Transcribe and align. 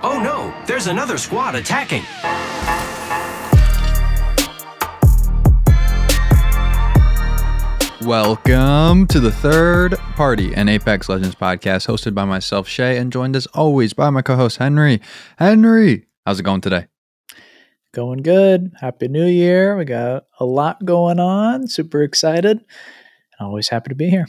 Oh 0.00 0.20
no, 0.22 0.54
there's 0.64 0.86
another 0.86 1.18
squad 1.18 1.56
attacking. 1.56 2.04
Welcome 8.06 9.08
to 9.08 9.18
the 9.18 9.32
third 9.32 9.98
party, 10.14 10.54
an 10.54 10.68
Apex 10.68 11.08
Legends 11.08 11.34
podcast 11.34 11.88
hosted 11.88 12.14
by 12.14 12.24
myself, 12.24 12.68
Shay, 12.68 12.96
and 12.96 13.12
joined 13.12 13.34
as 13.34 13.46
always 13.48 13.92
by 13.92 14.08
my 14.10 14.22
co 14.22 14.36
host, 14.36 14.58
Henry. 14.58 15.00
Henry, 15.36 16.06
how's 16.24 16.38
it 16.38 16.44
going 16.44 16.60
today? 16.60 16.86
Going 17.92 18.22
good. 18.22 18.70
Happy 18.80 19.08
New 19.08 19.26
Year. 19.26 19.76
We 19.76 19.84
got 19.84 20.26
a 20.38 20.44
lot 20.44 20.84
going 20.84 21.18
on. 21.18 21.66
Super 21.66 22.04
excited. 22.04 22.64
Always 23.40 23.68
happy 23.68 23.88
to 23.88 23.96
be 23.96 24.10
here. 24.10 24.26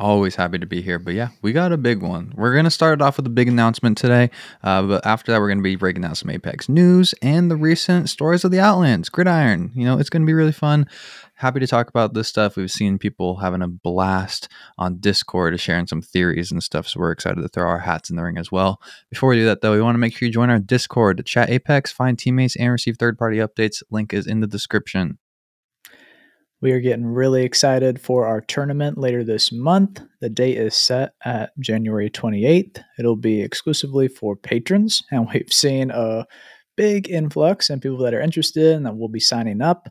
Always 0.00 0.34
happy 0.34 0.58
to 0.58 0.64
be 0.64 0.80
here. 0.80 0.98
But 0.98 1.12
yeah, 1.12 1.28
we 1.42 1.52
got 1.52 1.72
a 1.72 1.76
big 1.76 2.02
one. 2.02 2.32
We're 2.34 2.54
going 2.54 2.64
to 2.64 2.70
start 2.70 3.00
it 3.00 3.02
off 3.02 3.18
with 3.18 3.26
a 3.26 3.30
big 3.30 3.48
announcement 3.48 3.98
today. 3.98 4.30
Uh, 4.62 4.80
but 4.80 5.04
after 5.04 5.30
that, 5.30 5.40
we're 5.40 5.48
going 5.48 5.58
to 5.58 5.62
be 5.62 5.76
breaking 5.76 6.00
down 6.00 6.14
some 6.14 6.30
Apex 6.30 6.70
news 6.70 7.14
and 7.20 7.50
the 7.50 7.56
recent 7.56 8.08
stories 8.08 8.42
of 8.42 8.50
the 8.50 8.60
Outlands, 8.60 9.10
Gridiron. 9.10 9.72
You 9.74 9.84
know, 9.84 9.98
it's 9.98 10.08
going 10.08 10.22
to 10.22 10.26
be 10.26 10.32
really 10.32 10.52
fun. 10.52 10.88
Happy 11.34 11.60
to 11.60 11.66
talk 11.66 11.90
about 11.90 12.14
this 12.14 12.28
stuff. 12.28 12.56
We've 12.56 12.70
seen 12.70 12.96
people 12.96 13.36
having 13.36 13.60
a 13.60 13.68
blast 13.68 14.48
on 14.78 15.00
Discord, 15.00 15.60
sharing 15.60 15.86
some 15.86 16.00
theories 16.00 16.50
and 16.50 16.62
stuff. 16.62 16.88
So 16.88 16.98
we're 16.98 17.12
excited 17.12 17.42
to 17.42 17.48
throw 17.48 17.68
our 17.68 17.80
hats 17.80 18.08
in 18.08 18.16
the 18.16 18.22
ring 18.22 18.38
as 18.38 18.50
well. 18.50 18.80
Before 19.10 19.28
we 19.28 19.36
do 19.36 19.44
that, 19.44 19.60
though, 19.60 19.72
we 19.72 19.82
want 19.82 19.96
to 19.96 20.00
make 20.00 20.16
sure 20.16 20.24
you 20.24 20.32
join 20.32 20.48
our 20.48 20.58
Discord 20.58 21.18
to 21.18 21.22
chat 21.22 21.50
Apex, 21.50 21.92
find 21.92 22.18
teammates, 22.18 22.56
and 22.56 22.72
receive 22.72 22.96
third 22.96 23.18
party 23.18 23.36
updates. 23.36 23.82
Link 23.90 24.14
is 24.14 24.26
in 24.26 24.40
the 24.40 24.46
description. 24.46 25.18
We 26.62 26.72
are 26.72 26.80
getting 26.80 27.06
really 27.06 27.44
excited 27.44 27.98
for 27.98 28.26
our 28.26 28.42
tournament 28.42 28.98
later 28.98 29.24
this 29.24 29.50
month. 29.50 30.02
The 30.20 30.28
date 30.28 30.58
is 30.58 30.76
set 30.76 31.14
at 31.24 31.58
January 31.58 32.10
28th. 32.10 32.82
It'll 32.98 33.16
be 33.16 33.40
exclusively 33.40 34.08
for 34.08 34.36
patrons, 34.36 35.02
and 35.10 35.26
we've 35.32 35.52
seen 35.52 35.90
a 35.90 36.26
big 36.76 37.08
influx 37.08 37.70
in 37.70 37.80
people 37.80 37.98
that 37.98 38.12
are 38.12 38.20
interested 38.20 38.76
and 38.76 38.84
that 38.84 38.96
will 38.96 39.08
be 39.08 39.20
signing 39.20 39.62
up. 39.62 39.88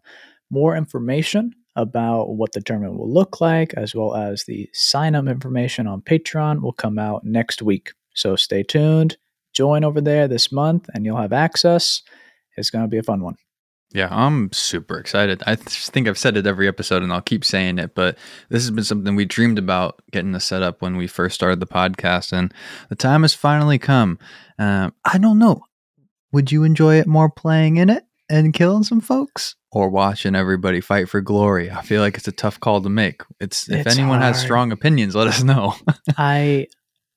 More 0.52 0.76
information 0.76 1.54
about 1.76 2.36
what 2.36 2.54
the 2.54 2.62
tournament 2.62 3.00
will 3.00 3.12
look 3.12 3.42
like, 3.42 3.74
as 3.74 3.96
well 3.96 4.16
as 4.16 4.44
the 4.44 4.70
sign 4.74 5.16
up 5.16 5.28
information 5.28 5.88
on 5.88 6.02
Patreon, 6.02 6.62
will 6.62 6.74
come 6.74 7.00
out 7.00 7.24
next 7.24 7.64
week. 7.64 7.94
So 8.14 8.36
stay 8.36 8.62
tuned, 8.62 9.18
join 9.54 9.84
over 9.84 10.02
there 10.02 10.28
this 10.28 10.52
month, 10.52 10.88
and 10.94 11.04
you'll 11.04 11.18
have 11.18 11.34
access. 11.34 12.04
It's 12.58 12.70
going 12.70 12.84
to 12.84 12.90
be 12.90 12.98
a 12.98 13.04
fun 13.04 13.22
one. 13.22 13.38
Yeah, 13.92 14.08
I'm 14.12 14.52
super 14.54 15.00
excited. 15.00 15.42
I 15.48 15.56
th- 15.56 15.88
think 15.88 16.08
I've 16.08 16.18
said 16.18 16.38
it 16.38 16.46
every 16.46 16.68
episode 16.68 17.02
and 17.02 17.12
I'll 17.12 17.22
keep 17.22 17.44
saying 17.44 17.80
it, 17.80 17.96
but 17.96 18.18
this 18.50 18.62
has 18.64 18.72
been 18.72 18.84
something 18.84 19.16
we 19.16 19.26
dreamed 19.26 19.58
about 19.58 20.00
getting 20.12 20.32
this 20.32 20.46
set 20.46 20.62
up 20.62 20.82
when 20.82 20.96
we 20.96 21.08
first 21.08 21.34
started 21.36 21.60
the 21.60 21.66
podcast, 21.66 22.32
and 22.32 22.54
the 22.90 22.96
time 22.96 23.24
has 23.24 23.34
finally 23.34 23.80
come. 23.80 24.20
Um, 24.60 24.94
I 25.06 25.18
don't 25.18 25.40
know. 25.40 25.62
Would 26.32 26.52
you 26.52 26.64
enjoy 26.64 27.00
it 27.00 27.08
more 27.08 27.30
playing 27.32 27.78
in 27.78 27.90
it 27.90 28.04
and 28.30 28.54
killing 28.54 28.84
some 28.84 29.02
folks 29.02 29.56
or 29.72 29.90
watching 29.90 30.36
everybody 30.36 30.82
fight 30.82 31.10
for 31.10 31.22
glory? 31.22 31.72
I 31.72 31.82
feel 31.82 32.02
like 32.02 32.16
it's 32.16 32.28
a 32.28 32.32
tough 32.32 32.60
call 32.60 32.82
to 32.82 32.90
make. 32.90 33.24
It's 33.40 33.68
if 33.68 33.88
It's 33.88 33.98
anyone 33.98 34.22
has 34.22 34.40
strong 34.40 34.72
opinions, 34.72 35.16
let 35.16 35.28
us 35.28 35.42
know. 35.42 35.74
I 36.18 36.68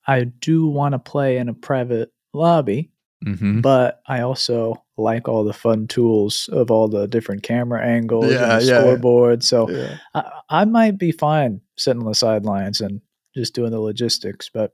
I 0.06 0.24
do 0.24 0.66
want 0.66 0.92
to 0.92 0.98
play 0.98 1.36
in 1.36 1.50
a 1.50 1.54
private 1.54 2.10
lobby, 2.32 2.91
hmm 3.22 3.60
but 3.60 4.00
I 4.06 4.20
also 4.20 4.82
like 4.96 5.28
all 5.28 5.44
the 5.44 5.52
fun 5.52 5.86
tools 5.86 6.48
of 6.52 6.70
all 6.70 6.88
the 6.88 7.06
different 7.06 7.42
camera 7.42 7.84
angles 7.84 8.32
Yeah, 8.32 8.52
and 8.52 8.60
the 8.60 8.66
yeah. 8.66 8.78
scoreboard. 8.78 9.44
So 9.44 9.68
I, 10.14 10.30
I 10.48 10.64
might 10.64 10.98
be 10.98 11.12
fine 11.12 11.60
sitting 11.76 12.02
on 12.02 12.08
the 12.08 12.14
sidelines 12.14 12.80
and 12.80 13.00
just 13.34 13.54
doing 13.54 13.70
the 13.70 13.80
logistics, 13.80 14.50
but 14.52 14.72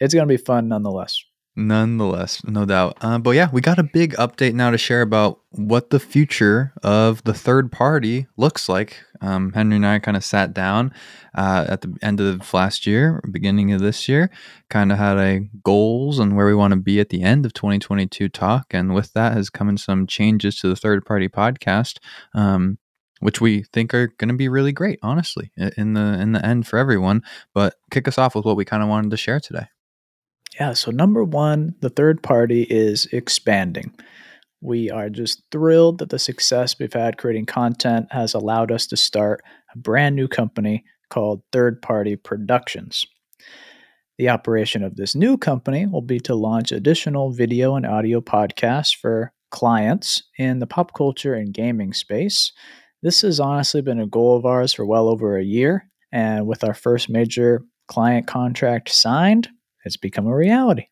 it's 0.00 0.14
going 0.14 0.26
to 0.26 0.32
be 0.32 0.42
fun 0.42 0.68
nonetheless. 0.68 1.22
Nonetheless, 1.56 2.42
no 2.44 2.64
doubt. 2.64 2.96
Uh, 3.00 3.18
but 3.18 3.32
yeah, 3.32 3.48
we 3.52 3.60
got 3.60 3.78
a 3.78 3.82
big 3.82 4.14
update 4.14 4.54
now 4.54 4.70
to 4.70 4.78
share 4.78 5.02
about 5.02 5.40
what 5.50 5.90
the 5.90 5.98
future 5.98 6.72
of 6.82 7.24
the 7.24 7.34
third 7.34 7.72
party 7.72 8.28
looks 8.36 8.68
like. 8.68 9.02
Um, 9.20 9.52
Henry 9.52 9.76
and 9.76 9.86
I 9.86 9.98
kind 9.98 10.16
of 10.16 10.24
sat 10.24 10.54
down 10.54 10.94
uh, 11.34 11.66
at 11.68 11.80
the 11.80 11.96
end 12.02 12.20
of 12.20 12.54
last 12.54 12.86
year, 12.86 13.20
beginning 13.30 13.72
of 13.72 13.80
this 13.80 14.08
year, 14.08 14.30
kind 14.70 14.92
of 14.92 14.98
had 14.98 15.18
a 15.18 15.40
goals 15.64 16.20
and 16.20 16.36
where 16.36 16.46
we 16.46 16.54
want 16.54 16.70
to 16.72 16.78
be 16.78 17.00
at 17.00 17.08
the 17.08 17.22
end 17.22 17.44
of 17.44 17.52
2022 17.52 18.28
talk, 18.28 18.66
and 18.70 18.94
with 18.94 19.12
that 19.14 19.32
has 19.32 19.50
come 19.50 19.68
in 19.68 19.76
some 19.76 20.06
changes 20.06 20.56
to 20.60 20.68
the 20.68 20.76
third 20.76 21.04
party 21.04 21.28
podcast. 21.28 21.98
Um, 22.32 22.78
which 23.18 23.38
we 23.38 23.64
think 23.64 23.92
are 23.92 24.06
going 24.16 24.28
to 24.28 24.34
be 24.34 24.48
really 24.48 24.72
great, 24.72 24.98
honestly, 25.02 25.52
in 25.76 25.92
the 25.92 26.18
in 26.18 26.32
the 26.32 26.42
end 26.42 26.66
for 26.66 26.78
everyone. 26.78 27.22
But 27.52 27.74
kick 27.90 28.08
us 28.08 28.16
off 28.16 28.34
with 28.34 28.46
what 28.46 28.56
we 28.56 28.64
kind 28.64 28.82
of 28.82 28.88
wanted 28.88 29.10
to 29.10 29.18
share 29.18 29.40
today. 29.40 29.66
Yeah, 30.60 30.74
so 30.74 30.90
number 30.90 31.24
one, 31.24 31.74
the 31.80 31.88
third 31.88 32.22
party 32.22 32.66
is 32.68 33.06
expanding. 33.12 33.94
We 34.60 34.90
are 34.90 35.08
just 35.08 35.42
thrilled 35.50 35.96
that 35.98 36.10
the 36.10 36.18
success 36.18 36.78
we've 36.78 36.92
had 36.92 37.16
creating 37.16 37.46
content 37.46 38.08
has 38.10 38.34
allowed 38.34 38.70
us 38.70 38.86
to 38.88 38.96
start 38.98 39.40
a 39.74 39.78
brand 39.78 40.16
new 40.16 40.28
company 40.28 40.84
called 41.08 41.40
Third 41.50 41.80
Party 41.80 42.14
Productions. 42.14 43.06
The 44.18 44.28
operation 44.28 44.84
of 44.84 44.96
this 44.96 45.14
new 45.14 45.38
company 45.38 45.86
will 45.86 46.02
be 46.02 46.20
to 46.20 46.34
launch 46.34 46.72
additional 46.72 47.32
video 47.32 47.74
and 47.74 47.86
audio 47.86 48.20
podcasts 48.20 48.94
for 48.94 49.32
clients 49.50 50.24
in 50.38 50.58
the 50.58 50.66
pop 50.66 50.92
culture 50.92 51.32
and 51.32 51.54
gaming 51.54 51.94
space. 51.94 52.52
This 53.02 53.22
has 53.22 53.40
honestly 53.40 53.80
been 53.80 53.98
a 53.98 54.06
goal 54.06 54.36
of 54.36 54.44
ours 54.44 54.74
for 54.74 54.84
well 54.84 55.08
over 55.08 55.38
a 55.38 55.42
year, 55.42 55.88
and 56.12 56.46
with 56.46 56.62
our 56.64 56.74
first 56.74 57.08
major 57.08 57.62
client 57.88 58.26
contract 58.26 58.90
signed, 58.90 59.48
it's 59.84 59.96
become 59.96 60.26
a 60.26 60.34
reality. 60.34 60.86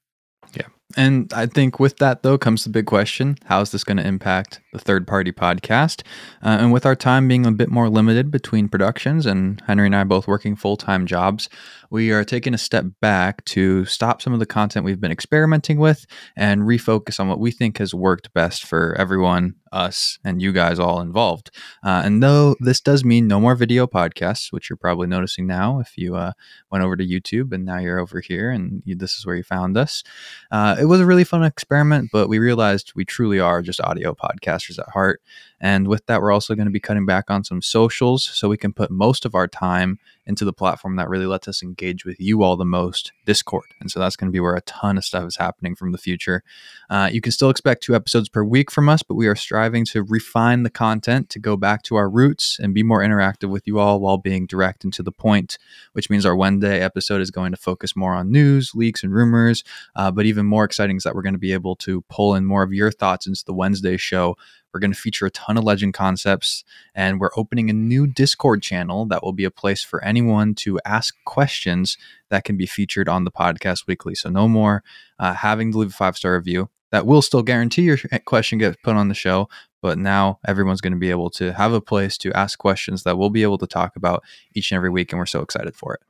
And 0.97 1.31
I 1.35 1.45
think 1.45 1.79
with 1.79 1.99
that, 1.99 2.23
though, 2.23 2.39
comes 2.39 2.65
the 2.65 2.71
big 2.71 2.87
question 2.87 3.37
how 3.45 3.61
is 3.61 3.73
this 3.73 3.85
going 3.85 3.99
to 3.99 4.07
impact 4.07 4.61
the 4.73 4.79
third 4.79 5.07
party 5.07 5.33
podcast? 5.33 6.03
Uh, 6.43 6.57
and 6.61 6.73
with 6.73 6.87
our 6.87 6.97
time 6.97 7.29
being 7.29 7.45
a 7.45 7.53
bit 7.53 7.71
more 7.71 7.91
limited 7.91 8.31
between 8.31 8.71
productions 8.71 9.27
and 9.27 9.63
Henry 9.67 9.87
and 9.87 9.95
I 9.95 10.05
both 10.05 10.27
working 10.27 10.57
full 10.57 10.79
time 10.79 11.05
jobs, 11.05 11.51
we 11.91 12.11
are 12.11 12.25
taking 12.25 12.55
a 12.55 12.59
step 12.59 12.87
back 13.03 13.45
to 13.47 13.85
stop 13.85 14.23
some 14.23 14.33
of 14.33 14.39
the 14.39 14.47
content 14.47 14.87
we've 14.87 15.01
been 15.01 15.13
experimenting 15.13 15.79
with 15.79 16.07
and 16.37 16.63
refocus 16.63 17.21
on 17.21 17.29
what 17.29 17.39
we 17.39 17.51
think 17.51 17.79
has 17.79 17.95
worked 17.95 18.33
best 18.33 18.65
for 18.65 18.95
everyone, 18.99 19.57
us, 19.73 20.19
and 20.25 20.41
you 20.41 20.53
guys 20.53 20.79
all 20.79 21.01
involved. 21.01 21.51
Uh, 21.85 22.03
and 22.05 22.23
though 22.23 22.57
this 22.61 22.81
does 22.81 23.05
mean 23.05 23.27
no 23.27 23.41
more 23.41 23.55
video 23.55 23.87
podcasts, 23.87 24.53
which 24.53 24.71
you're 24.71 24.77
probably 24.79 25.07
noticing 25.07 25.47
now 25.47 25.81
if 25.81 25.99
you 25.99 26.17
uh, 26.17 26.33
went 26.71 26.83
over 26.83 26.97
to 26.97 27.07
YouTube 27.07 27.53
and 27.53 27.67
now 27.67 27.79
you're 27.79 27.99
over 27.99 28.21
here 28.21 28.51
and 28.51 28.83
you, 28.87 28.95
this 28.95 29.15
is 29.15 29.27
where 29.27 29.37
you 29.37 29.43
found 29.43 29.77
us. 29.77 30.03
Uh, 30.51 30.77
it 30.79 30.87
was 30.87 31.01
a 31.01 31.07
really 31.07 31.25
fun 31.25 31.45
experiment, 31.45 32.11
but 32.13 32.29
we 32.29 32.39
realized 32.39 32.93
we 32.95 33.05
truly 33.05 33.41
are 33.41 33.63
just 33.63 33.81
audio 33.81 34.15
podcasters 34.15 34.79
at 34.79 34.89
heart. 34.89 35.21
And 35.61 35.89
with 35.89 36.07
that, 36.07 36.21
we're 36.21 36.33
also 36.33 36.55
going 36.55 36.67
to 36.67 36.73
be 36.73 36.81
cutting 36.81 37.07
back 37.07 37.31
on 37.31 37.45
some 37.45 37.63
socials 37.63 38.25
so 38.25 38.49
we 38.49 38.57
can 38.57 38.73
put 38.73 38.91
most 38.91 39.25
of 39.25 39.35
our 39.35 39.49
time 39.49 39.99
into 40.27 40.45
the 40.45 40.53
platform 40.53 40.97
that 40.97 41.09
really 41.09 41.27
lets 41.27 41.49
us 41.49 41.63
engage 41.63 42.05
with 42.05 42.21
you 42.21 42.43
all 42.43 42.57
the 42.57 42.65
most 42.65 43.13
Discord. 43.25 43.65
And 43.81 43.91
so 43.91 43.99
that's 43.99 44.15
going 44.15 44.29
to 44.29 44.33
be 44.33 44.41
where 44.41 44.55
a 44.55 44.61
ton 44.63 44.99
of 44.99 45.05
stuff 45.05 45.27
is 45.27 45.37
happening 45.37 45.75
from 45.75 45.93
the 45.93 45.99
future. 45.99 46.43
Uh, 46.91 47.09
you 47.11 47.21
can 47.21 47.33
still 47.33 47.51
expect 47.51 47.83
two 47.83 47.95
episodes 47.95 48.29
per 48.29 48.45
week 48.45 48.71
from 48.71 48.89
us, 48.89 49.03
but 49.03 49.15
we 49.15 49.27
are 49.27 49.35
striving 49.35 49.85
to 49.87 50.03
refine 50.03 50.63
the 50.63 50.71
content 50.71 51.31
to 51.31 51.39
go 51.39 51.57
back 51.57 51.83
to 51.85 51.97
our 51.97 52.09
roots 52.09 52.59
and 52.61 52.75
be 52.75 52.83
more 52.83 53.01
interactive 53.01 53.49
with 53.49 53.67
you 53.67 53.79
all 53.79 54.01
while 54.01 54.19
being 54.19 54.47
direct 54.47 54.85
and 54.85 54.93
to 54.93 55.03
the 55.03 55.13
point, 55.13 55.59
which 55.93 56.11
means 56.11 56.27
our 56.27 56.37
Wednesday 56.37 56.81
episode 56.81 57.21
is 57.21 57.31
going 57.31 57.51
to 57.51 57.57
focus 57.57 57.97
more 57.97 58.15
on 58.15 58.31
news, 58.31 58.73
leaks, 58.75 59.03
and 59.03 59.15
rumors. 59.15 59.65
Uh, 59.97 60.11
but 60.11 60.27
even 60.27 60.47
more 60.47 60.65
exciting 60.65 60.97
is 60.97 61.03
that 61.03 61.15
we're 61.15 61.23
going 61.23 61.33
to 61.33 61.39
be 61.39 61.53
able 61.53 61.75
to 61.77 62.03
pull 62.11 62.35
in 62.35 62.45
more 62.45 62.63
of 62.63 62.73
your 62.73 62.91
thoughts 62.91 63.27
into 63.27 63.45
the 63.45 63.55
Wednesday 63.55 63.97
show. 63.97 64.37
We're 64.73 64.81
going 64.81 64.93
to 64.93 64.99
feature 64.99 65.27
a 65.27 65.31
ton 65.31 65.57
of 65.57 65.65
legend 65.65 65.95
concepts, 65.95 66.65
and 66.95 67.21
we're 67.21 67.31
opening 67.37 67.71
a 67.71 67.73
new 67.73 68.07
Discord 68.07 68.63
channel 68.63 69.07
that 69.07 69.23
will 69.23 69.33
be 69.33 69.45
a 69.45 69.51
place 69.51 69.83
for 69.83 70.03
anyone 70.05 70.55
to 70.57 70.79
ask 70.85 71.15
questions 71.25 71.97
that 72.31 72.45
can 72.45 72.57
be 72.57 72.67
featured 72.67 73.09
on 73.09 73.25
the 73.25 73.31
podcast 73.31 73.87
weekly. 73.87 74.15
So, 74.15 74.29
no 74.29 74.49
more 74.49 74.83
uh, 75.19 75.35
having 75.35 75.73
to 75.73 75.79
leave 75.79 75.91
a 75.91 75.93
five 75.93 76.17
star 76.17 76.35
review. 76.35 76.69
That 76.91 77.07
will 77.07 77.21
still 77.21 77.43
guarantee 77.43 77.83
your 77.83 77.99
question 78.25 78.59
gets 78.59 78.79
put 78.83 78.97
on 78.97 79.09
the 79.09 79.15
show, 79.15 79.51
but 79.83 79.99
now 79.99 80.39
everyone's 80.47 80.81
going 80.81 80.95
to 80.95 80.99
be 80.99 81.11
able 81.11 81.29
to 81.31 81.53
have 81.53 81.75
a 81.75 81.83
place 81.83 82.17
to 82.19 82.33
ask 82.33 82.59
questions 82.59 83.03
that 83.03 83.19
we'll 83.19 83.29
be 83.29 83.43
able 83.43 83.59
to 83.59 83.67
talk 83.67 83.95
about 83.95 84.25
each 84.55 84.73
and 84.73 84.77
every 84.77 84.91
week, 84.91 85.13
and 85.13 85.19
we're 85.19 85.27
so 85.27 85.43
excited 85.43 85.77
for 85.77 85.95
it. 85.95 86.08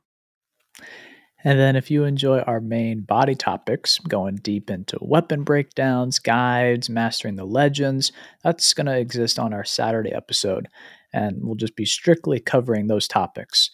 And 1.43 1.57
then, 1.57 1.75
if 1.75 1.89
you 1.89 2.03
enjoy 2.03 2.39
our 2.39 2.59
main 2.59 3.01
body 3.01 3.35
topics, 3.35 3.99
going 3.99 4.35
deep 4.37 4.69
into 4.69 4.97
weapon 5.01 5.43
breakdowns, 5.43 6.19
guides, 6.19 6.89
mastering 6.89 7.35
the 7.35 7.45
legends, 7.45 8.11
that's 8.43 8.73
going 8.73 8.87
to 8.87 8.97
exist 8.97 9.39
on 9.39 9.53
our 9.53 9.63
Saturday 9.63 10.11
episode. 10.11 10.67
And 11.13 11.37
we'll 11.41 11.55
just 11.55 11.77
be 11.77 11.85
strictly 11.85 12.39
covering 12.39 12.87
those 12.87 13.07
topics. 13.07 13.69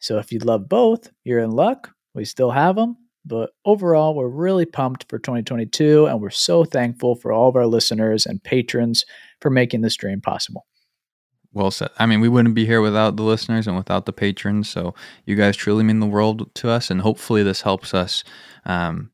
So, 0.00 0.18
if 0.18 0.30
you 0.32 0.38
love 0.40 0.68
both, 0.68 1.10
you're 1.24 1.40
in 1.40 1.50
luck. 1.50 1.90
We 2.14 2.26
still 2.26 2.50
have 2.50 2.76
them. 2.76 2.96
But 3.24 3.50
overall, 3.64 4.14
we're 4.14 4.28
really 4.28 4.66
pumped 4.66 5.06
for 5.08 5.18
2022. 5.18 6.06
And 6.06 6.20
we're 6.20 6.30
so 6.30 6.64
thankful 6.64 7.14
for 7.14 7.32
all 7.32 7.48
of 7.48 7.56
our 7.56 7.66
listeners 7.66 8.26
and 8.26 8.42
patrons 8.42 9.04
for 9.40 9.50
making 9.50 9.80
this 9.80 9.96
dream 9.96 10.20
possible. 10.20 10.66
Well 11.52 11.70
said. 11.70 11.90
I 11.98 12.06
mean, 12.06 12.20
we 12.20 12.28
wouldn't 12.28 12.54
be 12.54 12.66
here 12.66 12.80
without 12.80 13.16
the 13.16 13.22
listeners 13.22 13.66
and 13.66 13.76
without 13.76 14.06
the 14.06 14.12
patrons. 14.12 14.68
So 14.68 14.94
you 15.24 15.34
guys 15.34 15.56
truly 15.56 15.82
mean 15.82 16.00
the 16.00 16.06
world 16.06 16.54
to 16.56 16.70
us, 16.70 16.90
and 16.90 17.00
hopefully 17.00 17.42
this 17.42 17.62
helps 17.62 17.94
us 17.94 18.22
um, 18.66 19.10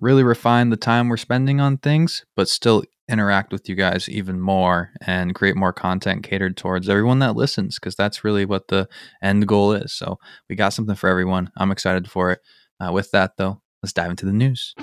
really 0.00 0.22
refine 0.22 0.70
the 0.70 0.76
time 0.76 1.08
we're 1.08 1.16
spending 1.16 1.60
on 1.60 1.78
things, 1.78 2.24
but 2.36 2.48
still 2.48 2.84
interact 3.08 3.52
with 3.52 3.68
you 3.68 3.74
guys 3.74 4.08
even 4.08 4.40
more 4.40 4.90
and 5.04 5.34
create 5.34 5.56
more 5.56 5.72
content 5.72 6.22
catered 6.22 6.56
towards 6.56 6.88
everyone 6.88 7.18
that 7.18 7.36
listens 7.36 7.78
because 7.78 7.94
that's 7.94 8.24
really 8.24 8.44
what 8.44 8.68
the 8.68 8.88
end 9.22 9.46
goal 9.46 9.72
is. 9.72 9.92
So 9.92 10.18
we 10.48 10.56
got 10.56 10.72
something 10.72 10.94
for 10.94 11.08
everyone. 11.08 11.50
I'm 11.56 11.72
excited 11.72 12.10
for 12.10 12.32
it. 12.32 12.40
Uh, 12.80 12.92
with 12.92 13.10
that, 13.10 13.36
though, 13.36 13.60
let's 13.82 13.92
dive 13.92 14.10
into 14.10 14.26
the 14.26 14.32
news. 14.32 14.74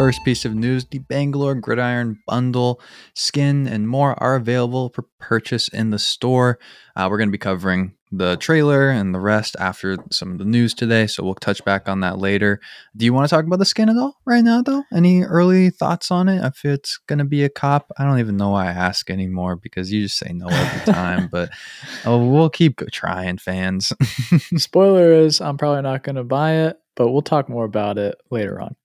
First 0.00 0.24
piece 0.24 0.46
of 0.46 0.54
news 0.54 0.86
the 0.86 0.98
Bangalore 0.98 1.54
Gridiron 1.54 2.22
Bundle 2.26 2.80
skin 3.12 3.66
and 3.66 3.86
more 3.86 4.14
are 4.18 4.34
available 4.34 4.88
for 4.94 5.04
purchase 5.18 5.68
in 5.68 5.90
the 5.90 5.98
store. 5.98 6.58
Uh, 6.96 7.08
we're 7.10 7.18
going 7.18 7.28
to 7.28 7.32
be 7.32 7.36
covering 7.36 7.92
the 8.10 8.38
trailer 8.38 8.88
and 8.88 9.14
the 9.14 9.20
rest 9.20 9.56
after 9.60 9.98
some 10.10 10.32
of 10.32 10.38
the 10.38 10.46
news 10.46 10.72
today, 10.72 11.06
so 11.06 11.22
we'll 11.22 11.34
touch 11.34 11.62
back 11.66 11.86
on 11.86 12.00
that 12.00 12.16
later. 12.16 12.60
Do 12.96 13.04
you 13.04 13.12
want 13.12 13.28
to 13.28 13.36
talk 13.36 13.44
about 13.44 13.58
the 13.58 13.66
skin 13.66 13.90
at 13.90 13.98
all 13.98 14.16
right 14.24 14.42
now, 14.42 14.62
though? 14.62 14.84
Any 14.90 15.22
early 15.22 15.68
thoughts 15.68 16.10
on 16.10 16.30
it? 16.30 16.42
If 16.46 16.64
it's 16.64 16.96
going 17.06 17.18
to 17.18 17.26
be 17.26 17.44
a 17.44 17.50
cop, 17.50 17.92
I 17.98 18.04
don't 18.04 18.20
even 18.20 18.38
know 18.38 18.48
why 18.48 18.68
I 18.68 18.72
ask 18.72 19.10
anymore 19.10 19.56
because 19.56 19.92
you 19.92 20.04
just 20.04 20.16
say 20.16 20.32
no 20.32 20.48
every 20.48 20.94
time, 20.94 21.28
but 21.30 21.50
oh, 22.06 22.26
we'll 22.26 22.48
keep 22.48 22.80
trying, 22.90 23.36
fans. 23.36 23.92
Spoiler 24.56 25.12
is 25.12 25.42
I'm 25.42 25.58
probably 25.58 25.82
not 25.82 26.04
going 26.04 26.16
to 26.16 26.24
buy 26.24 26.52
it, 26.52 26.78
but 26.96 27.10
we'll 27.10 27.20
talk 27.20 27.50
more 27.50 27.66
about 27.66 27.98
it 27.98 28.14
later 28.30 28.58
on. 28.62 28.76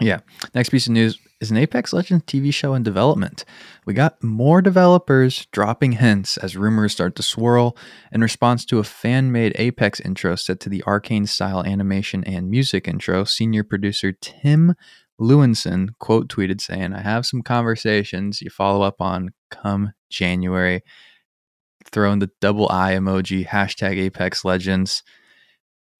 Yeah. 0.00 0.20
Next 0.54 0.70
piece 0.70 0.86
of 0.86 0.92
news 0.92 1.18
is 1.40 1.50
an 1.50 1.56
Apex 1.56 1.92
Legends 1.92 2.24
TV 2.24 2.52
show 2.52 2.74
in 2.74 2.82
development. 2.82 3.44
We 3.86 3.94
got 3.94 4.22
more 4.22 4.60
developers 4.60 5.46
dropping 5.52 5.92
hints 5.92 6.36
as 6.36 6.56
rumors 6.56 6.92
start 6.92 7.14
to 7.16 7.22
swirl 7.22 7.76
in 8.10 8.20
response 8.20 8.64
to 8.66 8.78
a 8.78 8.84
fan 8.84 9.30
made 9.30 9.54
Apex 9.56 10.00
intro 10.00 10.34
set 10.36 10.58
to 10.60 10.68
the 10.68 10.82
arcane 10.84 11.26
style 11.26 11.62
animation 11.64 12.24
and 12.24 12.50
music 12.50 12.88
intro. 12.88 13.24
Senior 13.24 13.62
producer 13.62 14.12
Tim 14.12 14.74
Lewinson 15.20 15.90
quote 16.00 16.28
tweeted 16.28 16.60
saying, 16.60 16.92
I 16.92 17.02
have 17.02 17.26
some 17.26 17.42
conversations 17.42 18.40
you 18.40 18.50
follow 18.50 18.82
up 18.82 19.00
on 19.00 19.30
come 19.50 19.92
January. 20.10 20.82
Throwing 21.92 22.18
the 22.18 22.30
double 22.40 22.68
eye 22.70 22.94
emoji, 22.94 23.46
hashtag 23.46 23.98
Apex 23.98 24.44
Legends, 24.44 25.02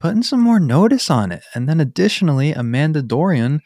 putting 0.01 0.23
some 0.23 0.41
more 0.41 0.59
notice 0.59 1.11
on 1.11 1.31
it. 1.31 1.45
And 1.55 1.69
then 1.69 1.81
additionally, 1.81 2.53
Amanda 2.53 3.03
Dorian 3.03 3.61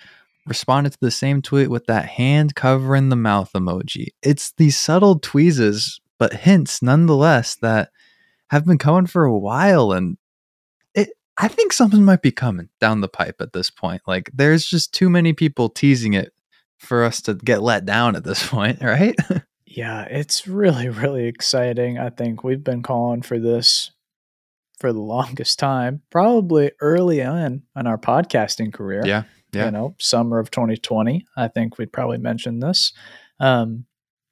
responded 0.49 0.93
to 0.93 0.99
the 1.01 1.11
same 1.11 1.43
tweet 1.43 1.71
with 1.71 1.87
that 1.87 2.07
hand 2.07 2.55
covering 2.55 3.09
the 3.09 3.17
mouth 3.17 3.51
emoji. 3.55 4.09
It's 4.23 4.53
these 4.53 4.77
subtle 4.77 5.19
tweezes, 5.19 6.01
but 6.19 6.33
hints 6.33 6.83
nonetheless 6.83 7.57
that 7.57 7.91
have 8.51 8.65
been 8.65 8.79
coming 8.79 9.07
for 9.07 9.25
a 9.25 9.39
while 9.39 9.93
and 9.93 10.17
it 10.95 11.11
I 11.37 11.49
think 11.49 11.73
something 11.73 12.05
might 12.05 12.23
be 12.23 12.33
coming 12.33 12.69
down 12.81 13.01
the 13.01 13.09
pipe 13.09 13.37
at 13.41 13.53
this 13.53 13.71
point. 13.71 14.03
Like 14.07 14.31
there's 14.35 14.67
just 14.67 14.93
too 14.93 15.11
many 15.11 15.33
people 15.33 15.69
teasing 15.69 16.15
it 16.15 16.33
for 16.79 17.05
us 17.05 17.21
to 17.23 17.35
get 17.35 17.63
let 17.63 17.85
down 17.85 18.17
at 18.17 18.25
this 18.25 18.47
point, 18.49 18.83
right? 18.83 19.15
yeah, 19.67 20.05
it's 20.05 20.49
really 20.49 20.89
really 20.89 21.27
exciting. 21.27 21.99
I 21.99 22.11
think 22.11 22.43
we've 22.43 22.65
been 22.65 22.83
calling 22.83 23.23
for 23.23 23.39
this 23.39 23.91
for 24.79 24.93
the 24.93 25.01
longest 25.17 25.59
time, 25.59 26.03
probably 26.11 26.73
early 26.81 27.23
on 27.23 27.63
in 27.77 27.87
our 27.87 27.99
podcasting 27.99 28.73
career. 28.73 29.03
Yeah 29.05 29.25
yeah. 29.53 29.67
you 29.67 29.71
know, 29.71 29.95
summer 29.99 30.39
of 30.39 30.51
2020. 30.51 31.27
I 31.37 31.49
think 31.49 31.79
we'd 31.79 31.93
probably 31.93 32.19
mention 32.19 32.61
this. 32.61 32.93
Um, 33.41 33.87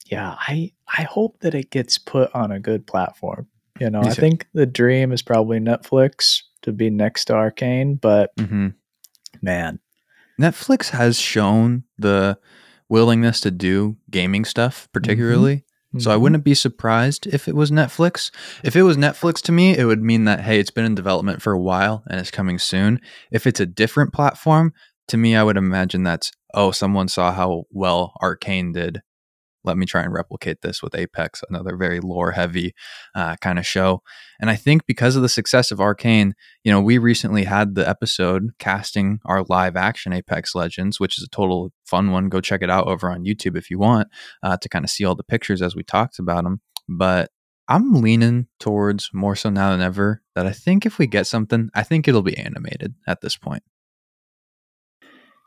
yeah, 0.07 0.37
I 0.39 0.73
I 0.87 1.03
hope 1.03 1.41
that 1.41 1.55
it 1.55 1.71
gets 1.71 1.99
put 1.99 2.33
on 2.35 2.53
a 2.53 2.61
good 2.61 2.87
platform. 2.87 3.49
You 3.81 3.91
know, 3.91 4.01
I 4.01 4.15
think 4.15 4.47
the 4.55 4.67
dream 4.67 5.13
is 5.13 5.21
probably 5.21 5.59
Netflix 5.59 6.43
to 6.63 6.73
be 6.73 6.89
next 6.89 7.27
to 7.27 7.35
Arcane, 7.35 7.97
but 7.97 8.35
mm-hmm. 8.37 8.69
man, 9.43 9.81
Netflix 10.41 10.91
has 10.91 11.19
shown 11.19 11.85
the 11.99 12.39
willingness 12.89 13.41
to 13.41 13.51
do 13.51 13.97
gaming 14.11 14.45
stuff, 14.45 14.89
particularly. 14.93 15.57
Mm-hmm. 15.57 15.66
So 15.99 16.11
I 16.11 16.17
wouldn't 16.17 16.45
be 16.45 16.55
surprised 16.55 17.27
if 17.27 17.49
it 17.49 17.55
was 17.55 17.71
Netflix. 17.71 18.31
If 18.63 18.77
it 18.77 18.83
was 18.83 18.97
Netflix 18.97 19.41
to 19.43 19.53
me, 19.53 19.77
it 19.77 19.85
would 19.85 20.03
mean 20.03 20.25
that 20.25 20.41
hey, 20.41 20.59
it's 20.61 20.71
been 20.71 20.85
in 20.85 20.95
development 20.95 21.43
for 21.43 21.53
a 21.53 21.61
while 21.61 22.03
and 22.09 22.21
it's 22.21 22.31
coming 22.31 22.59
soon. 22.59 23.01
If 23.31 23.47
it's 23.47 23.61
a 23.61 23.67
different 23.67 24.13
platform, 24.13 24.73
to 25.09 25.17
me, 25.17 25.37
I 25.37 25.43
would 25.43 25.57
imagine 25.57 26.03
that's, 26.03 26.33
oh, 26.55 26.71
someone 26.73 27.09
saw 27.09 27.33
how 27.33 27.65
well 27.71 28.13
Arcane 28.21 28.73
did. 28.73 29.03
Let 29.67 29.77
me 29.77 29.87
try 29.87 30.03
and 30.03 30.13
replicate 30.13 30.63
this 30.63 30.83
with 30.83 30.95
Apex, 30.95 31.43
another 31.49 31.77
very 31.77 32.01
lore 32.01 32.33
heavy 32.33 32.75
uh, 33.15 33.37
kind 33.37 33.59
of 33.59 33.67
show. 33.67 34.03
And 34.41 34.49
I 34.51 34.57
think 34.57 34.87
because 34.87 35.17
of 35.17 35.23
the 35.23 35.29
success 35.29 35.71
of 35.71 35.81
Arcane, 35.81 36.35
you 36.65 36.73
know, 36.73 36.81
we 36.81 36.99
recently 36.99 37.45
had 37.45 37.75
the 37.75 37.89
episode 37.89 38.51
casting 38.59 39.21
our 39.25 39.45
live 39.49 39.77
action 39.77 40.13
Apex 40.13 40.55
Legends, 40.55 41.01
which 41.01 41.19
is 41.19 41.25
a 41.25 41.35
total 41.35 41.73
fun 41.85 42.11
one. 42.11 42.29
Go 42.29 42.41
check 42.41 42.63
it 42.63 42.71
out 42.71 42.87
over 42.87 43.11
on 43.11 43.25
YouTube 43.25 43.57
if 43.57 43.71
you 43.71 43.79
want 43.79 44.09
uh, 44.43 44.57
to 44.57 44.69
kind 44.69 44.85
of 44.85 44.91
see 44.91 45.05
all 45.05 45.15
the 45.15 45.25
pictures 45.25 45.63
as 45.63 45.75
we 45.75 45.83
talked 45.83 46.19
about 46.19 46.45
them. 46.45 46.61
But 46.89 47.31
I'm 47.69 47.95
leaning 47.95 48.47
towards 48.61 49.11
more 49.13 49.35
so 49.35 49.51
now 49.51 49.71
than 49.71 49.81
ever 49.81 50.23
that 50.35 50.47
I 50.47 50.53
think 50.53 50.87
if 50.87 50.99
we 50.99 51.07
get 51.07 51.27
something, 51.27 51.71
I 51.75 51.83
think 51.83 52.07
it'll 52.07 52.23
be 52.23 52.39
animated 52.39 52.95
at 53.07 53.21
this 53.21 53.37
point. 53.37 53.65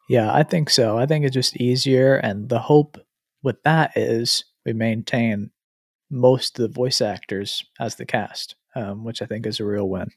Yeah, 0.09 0.33
I 0.33 0.43
think 0.43 0.71
so. 0.71 0.97
I 0.97 1.05
think 1.05 1.23
it's 1.23 1.35
just 1.35 1.55
easier. 1.57 2.15
And 2.15 2.49
the 2.49 2.59
hope 2.59 2.97
with 3.43 3.61
that 3.63 3.91
is 3.95 4.45
we 4.65 4.73
maintain 4.73 5.51
most 6.09 6.59
of 6.59 6.63
the 6.63 6.73
voice 6.73 7.01
actors 7.01 7.63
as 7.79 7.95
the 7.95 8.05
cast, 8.05 8.55
um, 8.75 9.03
which 9.03 9.21
I 9.21 9.25
think 9.25 9.45
is 9.45 9.59
a 9.59 9.65
real 9.65 9.87
win. 9.87 10.09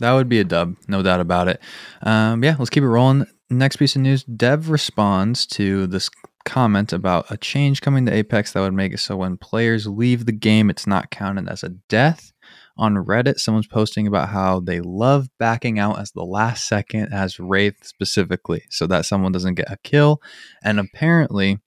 That 0.00 0.12
would 0.12 0.28
be 0.28 0.38
a 0.38 0.44
dub, 0.44 0.76
no 0.86 1.02
doubt 1.02 1.20
about 1.20 1.48
it. 1.48 1.60
Um, 2.02 2.44
yeah, 2.44 2.56
let's 2.58 2.70
keep 2.70 2.82
it 2.82 2.88
rolling. 2.88 3.26
Next 3.50 3.76
piece 3.76 3.96
of 3.96 4.02
news 4.02 4.24
Dev 4.24 4.70
responds 4.70 5.46
to 5.46 5.86
this 5.86 6.10
comment 6.44 6.92
about 6.92 7.30
a 7.30 7.36
change 7.36 7.80
coming 7.80 8.06
to 8.06 8.12
Apex 8.12 8.52
that 8.52 8.60
would 8.60 8.74
make 8.74 8.92
it 8.92 9.00
so 9.00 9.16
when 9.16 9.36
players 9.36 9.86
leave 9.86 10.26
the 10.26 10.32
game, 10.32 10.70
it's 10.70 10.86
not 10.86 11.10
counted 11.10 11.48
as 11.48 11.62
a 11.62 11.70
death 11.88 12.32
on 12.78 12.94
Reddit, 12.94 13.40
someone's 13.40 13.66
posting 13.66 14.06
about 14.06 14.28
how 14.28 14.60
they 14.60 14.80
love 14.80 15.28
backing 15.38 15.78
out 15.78 15.98
as 15.98 16.12
the 16.12 16.22
last 16.22 16.68
second 16.68 17.12
as 17.12 17.40
Wraith 17.40 17.84
specifically, 17.84 18.62
so 18.70 18.86
that 18.86 19.04
someone 19.04 19.32
doesn't 19.32 19.54
get 19.54 19.70
a 19.70 19.76
kill. 19.82 20.22
And 20.62 20.78
apparently, 20.78 21.58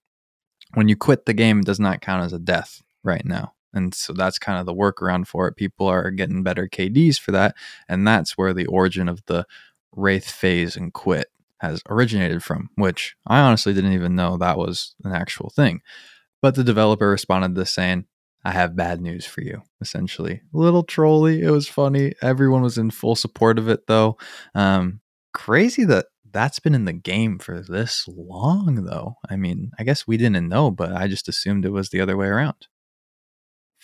when 0.74 0.88
you 0.88 0.96
quit 0.96 1.26
the 1.26 1.34
game, 1.34 1.60
it 1.60 1.66
does 1.66 1.80
not 1.80 2.00
count 2.00 2.24
as 2.24 2.32
a 2.32 2.38
death 2.38 2.82
right 3.02 3.24
now. 3.24 3.52
And 3.74 3.94
so 3.94 4.12
that's 4.12 4.38
kind 4.38 4.58
of 4.58 4.66
the 4.66 4.74
workaround 4.74 5.26
for 5.26 5.48
it. 5.48 5.56
People 5.56 5.86
are 5.86 6.10
getting 6.10 6.42
better 6.42 6.68
KDs 6.68 7.18
for 7.18 7.32
that. 7.32 7.54
And 7.88 8.06
that's 8.06 8.36
where 8.36 8.52
the 8.52 8.66
origin 8.66 9.08
of 9.08 9.24
the 9.26 9.46
Wraith 9.94 10.30
phase 10.30 10.76
and 10.76 10.92
quit 10.92 11.28
has 11.58 11.80
originated 11.88 12.42
from, 12.42 12.70
which 12.74 13.16
I 13.26 13.40
honestly 13.40 13.72
didn't 13.72 13.92
even 13.92 14.14
know 14.14 14.36
that 14.36 14.58
was 14.58 14.94
an 15.04 15.12
actual 15.12 15.50
thing. 15.50 15.80
But 16.42 16.54
the 16.54 16.64
developer 16.64 17.08
responded 17.08 17.54
to 17.54 17.60
this 17.60 17.72
saying, 17.72 18.06
I 18.44 18.50
have 18.50 18.74
bad 18.74 19.00
news 19.00 19.24
for 19.24 19.40
you, 19.40 19.62
essentially. 19.80 20.42
A 20.52 20.58
little 20.58 20.82
trolly. 20.82 21.42
It 21.42 21.50
was 21.50 21.68
funny. 21.68 22.14
Everyone 22.20 22.62
was 22.62 22.76
in 22.76 22.90
full 22.90 23.14
support 23.14 23.58
of 23.58 23.68
it, 23.68 23.86
though. 23.86 24.18
Um, 24.54 25.00
crazy 25.32 25.84
that 25.84 26.06
that's 26.32 26.58
been 26.58 26.74
in 26.74 26.84
the 26.84 26.92
game 26.92 27.38
for 27.38 27.60
this 27.60 28.06
long, 28.08 28.84
though. 28.84 29.16
I 29.28 29.36
mean, 29.36 29.72
I 29.78 29.84
guess 29.84 30.06
we 30.06 30.16
didn't 30.16 30.48
know, 30.48 30.70
but 30.70 30.92
I 30.92 31.08
just 31.08 31.28
assumed 31.28 31.64
it 31.64 31.70
was 31.70 31.90
the 31.90 32.00
other 32.00 32.16
way 32.16 32.26
around. 32.26 32.66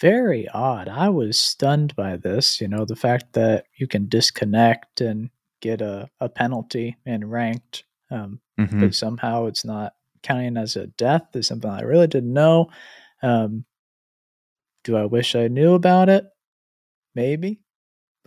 Very 0.01 0.49
odd. 0.49 0.89
I 0.89 1.09
was 1.09 1.39
stunned 1.39 1.95
by 1.97 2.17
this. 2.17 2.61
You 2.61 2.69
know, 2.69 2.85
the 2.85 2.97
fact 2.97 3.33
that 3.33 3.67
you 3.77 3.87
can 3.87 4.09
disconnect 4.09 5.01
and 5.01 5.31
get 5.61 5.81
a, 5.81 6.09
a 6.21 6.29
penalty 6.29 6.97
in 7.05 7.29
ranked, 7.29 7.85
um, 8.11 8.41
mm-hmm. 8.59 8.81
but 8.81 8.95
somehow 8.95 9.47
it's 9.47 9.65
not 9.65 9.95
counting 10.23 10.57
as 10.57 10.77
a 10.77 10.87
death 10.87 11.27
is 11.35 11.47
something 11.47 11.71
I 11.71 11.83
really 11.83 12.07
didn't 12.07 12.33
know. 12.33 12.71
Um, 13.23 13.65
do 14.85 14.97
I 14.97 15.05
wish 15.05 15.35
I 15.35 15.49
knew 15.49 15.75
about 15.75 16.09
it? 16.09 16.25
Maybe, 17.15 17.61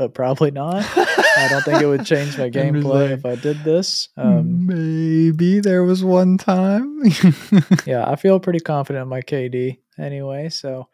but 0.01 0.15
probably 0.15 0.50
not. 0.50 0.84
I 0.98 1.48
don't 1.48 1.63
think 1.63 1.79
it 1.79 1.86
would 1.86 2.08
change 2.08 2.36
my 2.36 2.50
gameplay 2.60 3.12
if 3.12 3.24
I 3.24 3.36
did 3.36 3.63
this. 3.63 4.10
Um, 4.17 4.65
maybe 4.65 5.60
there 5.60 5.84
was 5.84 6.03
one 6.03 6.39
time. 6.39 7.03
yeah, 7.86 8.10
I 8.10 8.15
feel 8.15 8.39
pretty 8.39 8.62
confident 8.62 9.03
in 9.03 9.10
my 9.10 9.22
KD 9.22 9.77
anyway. 10.00 10.50
So, 10.50 10.88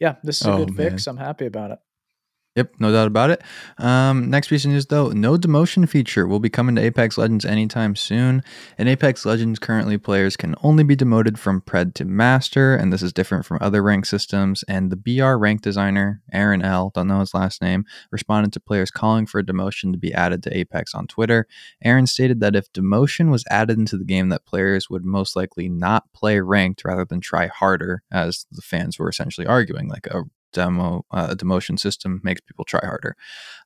yeah, 0.00 0.16
this 0.24 0.40
is 0.40 0.48
a 0.48 0.52
oh, 0.52 0.56
good 0.64 0.76
man. 0.76 0.90
fix. 0.90 1.06
I'm 1.06 1.16
happy 1.16 1.46
about 1.46 1.70
it. 1.70 1.78
Yep, 2.56 2.74
no 2.78 2.92
doubt 2.92 3.08
about 3.08 3.30
it. 3.30 3.42
Um, 3.78 4.30
next 4.30 4.46
piece 4.46 4.64
of 4.64 4.70
news, 4.70 4.86
though, 4.86 5.08
no 5.08 5.36
demotion 5.36 5.88
feature 5.88 6.24
will 6.24 6.38
be 6.38 6.48
coming 6.48 6.76
to 6.76 6.82
Apex 6.82 7.18
Legends 7.18 7.44
anytime 7.44 7.96
soon. 7.96 8.44
In 8.78 8.86
Apex 8.86 9.26
Legends, 9.26 9.58
currently 9.58 9.98
players 9.98 10.36
can 10.36 10.54
only 10.62 10.84
be 10.84 10.94
demoted 10.94 11.36
from 11.36 11.62
Pred 11.62 11.94
to 11.94 12.04
Master, 12.04 12.76
and 12.76 12.92
this 12.92 13.02
is 13.02 13.12
different 13.12 13.44
from 13.44 13.58
other 13.60 13.82
rank 13.82 14.06
systems. 14.06 14.62
And 14.68 14.92
the 14.92 14.96
BR 14.96 15.34
rank 15.36 15.62
designer, 15.62 16.22
Aaron 16.32 16.62
L., 16.62 16.92
don't 16.94 17.08
know 17.08 17.18
his 17.18 17.34
last 17.34 17.60
name, 17.60 17.86
responded 18.12 18.52
to 18.52 18.60
players 18.60 18.92
calling 18.92 19.26
for 19.26 19.40
a 19.40 19.44
demotion 19.44 19.90
to 19.90 19.98
be 19.98 20.14
added 20.14 20.44
to 20.44 20.56
Apex 20.56 20.94
on 20.94 21.08
Twitter. 21.08 21.48
Aaron 21.82 22.06
stated 22.06 22.38
that 22.38 22.54
if 22.54 22.72
demotion 22.72 23.32
was 23.32 23.44
added 23.50 23.78
into 23.78 23.98
the 23.98 24.04
game, 24.04 24.28
that 24.28 24.46
players 24.46 24.88
would 24.88 25.04
most 25.04 25.34
likely 25.34 25.68
not 25.68 26.04
play 26.12 26.38
ranked 26.38 26.84
rather 26.84 27.04
than 27.04 27.20
try 27.20 27.48
harder, 27.48 28.04
as 28.12 28.46
the 28.52 28.62
fans 28.62 28.96
were 28.96 29.08
essentially 29.08 29.46
arguing, 29.46 29.88
like 29.88 30.06
a 30.06 30.22
demo 30.54 31.04
uh, 31.10 31.34
demotion 31.34 31.78
system 31.78 32.20
makes 32.24 32.40
people 32.40 32.64
try 32.64 32.80
harder. 32.82 33.16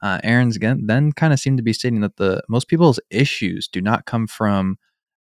Uh, 0.02 0.18
Aaron's 0.24 0.56
again 0.56 0.86
then 0.86 1.12
kind 1.12 1.32
of 1.32 1.38
seemed 1.38 1.58
to 1.58 1.62
be 1.62 1.72
stating 1.72 2.00
that 2.00 2.16
the 2.16 2.42
most 2.48 2.66
people's 2.66 2.98
issues 3.10 3.68
do 3.68 3.80
not 3.80 4.06
come 4.06 4.26
from 4.26 4.78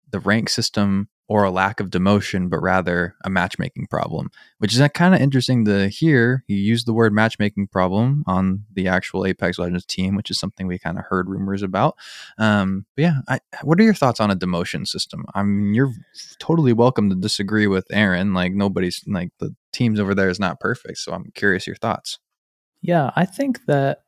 the 0.09 0.19
rank 0.19 0.49
system 0.49 1.09
or 1.27 1.43
a 1.43 1.51
lack 1.51 1.79
of 1.79 1.89
demotion, 1.89 2.49
but 2.49 2.61
rather 2.61 3.15
a 3.23 3.29
matchmaking 3.29 3.87
problem, 3.87 4.29
which 4.59 4.75
is 4.75 4.89
kind 4.93 5.15
of 5.15 5.21
interesting 5.21 5.65
to 5.65 5.87
hear. 5.87 6.43
You 6.47 6.57
use 6.57 6.83
the 6.83 6.93
word 6.93 7.13
matchmaking 7.13 7.67
problem 7.67 8.23
on 8.27 8.65
the 8.71 8.87
actual 8.87 9.25
Apex 9.25 9.57
Legends 9.57 9.85
team, 9.85 10.15
which 10.15 10.29
is 10.29 10.39
something 10.39 10.67
we 10.67 10.77
kind 10.77 10.99
of 10.99 11.05
heard 11.05 11.29
rumors 11.29 11.63
about. 11.63 11.97
Um, 12.37 12.85
but 12.95 13.01
yeah, 13.01 13.19
I, 13.27 13.39
what 13.63 13.79
are 13.79 13.83
your 13.83 13.95
thoughts 13.95 14.19
on 14.19 14.29
a 14.29 14.35
demotion 14.35 14.87
system? 14.87 15.25
I 15.33 15.41
mean, 15.41 15.73
you're 15.73 15.93
totally 16.39 16.73
welcome 16.73 17.09
to 17.09 17.15
disagree 17.15 17.67
with 17.67 17.87
Aaron. 17.91 18.33
Like 18.33 18.53
nobody's 18.53 19.03
like 19.07 19.31
the 19.39 19.55
teams 19.73 19.99
over 19.99 20.13
there 20.13 20.29
is 20.29 20.39
not 20.39 20.59
perfect, 20.59 20.99
so 20.99 21.11
I'm 21.11 21.31
curious 21.33 21.65
your 21.65 21.75
thoughts. 21.75 22.19
Yeah, 22.81 23.09
I 23.15 23.25
think 23.25 23.65
that 23.65 24.03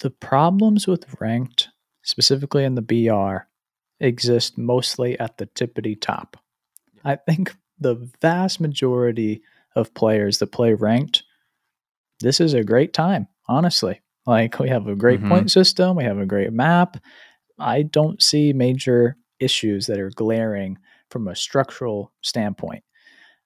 the 0.00 0.10
problems 0.10 0.86
with 0.86 1.20
ranked, 1.20 1.70
specifically 2.02 2.64
in 2.64 2.74
the 2.74 2.82
BR, 2.82 3.46
exist 4.02 4.58
mostly 4.58 5.18
at 5.18 5.38
the 5.38 5.46
tippity 5.46 5.98
top. 5.98 6.36
I 7.04 7.16
think 7.16 7.56
the 7.78 8.10
vast 8.20 8.60
majority 8.60 9.42
of 9.74 9.94
players 9.94 10.38
that 10.38 10.48
play 10.48 10.74
ranked, 10.74 11.22
this 12.20 12.40
is 12.40 12.52
a 12.52 12.64
great 12.64 12.92
time, 12.92 13.28
honestly. 13.48 14.00
Like 14.26 14.58
we 14.58 14.68
have 14.68 14.86
a 14.86 14.94
great 14.94 15.20
mm-hmm. 15.20 15.30
point 15.30 15.50
system, 15.50 15.96
we 15.96 16.04
have 16.04 16.18
a 16.18 16.26
great 16.26 16.52
map. 16.52 16.96
I 17.58 17.82
don't 17.82 18.22
see 18.22 18.52
major 18.52 19.16
issues 19.40 19.86
that 19.86 19.98
are 19.98 20.10
glaring 20.10 20.78
from 21.10 21.28
a 21.28 21.36
structural 21.36 22.12
standpoint. 22.22 22.84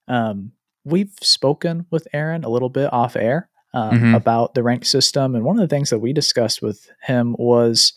Um, 0.08 0.52
we've 0.84 1.12
spoken 1.20 1.86
with 1.90 2.06
Aaron 2.12 2.44
a 2.44 2.48
little 2.48 2.68
bit 2.68 2.92
off 2.92 3.16
air 3.16 3.48
um, 3.74 3.90
mm-hmm. 3.90 4.14
about 4.14 4.54
the 4.54 4.62
rank 4.62 4.84
system, 4.84 5.34
and 5.34 5.44
one 5.44 5.56
of 5.56 5.68
the 5.68 5.74
things 5.74 5.90
that 5.90 5.98
we 5.98 6.12
discussed 6.12 6.62
with 6.62 6.88
him 7.02 7.34
was 7.38 7.94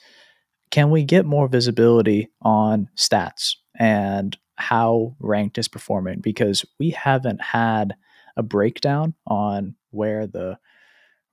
can 0.72 0.90
we 0.90 1.04
get 1.04 1.26
more 1.26 1.48
visibility 1.48 2.30
on 2.42 2.90
stats 2.96 3.56
and 3.78 4.38
how 4.56 5.16
ranked 5.20 5.58
is 5.58 5.68
performing? 5.68 6.20
Because 6.20 6.66
we 6.80 6.92
haven't 6.92 7.42
had 7.42 7.96
a 8.38 8.44
breakdown 8.44 9.14
on 9.28 9.76
where 9.92 10.28
the 10.28 10.58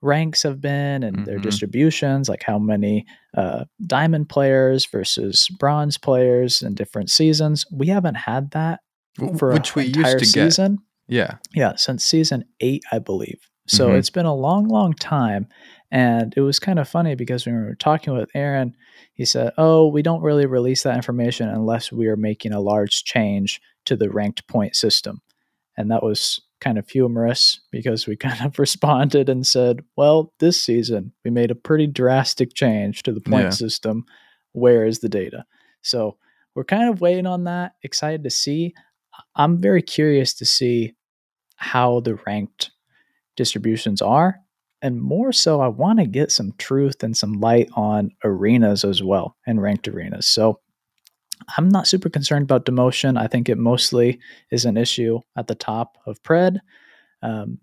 ranks 0.01 0.43
have 0.43 0.61
been 0.61 1.03
and 1.03 1.17
mm-hmm. 1.17 1.25
their 1.25 1.39
distributions, 1.39 2.29
like 2.29 2.43
how 2.43 2.59
many 2.59 3.05
uh, 3.35 3.65
diamond 3.85 4.29
players 4.29 4.85
versus 4.85 5.47
bronze 5.59 5.97
players 5.97 6.61
in 6.61 6.75
different 6.75 7.09
seasons. 7.09 7.65
We 7.71 7.87
haven't 7.87 8.15
had 8.15 8.51
that 8.51 8.81
for 9.37 9.53
which 9.53 9.75
we 9.75 9.87
entire 9.87 10.13
used 10.13 10.19
to 10.19 10.25
season. 10.25 10.75
Get. 10.75 10.83
Yeah, 11.09 11.37
yeah, 11.53 11.75
since 11.75 12.03
season 12.03 12.45
eight, 12.59 12.83
I 12.91 12.99
believe. 12.99 13.39
So 13.67 13.87
mm-hmm. 13.87 13.97
it's 13.97 14.09
been 14.09 14.25
a 14.25 14.35
long, 14.35 14.67
long 14.67 14.93
time, 14.93 15.47
and 15.91 16.33
it 16.35 16.41
was 16.41 16.59
kind 16.59 16.79
of 16.79 16.89
funny 16.89 17.15
because 17.15 17.45
when 17.45 17.55
we 17.55 17.63
were 17.63 17.75
talking 17.75 18.13
with 18.13 18.29
Aaron, 18.33 18.75
he 19.13 19.23
said, 19.23 19.53
Oh, 19.57 19.87
we 19.87 20.01
don't 20.01 20.21
really 20.21 20.45
release 20.45 20.83
that 20.83 20.95
information 20.95 21.47
unless 21.47 21.91
we 21.91 22.07
are 22.07 22.17
making 22.17 22.51
a 22.51 22.59
large 22.59 23.03
change 23.03 23.61
to 23.85 23.95
the 23.95 24.09
ranked 24.09 24.47
point 24.47 24.75
system. 24.75 25.21
And 25.77 25.89
that 25.91 26.03
was 26.03 26.41
kind 26.59 26.77
of 26.77 26.89
humorous 26.89 27.61
because 27.71 28.05
we 28.05 28.15
kind 28.17 28.45
of 28.45 28.59
responded 28.59 29.29
and 29.29 29.47
said, 29.47 29.81
Well, 29.95 30.33
this 30.39 30.59
season 30.59 31.13
we 31.23 31.31
made 31.31 31.51
a 31.51 31.55
pretty 31.55 31.87
drastic 31.87 32.53
change 32.53 33.03
to 33.03 33.13
the 33.13 33.21
point 33.21 33.45
yeah. 33.45 33.49
system. 33.51 34.05
Where 34.51 34.85
is 34.85 34.99
the 34.99 35.09
data? 35.09 35.45
So 35.81 36.17
we're 36.53 36.65
kind 36.65 36.89
of 36.89 36.99
waiting 36.99 37.27
on 37.27 37.45
that, 37.45 37.73
excited 37.83 38.23
to 38.23 38.29
see. 38.29 38.73
I'm 39.35 39.61
very 39.61 39.81
curious 39.81 40.33
to 40.35 40.45
see 40.45 40.95
how 41.55 42.01
the 42.01 42.15
ranked 42.25 42.71
distributions 43.35 44.01
are 44.01 44.41
and 44.81 45.01
more 45.01 45.31
so, 45.31 45.59
I 45.59 45.67
want 45.67 45.99
to 45.99 46.05
get 46.05 46.31
some 46.31 46.53
truth 46.57 47.03
and 47.03 47.15
some 47.15 47.33
light 47.33 47.69
on 47.73 48.11
arenas 48.23 48.83
as 48.83 49.01
well 49.01 49.35
and 49.45 49.61
ranked 49.61 49.87
arenas. 49.87 50.27
So 50.27 50.59
I'm 51.57 51.69
not 51.69 51.87
super 51.87 52.09
concerned 52.09 52.43
about 52.43 52.65
demotion. 52.65 53.19
I 53.19 53.27
think 53.27 53.49
it 53.49 53.57
mostly 53.57 54.19
is 54.51 54.65
an 54.65 54.77
issue 54.77 55.19
at 55.35 55.47
the 55.47 55.55
top 55.55 55.97
of 56.05 56.21
Pred. 56.23 56.59
Um, 57.21 57.59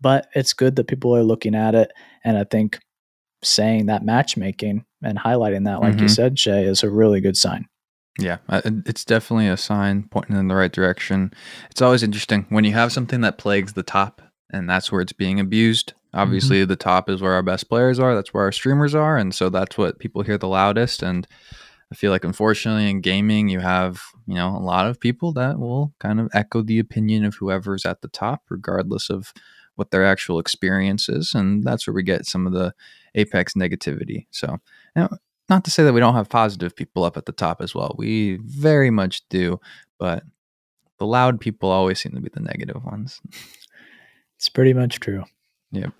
but 0.00 0.28
it's 0.34 0.52
good 0.52 0.76
that 0.76 0.88
people 0.88 1.16
are 1.16 1.22
looking 1.22 1.54
at 1.54 1.74
it. 1.74 1.92
And 2.24 2.36
I 2.36 2.44
think 2.44 2.78
saying 3.42 3.86
that 3.86 4.04
matchmaking 4.04 4.84
and 5.02 5.18
highlighting 5.18 5.64
that, 5.64 5.80
like 5.80 5.94
mm-hmm. 5.94 6.02
you 6.02 6.08
said, 6.08 6.38
Shay, 6.38 6.64
is 6.64 6.82
a 6.82 6.90
really 6.90 7.20
good 7.20 7.36
sign. 7.36 7.66
Yeah, 8.20 8.38
it's 8.48 9.04
definitely 9.04 9.46
a 9.46 9.56
sign 9.56 10.08
pointing 10.10 10.36
in 10.36 10.48
the 10.48 10.56
right 10.56 10.72
direction. 10.72 11.32
It's 11.70 11.80
always 11.80 12.02
interesting 12.02 12.46
when 12.48 12.64
you 12.64 12.72
have 12.72 12.92
something 12.92 13.20
that 13.20 13.38
plagues 13.38 13.74
the 13.74 13.84
top 13.84 14.20
and 14.50 14.68
that's 14.68 14.90
where 14.90 15.00
it's 15.00 15.12
being 15.12 15.38
abused. 15.38 15.92
Obviously, 16.14 16.58
mm-hmm. 16.60 16.68
the 16.68 16.76
top 16.76 17.10
is 17.10 17.20
where 17.20 17.34
our 17.34 17.42
best 17.42 17.68
players 17.68 17.98
are. 17.98 18.14
That's 18.14 18.32
where 18.32 18.44
our 18.44 18.52
streamers 18.52 18.94
are, 18.94 19.16
and 19.16 19.34
so 19.34 19.50
that's 19.50 19.76
what 19.76 19.98
people 19.98 20.22
hear 20.22 20.38
the 20.38 20.48
loudest. 20.48 21.02
And 21.02 21.26
I 21.92 21.94
feel 21.94 22.10
like, 22.10 22.24
unfortunately, 22.24 22.88
in 22.88 23.00
gaming, 23.00 23.48
you 23.48 23.60
have 23.60 24.02
you 24.26 24.34
know 24.34 24.48
a 24.48 24.58
lot 24.58 24.86
of 24.86 25.00
people 25.00 25.32
that 25.34 25.58
will 25.58 25.92
kind 25.98 26.18
of 26.20 26.28
echo 26.32 26.62
the 26.62 26.78
opinion 26.78 27.24
of 27.24 27.34
whoever's 27.34 27.84
at 27.84 28.00
the 28.00 28.08
top, 28.08 28.42
regardless 28.48 29.10
of 29.10 29.32
what 29.74 29.90
their 29.90 30.04
actual 30.04 30.38
experience 30.38 31.08
is, 31.08 31.34
and 31.34 31.62
that's 31.62 31.86
where 31.86 31.94
we 31.94 32.02
get 32.02 32.26
some 32.26 32.46
of 32.46 32.52
the 32.52 32.74
apex 33.14 33.54
negativity. 33.54 34.26
So, 34.30 34.58
you 34.96 35.02
know, 35.02 35.08
not 35.48 35.64
to 35.64 35.70
say 35.70 35.84
that 35.84 35.92
we 35.92 36.00
don't 36.00 36.14
have 36.14 36.28
positive 36.28 36.74
people 36.74 37.04
up 37.04 37.16
at 37.16 37.26
the 37.26 37.32
top 37.32 37.60
as 37.60 37.74
well. 37.74 37.94
We 37.96 38.38
very 38.42 38.90
much 38.90 39.28
do, 39.28 39.60
but 39.98 40.24
the 40.98 41.06
loud 41.06 41.40
people 41.40 41.70
always 41.70 42.00
seem 42.00 42.12
to 42.12 42.20
be 42.20 42.30
the 42.32 42.40
negative 42.40 42.84
ones. 42.84 43.20
It's 44.36 44.48
pretty 44.48 44.72
much 44.72 45.00
true. 45.00 45.24
Yep. 45.70 45.92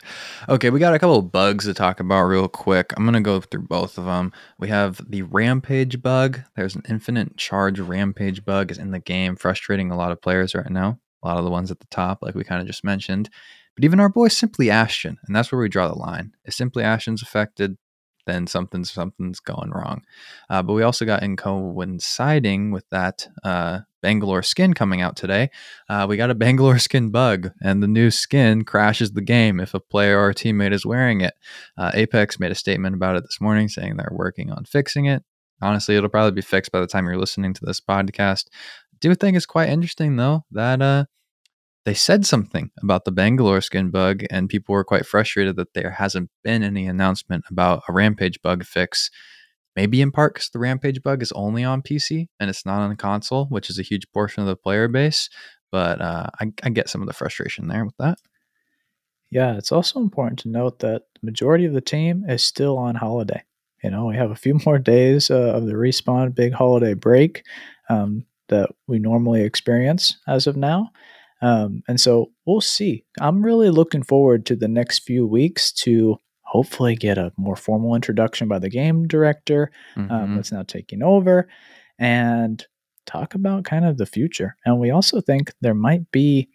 Okay, 0.49 0.71
we 0.71 0.81
got 0.81 0.95
a 0.95 0.99
couple 0.99 1.19
of 1.19 1.31
bugs 1.31 1.67
to 1.67 1.75
talk 1.75 2.01
about 2.01 2.23
real 2.23 2.49
quick. 2.49 2.95
I'm 2.97 3.05
going 3.05 3.13
to 3.15 3.21
go 3.21 3.41
through 3.41 3.67
both 3.67 3.99
of 3.99 4.07
them. 4.07 4.33
We 4.59 4.69
have 4.69 5.01
the 5.11 5.23
rampage 5.23 6.01
bug. 6.01 6.41
There's 6.57 6.75
an 6.75 6.85
infinite 6.89 7.37
charge 7.37 7.79
rampage 7.79 8.47
bug 8.47 8.71
is 8.71 8.79
in 8.79 8.93
the 8.93 8.99
game, 8.99 9.37
frustrating 9.37 9.91
a 9.91 9.97
lot 9.97 10.11
of 10.11 10.23
players 10.23 10.55
right 10.55 10.71
now. 10.71 10.99
A 11.23 11.29
lot 11.29 11.37
of 11.37 11.45
the 11.45 11.51
ones 11.51 11.71
at 11.71 11.81
the 11.81 11.87
top, 11.91 12.23
like 12.23 12.35
we 12.35 12.45
kind 12.45 12.63
of 12.63 12.67
just 12.67 12.85
mentioned. 12.85 13.29
But 13.75 13.85
even 13.85 14.01
our 14.01 14.09
boy 14.09 14.29
Simply 14.29 14.71
Ashton, 14.71 15.19
and 15.27 15.37
that's 15.37 15.53
where 15.53 15.61
we 15.61 15.69
draw 15.69 15.89
the 15.89 15.99
line. 15.99 16.33
If 16.45 16.55
Simply 16.55 16.83
Ashton's 16.83 17.23
affected, 17.23 17.77
then 18.29 18.47
something's 18.47 18.91
something's 18.91 19.41
going 19.41 19.71
wrong. 19.71 20.03
Uh, 20.51 20.63
but 20.63 20.75
we 20.75 20.83
also 20.83 21.05
got 21.05 21.23
in 21.23 21.37
coinciding 21.37 22.71
with 22.71 22.89
that 22.91 23.27
uh, 23.43 23.81
Bangalore 24.03 24.43
skin 24.43 24.75
coming 24.75 25.01
out 25.01 25.17
today. 25.17 25.51
Uh, 25.89 26.07
we 26.09 26.17
got 26.17 26.31
a 26.31 26.35
Bangalore 26.45 26.79
skin 26.79 27.11
bug, 27.11 27.51
and 27.63 27.83
the 27.83 27.89
new 27.89 28.11
skin 28.11 28.65
crashes 28.65 29.13
the 29.13 29.23
game 29.23 29.59
if 29.59 29.75
a 29.75 29.81
player 29.81 30.21
or 30.21 30.31
a 30.31 30.35
teammate 30.35 30.73
is 30.73 30.87
wearing 30.87 31.23
it. 31.23 31.35
Uh, 31.77 31.91
Apex 31.95 32.39
made 32.39 32.53
a 32.53 32.55
statement 32.55 32.95
about 32.95 33.17
it 33.17 33.23
this 33.23 33.41
morning, 33.41 33.69
saying 33.69 33.97
they're 33.97 34.13
working 34.13 34.53
on 34.53 34.65
fixing 34.65 35.07
it. 35.07 35.25
Honestly, 35.61 35.97
it'll 35.97 36.09
probably 36.09 36.33
be 36.33 36.43
fixed 36.43 36.71
by 36.71 36.81
the 36.81 36.87
time 36.87 37.07
you're 37.07 37.17
listening 37.17 37.55
to 37.55 37.65
this 37.65 37.81
podcast. 37.81 38.45
Do 39.01 39.15
think 39.15 39.37
it's 39.37 39.47
quite 39.47 39.71
interesting 39.71 40.17
though 40.17 40.45
that 40.51 40.83
uh, 40.83 41.05
they 41.85 41.95
said 41.95 42.27
something 42.27 42.71
about 42.83 43.05
the 43.05 43.13
Bangalore 43.13 43.61
skin 43.61 43.91
bug, 43.91 44.25
and 44.31 44.49
people 44.49 44.75
were 44.75 44.85
quite 44.85 45.07
frustrated 45.07 45.57
that 45.57 45.75
there 45.75 45.93
hasn't 45.93 46.31
been 46.45 46.63
any 46.63 46.87
announcement 46.87 47.45
about 47.49 47.83
a 47.89 47.93
Rampage 47.93 48.41
bug 48.43 48.65
fix. 48.65 49.11
Maybe 49.77 50.03
in 50.03 50.11
part 50.11 50.35
because 50.35 50.51
the 50.51 50.59
Rampage 50.59 51.03
bug 51.03 51.23
is 51.23 51.33
only 51.33 51.63
on 51.63 51.83
PC 51.83 52.27
and 52.41 52.51
it's 52.51 52.67
not 52.67 52.81
on 52.81 52.97
console, 52.97 53.47
which 53.47 53.71
is 53.71 53.79
a 53.79 53.83
huge 53.83 54.11
portion 54.13 54.43
of 54.43 54.49
the 54.49 54.57
player 54.57 54.89
base. 54.89 55.31
But 55.71 56.01
uh, 56.01 56.27
I, 56.41 56.53
I 56.65 56.71
get 56.71 56.89
some 56.89 57.01
of 57.01 57.07
the 57.07 57.15
frustration 57.15 57.69
there 57.69 57.85
with 57.85 57.97
that. 57.99 58.19
Yeah, 59.31 59.57
it's 59.57 59.73
also 59.73 60.01
important 60.01 60.41
to 60.41 60.49
note 60.49 60.81
that 60.81 61.03
the 61.15 61.27
majority 61.27 61.65
of 61.65 61.75
the 61.75 61.81
team 61.81 62.25
is 62.29 62.43
still 62.43 62.79
on 62.79 62.95
holiday. 62.97 63.45
You 63.85 63.91
know, 63.91 64.07
we 64.07 64.17
have 64.17 64.31
a 64.31 64.37
few 64.37 64.59
more 64.67 64.79
days 64.79 65.31
uh, 65.31 65.53
of 65.55 65.67
the 65.67 65.75
respawn 65.75 66.35
big 66.35 66.53
holiday 66.53 66.95
break 66.95 67.45
um, 67.89 68.25
that 68.49 68.71
we 68.87 68.99
normally 68.99 69.43
experience 69.43 70.19
as 70.27 70.47
of 70.47 70.57
now. 70.57 70.91
Um, 71.41 71.83
and 71.89 72.01
so 72.01 72.33
we'll 72.47 72.61
see. 72.61 73.05
I'm 73.21 73.45
really 73.45 73.71
looking 73.71 74.03
forward 74.03 74.47
to 74.47 74.57
the 74.57 74.69
next 74.69 75.01
few 75.01 75.27
weeks 75.27 75.73
to 75.73 76.19
hopefully 76.43 76.97
get 76.97 77.19
a 77.19 77.33
more 77.37 77.57
formal 77.57 77.95
introduction 77.95 78.49
by 78.49 78.59
the 78.59 78.71
game 78.71 79.07
director 79.07 79.71
um, 79.97 80.05
mm-hmm. 80.05 80.15
um, 80.15 80.37
that's 80.37 80.51
now 80.51 80.63
taking 80.63 81.03
over 81.03 81.47
and 81.99 82.67
talk 83.07 83.35
about 83.35 83.65
kind 83.65 83.85
of 83.85 83.99
the 83.99 84.07
future. 84.07 84.57
And 84.65 84.79
we 84.79 84.91
also 84.91 85.21
think 85.21 85.53
there 85.61 85.75
might 85.75 86.11
be 86.11 86.49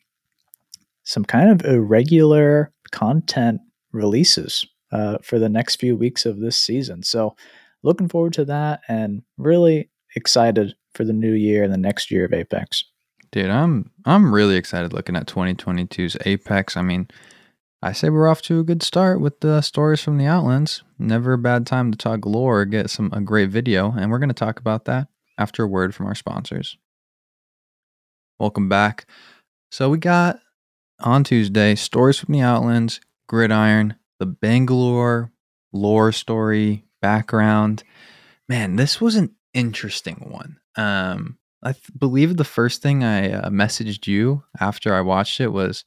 some 1.03 1.25
kind 1.25 1.49
of 1.49 1.65
irregular 1.65 2.71
content 2.91 3.61
releases 3.91 4.65
uh, 4.91 5.17
for 5.21 5.39
the 5.39 5.49
next 5.49 5.77
few 5.77 5.95
weeks 5.95 6.25
of 6.25 6.39
this 6.39 6.57
season. 6.57 7.03
So 7.03 7.35
looking 7.83 8.07
forward 8.07 8.33
to 8.33 8.45
that 8.45 8.81
and 8.87 9.21
really 9.37 9.89
excited 10.15 10.75
for 10.93 11.03
the 11.03 11.13
new 11.13 11.33
year 11.33 11.63
and 11.63 11.73
the 11.73 11.77
next 11.77 12.11
year 12.11 12.25
of 12.25 12.33
Apex. 12.33 12.85
Dude, 13.33 13.49
I'm 13.49 13.89
I'm 14.05 14.31
really 14.31 14.57
excited 14.57 14.93
looking 14.93 15.15
at 15.15 15.25
2022's 15.25 16.15
Apex. 16.23 16.77
I 16.77 16.83
mean, 16.83 17.07
I 17.81 17.91
say 17.91 18.11
we're 18.11 18.27
off 18.27 18.43
to 18.43 18.59
a 18.59 18.63
good 18.63 18.83
start 18.83 19.19
with 19.19 19.39
the 19.39 19.61
stories 19.61 20.01
from 20.01 20.19
the 20.19 20.27
Outlands. 20.27 20.83
Never 20.99 21.33
a 21.33 21.37
bad 21.39 21.65
time 21.65 21.89
to 21.89 21.97
talk 21.97 22.27
lore, 22.27 22.61
or 22.61 22.65
get 22.65 22.91
some 22.91 23.09
a 23.11 23.21
great 23.21 23.49
video, 23.49 23.91
and 23.91 24.11
we're 24.11 24.19
going 24.19 24.29
to 24.29 24.35
talk 24.35 24.59
about 24.59 24.85
that 24.85 25.07
after 25.35 25.63
a 25.63 25.67
word 25.67 25.95
from 25.95 26.05
our 26.05 26.13
sponsors. 26.13 26.77
Welcome 28.39 28.69
back. 28.69 29.07
So 29.71 29.89
we 29.89 29.97
got 29.97 30.39
on 30.99 31.23
Tuesday 31.23 31.73
stories 31.73 32.19
from 32.19 32.33
the 32.33 32.41
Outlands, 32.41 33.01
Gridiron, 33.27 33.95
the 34.19 34.27
Bangalore 34.27 35.31
lore 35.71 36.11
story 36.11 36.85
background. 37.01 37.81
Man, 38.47 38.75
this 38.75 39.01
was 39.01 39.15
an 39.15 39.33
interesting 39.55 40.27
one. 40.29 40.59
Um, 40.75 41.39
I 41.63 41.71
th- 41.73 41.83
believe 41.97 42.35
the 42.37 42.43
first 42.43 42.81
thing 42.81 43.03
I 43.03 43.31
uh, 43.31 43.49
messaged 43.49 44.05
you 44.07 44.43
after 44.59 44.93
I 44.93 45.01
watched 45.01 45.39
it 45.39 45.49
was, 45.49 45.85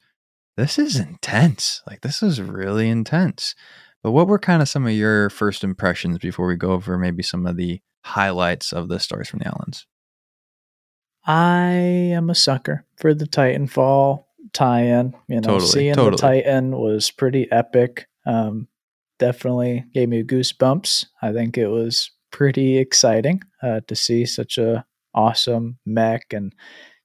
"This 0.57 0.79
is 0.79 0.97
intense. 0.99 1.81
Like 1.87 2.01
this 2.01 2.23
is 2.23 2.41
really 2.41 2.89
intense." 2.89 3.55
But 4.03 4.11
what 4.11 4.27
were 4.27 4.39
kind 4.39 4.61
of 4.61 4.69
some 4.69 4.85
of 4.85 4.93
your 4.93 5.29
first 5.29 5.63
impressions 5.63 6.17
before 6.19 6.47
we 6.47 6.55
go 6.55 6.71
over 6.71 6.97
maybe 6.97 7.23
some 7.23 7.45
of 7.45 7.57
the 7.57 7.81
highlights 8.03 8.71
of 8.71 8.87
the 8.89 8.99
Stories 8.99 9.27
from 9.29 9.39
the 9.39 9.47
Outlands? 9.49 9.85
I 11.25 11.71
am 11.73 12.29
a 12.29 12.35
sucker 12.35 12.85
for 12.95 13.13
the 13.13 13.25
Titanfall 13.25 14.23
tie-in. 14.53 15.13
You 15.27 15.35
know, 15.35 15.41
Totally, 15.41 15.69
seeing 15.69 15.93
totally. 15.93 16.11
the 16.11 16.17
Titan 16.21 16.71
was 16.77 17.11
pretty 17.11 17.51
epic. 17.51 18.07
Um, 18.25 18.67
definitely 19.19 19.85
gave 19.93 20.09
me 20.09 20.23
goosebumps. 20.23 21.07
I 21.21 21.33
think 21.33 21.57
it 21.57 21.67
was 21.67 22.11
pretty 22.31 22.77
exciting 22.77 23.41
uh, 23.61 23.81
to 23.87 23.95
see 23.95 24.25
such 24.25 24.57
a 24.57 24.85
awesome 25.17 25.79
mech 25.85 26.31
and 26.31 26.53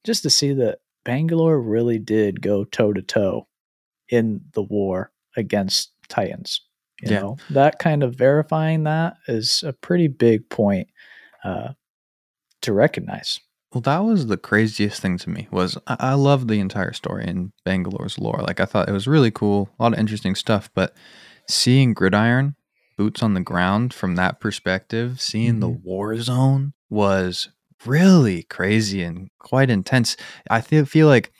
just 0.05 0.23
to 0.23 0.29
see 0.29 0.53
that 0.53 0.79
Bangalore 1.03 1.59
really 1.59 1.97
did 1.99 2.41
go 2.41 2.63
toe 2.63 2.93
to 2.93 3.01
toe 3.01 3.47
in 4.09 4.41
the 4.53 4.61
war 4.61 5.11
against 5.35 5.91
Titans. 6.07 6.61
You 7.01 7.11
Yeah. 7.11 7.19
know, 7.21 7.37
that 7.49 7.79
kind 7.79 8.03
of 8.03 8.15
verifying 8.15 8.83
that 8.83 9.17
is 9.27 9.63
a 9.63 9.73
pretty 9.73 10.07
big 10.07 10.49
point 10.49 10.87
uh, 11.43 11.73
to 12.61 12.71
recognize. 12.73 13.39
Well, 13.73 13.81
that 13.81 13.99
was 13.99 14.27
the 14.27 14.37
craziest 14.37 15.01
thing 15.01 15.17
to 15.17 15.29
me. 15.29 15.47
Was 15.51 15.77
I, 15.87 15.95
I 15.99 16.13
love 16.13 16.47
the 16.47 16.59
entire 16.59 16.93
story 16.93 17.25
in 17.27 17.51
Bangalore's 17.65 18.19
lore. 18.19 18.39
Like 18.41 18.59
I 18.59 18.65
thought 18.65 18.87
it 18.87 18.93
was 18.93 19.07
really 19.07 19.31
cool, 19.31 19.69
a 19.79 19.83
lot 19.83 19.93
of 19.93 19.99
interesting 19.99 20.35
stuff. 20.35 20.69
But 20.75 20.93
seeing 21.49 21.93
Gridiron, 21.93 22.55
boots 22.97 23.23
on 23.23 23.33
the 23.33 23.41
ground 23.41 23.93
from 23.93 24.15
that 24.15 24.39
perspective, 24.39 25.19
seeing 25.19 25.59
the 25.59 25.69
war 25.69 26.15
zone 26.21 26.73
was 26.89 27.49
really 27.85 28.43
crazy 28.43 29.03
and 29.03 29.29
quite 29.39 29.69
intense. 29.69 30.17
I 30.49 30.61
feel 30.61 31.07
like 31.07 31.31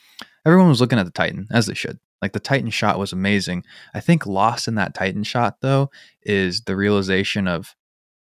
everyone 0.46 0.70
was 0.70 0.82
looking 0.82 1.00
at 1.00 1.06
the 1.06 1.12
Titan 1.12 1.48
as 1.52 1.68
they 1.68 1.74
should. 1.74 2.00
Like 2.22 2.34
the 2.34 2.40
Titan 2.40 2.70
shot 2.70 3.00
was 3.00 3.12
amazing. 3.12 3.64
I 3.94 4.00
think 4.00 4.26
lost 4.26 4.68
in 4.68 4.76
that 4.76 4.94
Titan 4.94 5.24
shot 5.24 5.58
though 5.62 5.90
is 6.22 6.62
the 6.62 6.76
realization 6.76 7.48
of, 7.48 7.76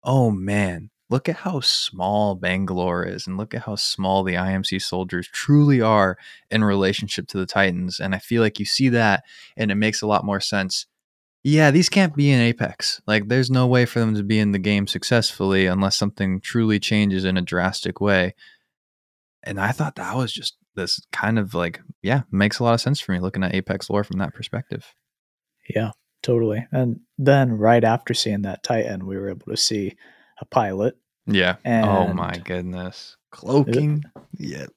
oh 0.03 0.31
man, 0.31 0.89
look 1.09 1.27
at 1.29 1.35
how 1.35 1.59
small 1.59 2.35
Bangalore 2.35 3.05
is 3.05 3.27
and 3.27 3.37
look 3.37 3.53
at 3.53 3.63
how 3.63 3.75
small 3.75 4.23
the 4.23 4.35
IMC 4.35 4.81
soldiers 4.81 5.27
truly 5.27 5.81
are 5.81 6.17
in 6.49 6.63
relationship 6.63 7.27
to 7.27 7.37
the 7.37 7.45
Titans. 7.45 7.99
And 7.99 8.15
I 8.15 8.19
feel 8.19 8.41
like 8.41 8.59
you 8.59 8.65
see 8.65 8.89
that 8.89 9.23
and 9.57 9.69
it 9.69 9.75
makes 9.75 10.01
a 10.01 10.07
lot 10.07 10.25
more 10.25 10.39
sense. 10.39 10.87
Yeah, 11.43 11.71
these 11.71 11.89
can't 11.89 12.15
be 12.15 12.31
in 12.31 12.39
Apex. 12.39 13.01
Like, 13.07 13.27
there's 13.27 13.49
no 13.49 13.65
way 13.65 13.85
for 13.85 13.99
them 13.99 14.15
to 14.15 14.23
be 14.23 14.37
in 14.37 14.51
the 14.51 14.59
game 14.59 14.85
successfully 14.85 15.65
unless 15.65 15.97
something 15.97 16.39
truly 16.39 16.79
changes 16.79 17.25
in 17.25 17.35
a 17.35 17.41
drastic 17.41 17.99
way. 17.99 18.35
And 19.43 19.59
I 19.59 19.71
thought 19.71 19.95
that 19.95 20.15
was 20.15 20.31
just 20.31 20.55
this 20.75 21.01
kind 21.11 21.39
of 21.39 21.55
like, 21.55 21.81
yeah, 22.03 22.21
makes 22.31 22.59
a 22.59 22.63
lot 22.63 22.75
of 22.75 22.81
sense 22.81 22.99
for 22.99 23.11
me 23.11 23.19
looking 23.19 23.43
at 23.43 23.55
Apex 23.55 23.89
lore 23.89 24.03
from 24.03 24.19
that 24.19 24.35
perspective. 24.35 24.93
Yeah, 25.67 25.91
totally. 26.21 26.67
And 26.71 26.99
then 27.17 27.53
right 27.53 27.83
after 27.83 28.13
seeing 28.13 28.43
that 28.43 28.61
Titan, 28.61 29.07
we 29.07 29.17
were 29.17 29.29
able 29.29 29.47
to 29.47 29.57
see 29.57 29.95
a 30.39 30.45
pilot. 30.45 30.95
Yeah. 31.25 31.55
oh 31.65 32.13
my 32.13 32.37
goodness. 32.37 33.17
Cloaking. 33.31 34.03
Yeah. 34.37 34.67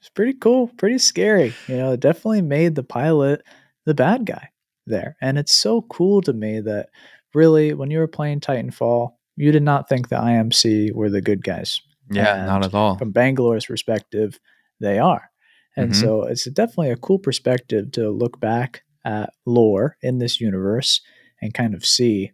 It's 0.00 0.10
pretty 0.10 0.34
cool, 0.34 0.68
pretty 0.68 0.98
scary. 0.98 1.54
You 1.66 1.76
know, 1.76 1.92
it 1.92 2.00
definitely 2.00 2.42
made 2.42 2.76
the 2.76 2.84
pilot 2.84 3.42
the 3.84 3.94
bad 3.94 4.24
guy 4.24 4.50
there. 4.88 5.16
And 5.20 5.38
it's 5.38 5.52
so 5.52 5.82
cool 5.82 6.20
to 6.22 6.32
me 6.32 6.60
that 6.60 6.88
really, 7.34 7.74
when 7.74 7.90
you 7.90 7.98
were 7.98 8.08
playing 8.08 8.40
Titanfall, 8.40 9.12
you 9.36 9.52
did 9.52 9.62
not 9.62 9.88
think 9.88 10.08
the 10.08 10.16
IMC 10.16 10.92
were 10.94 11.10
the 11.10 11.20
good 11.20 11.44
guys. 11.44 11.80
Yeah, 12.10 12.44
not 12.46 12.64
at 12.64 12.74
all. 12.74 12.96
From 12.96 13.12
Bangalore's 13.12 13.66
perspective, 13.66 14.38
they 14.80 14.98
are. 14.98 15.30
And 15.76 15.92
Mhm. 15.92 16.00
so 16.00 16.22
it's 16.24 16.44
definitely 16.50 16.90
a 16.90 16.96
cool 16.96 17.18
perspective 17.18 17.92
to 17.92 18.10
look 18.10 18.40
back 18.40 18.82
at 19.04 19.32
lore 19.46 19.96
in 20.02 20.18
this 20.18 20.40
universe 20.40 21.00
and 21.40 21.54
kind 21.54 21.74
of 21.74 21.84
see 21.84 22.32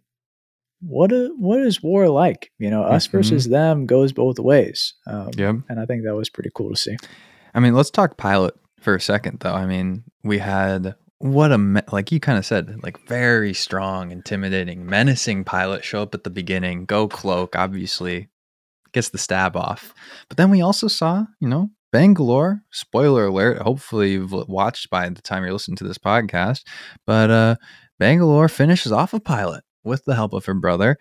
what 0.81 1.11
a, 1.11 1.29
what 1.37 1.59
is 1.61 1.81
war 1.81 2.09
like? 2.09 2.51
You 2.59 2.69
know, 2.69 2.83
us 2.83 3.07
Mhm. 3.07 3.11
versus 3.11 3.45
them 3.47 3.85
goes 3.85 4.11
both 4.13 4.39
ways. 4.39 4.93
Um, 5.07 5.29
Yep. 5.37 5.55
And 5.69 5.79
I 5.79 5.85
think 5.85 6.03
that 6.03 6.15
was 6.15 6.29
pretty 6.29 6.51
cool 6.53 6.69
to 6.69 6.75
see. 6.75 6.95
I 7.53 7.59
mean, 7.59 7.73
let's 7.75 7.89
talk 7.91 8.17
pilot 8.17 8.55
for 8.79 8.95
a 8.95 9.01
second, 9.01 9.39
though. 9.39 9.53
I 9.53 9.65
mean, 9.65 10.03
we 10.23 10.39
had 10.39 10.95
what 11.19 11.51
a 11.51 11.57
me- 11.57 11.81
like 11.91 12.11
you 12.11 12.19
kind 12.19 12.37
of 12.37 12.45
said, 12.45 12.83
like 12.83 12.99
very 13.07 13.53
strong, 13.53 14.11
intimidating, 14.11 14.85
menacing 14.85 15.43
pilot 15.43 15.83
show 15.83 16.01
up 16.01 16.13
at 16.13 16.23
the 16.23 16.29
beginning. 16.29 16.85
Go 16.85 17.07
cloak, 17.07 17.55
obviously 17.55 18.29
gets 18.91 19.09
the 19.09 19.17
stab 19.17 19.57
off, 19.57 19.93
but 20.29 20.37
then 20.37 20.49
we 20.49 20.61
also 20.61 20.87
saw, 20.87 21.25
you 21.39 21.47
know, 21.47 21.69
Bangalore. 21.91 22.61
Spoiler 22.71 23.27
alert! 23.27 23.61
Hopefully, 23.61 24.11
you've 24.13 24.33
watched 24.33 24.89
by 24.89 25.07
the 25.09 25.21
time 25.21 25.43
you're 25.43 25.53
listening 25.53 25.77
to 25.77 25.83
this 25.85 25.97
podcast. 25.97 26.63
But 27.05 27.29
uh 27.31 27.55
Bangalore 27.99 28.49
finishes 28.49 28.91
off 28.91 29.13
a 29.13 29.19
pilot 29.19 29.63
with 29.83 30.03
the 30.05 30.15
help 30.15 30.33
of 30.33 30.45
her 30.45 30.53
brother. 30.53 30.97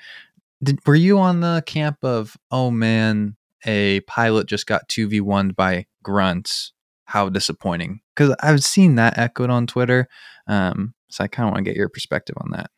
Did, 0.63 0.79
were 0.87 0.95
you 0.95 1.19
on 1.19 1.41
the 1.41 1.63
camp 1.67 1.99
of, 2.03 2.37
oh 2.51 2.71
man, 2.71 3.37
a 3.67 4.01
pilot 4.01 4.47
just 4.47 4.67
got 4.67 4.89
2v1 4.89 5.57
by 5.57 5.87
grunts? 6.03 6.73
How 7.07 7.29
disappointing. 7.29 8.01
Because 8.15 8.35
I've 8.41 8.63
seen 8.63 8.95
that 8.97 9.19
echoed 9.19 9.51
on 9.51 9.67
Twitter. 9.67 10.09
Um, 10.47 10.95
so 11.09 11.25
I 11.25 11.29
kind 11.29 11.49
of 11.49 11.53
want 11.55 11.65
to 11.65 11.71
get 11.71 11.77
your 11.77 11.89
perspective 11.89 12.37
on 12.39 12.51
that. 12.53 12.71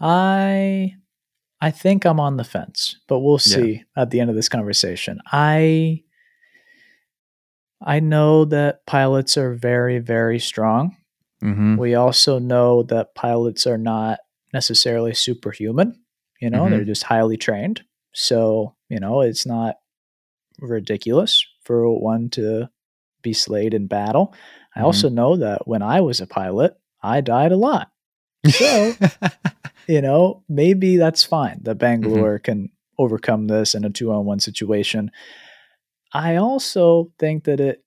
I 0.00 0.94
I 1.60 1.70
think 1.70 2.04
I'm 2.04 2.18
on 2.18 2.36
the 2.36 2.44
fence, 2.44 2.96
but 3.08 3.20
we'll 3.20 3.34
Yeah. 3.46 3.54
see 3.56 3.84
at 3.96 4.10
the 4.10 4.20
end 4.20 4.30
of 4.30 4.36
this 4.36 4.48
conversation. 4.48 5.20
I 5.30 6.02
I 7.80 8.00
know 8.00 8.44
that 8.46 8.86
pilots 8.86 9.36
are 9.36 9.54
very 9.54 9.98
very 9.98 10.38
strong. 10.38 10.96
Mm-hmm. 11.42 11.76
We 11.76 11.94
also 11.94 12.38
know 12.38 12.82
that 12.84 13.14
pilots 13.14 13.66
are 13.66 13.78
not 13.78 14.20
necessarily 14.52 15.14
superhuman. 15.14 15.98
You 16.40 16.50
know, 16.50 16.68
they're 16.68 16.84
just 16.84 17.04
highly 17.04 17.36
trained. 17.36 17.82
So, 18.12 18.74
you 18.88 18.98
know, 19.00 19.20
it's 19.20 19.46
not 19.46 19.76
ridiculous 20.60 21.44
for 21.64 21.88
one 21.98 22.28
to 22.30 22.68
be 23.22 23.32
slayed 23.32 23.74
in 23.74 23.86
battle. 23.86 24.34
I 24.74 24.80
Mhm. 24.80 24.84
also 24.84 25.08
know 25.08 25.36
that 25.36 25.66
when 25.68 25.82
I 25.82 26.00
was 26.00 26.20
a 26.20 26.26
pilot, 26.26 26.76
I 27.02 27.20
died 27.20 27.52
a 27.52 27.56
lot. 27.56 27.90
So- 28.48 28.94
you 29.88 30.00
know, 30.00 30.42
maybe 30.48 30.96
that's 30.96 31.24
fine 31.24 31.60
that 31.62 31.76
Bangalore 31.78 32.38
can 32.38 32.70
overcome 32.98 33.46
this 33.48 33.74
in 33.74 33.84
a 33.84 33.90
two 33.90 34.12
on 34.12 34.24
one 34.24 34.40
situation. 34.40 35.10
I 36.12 36.36
also 36.36 37.10
think 37.18 37.44
that 37.44 37.60
it, 37.60 37.84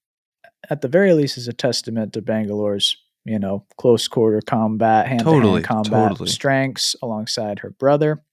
at 0.69 0.81
the 0.81 0.87
very 0.87 1.13
least, 1.13 1.37
is 1.37 1.47
a 1.47 1.53
testament 1.53 2.13
to 2.13 2.21
Bangalore's, 2.21 2.97
you 3.23 3.37
know, 3.39 3.65
close 3.77 4.07
quarter 4.07 4.41
combat, 4.41 5.07
hand 5.07 5.21
to 5.21 5.31
hand 5.31 5.63
combat 5.63 6.09
totally. 6.11 6.29
strengths 6.29 6.95
alongside 7.03 7.59
her 7.59 7.69
brother. 7.71 8.23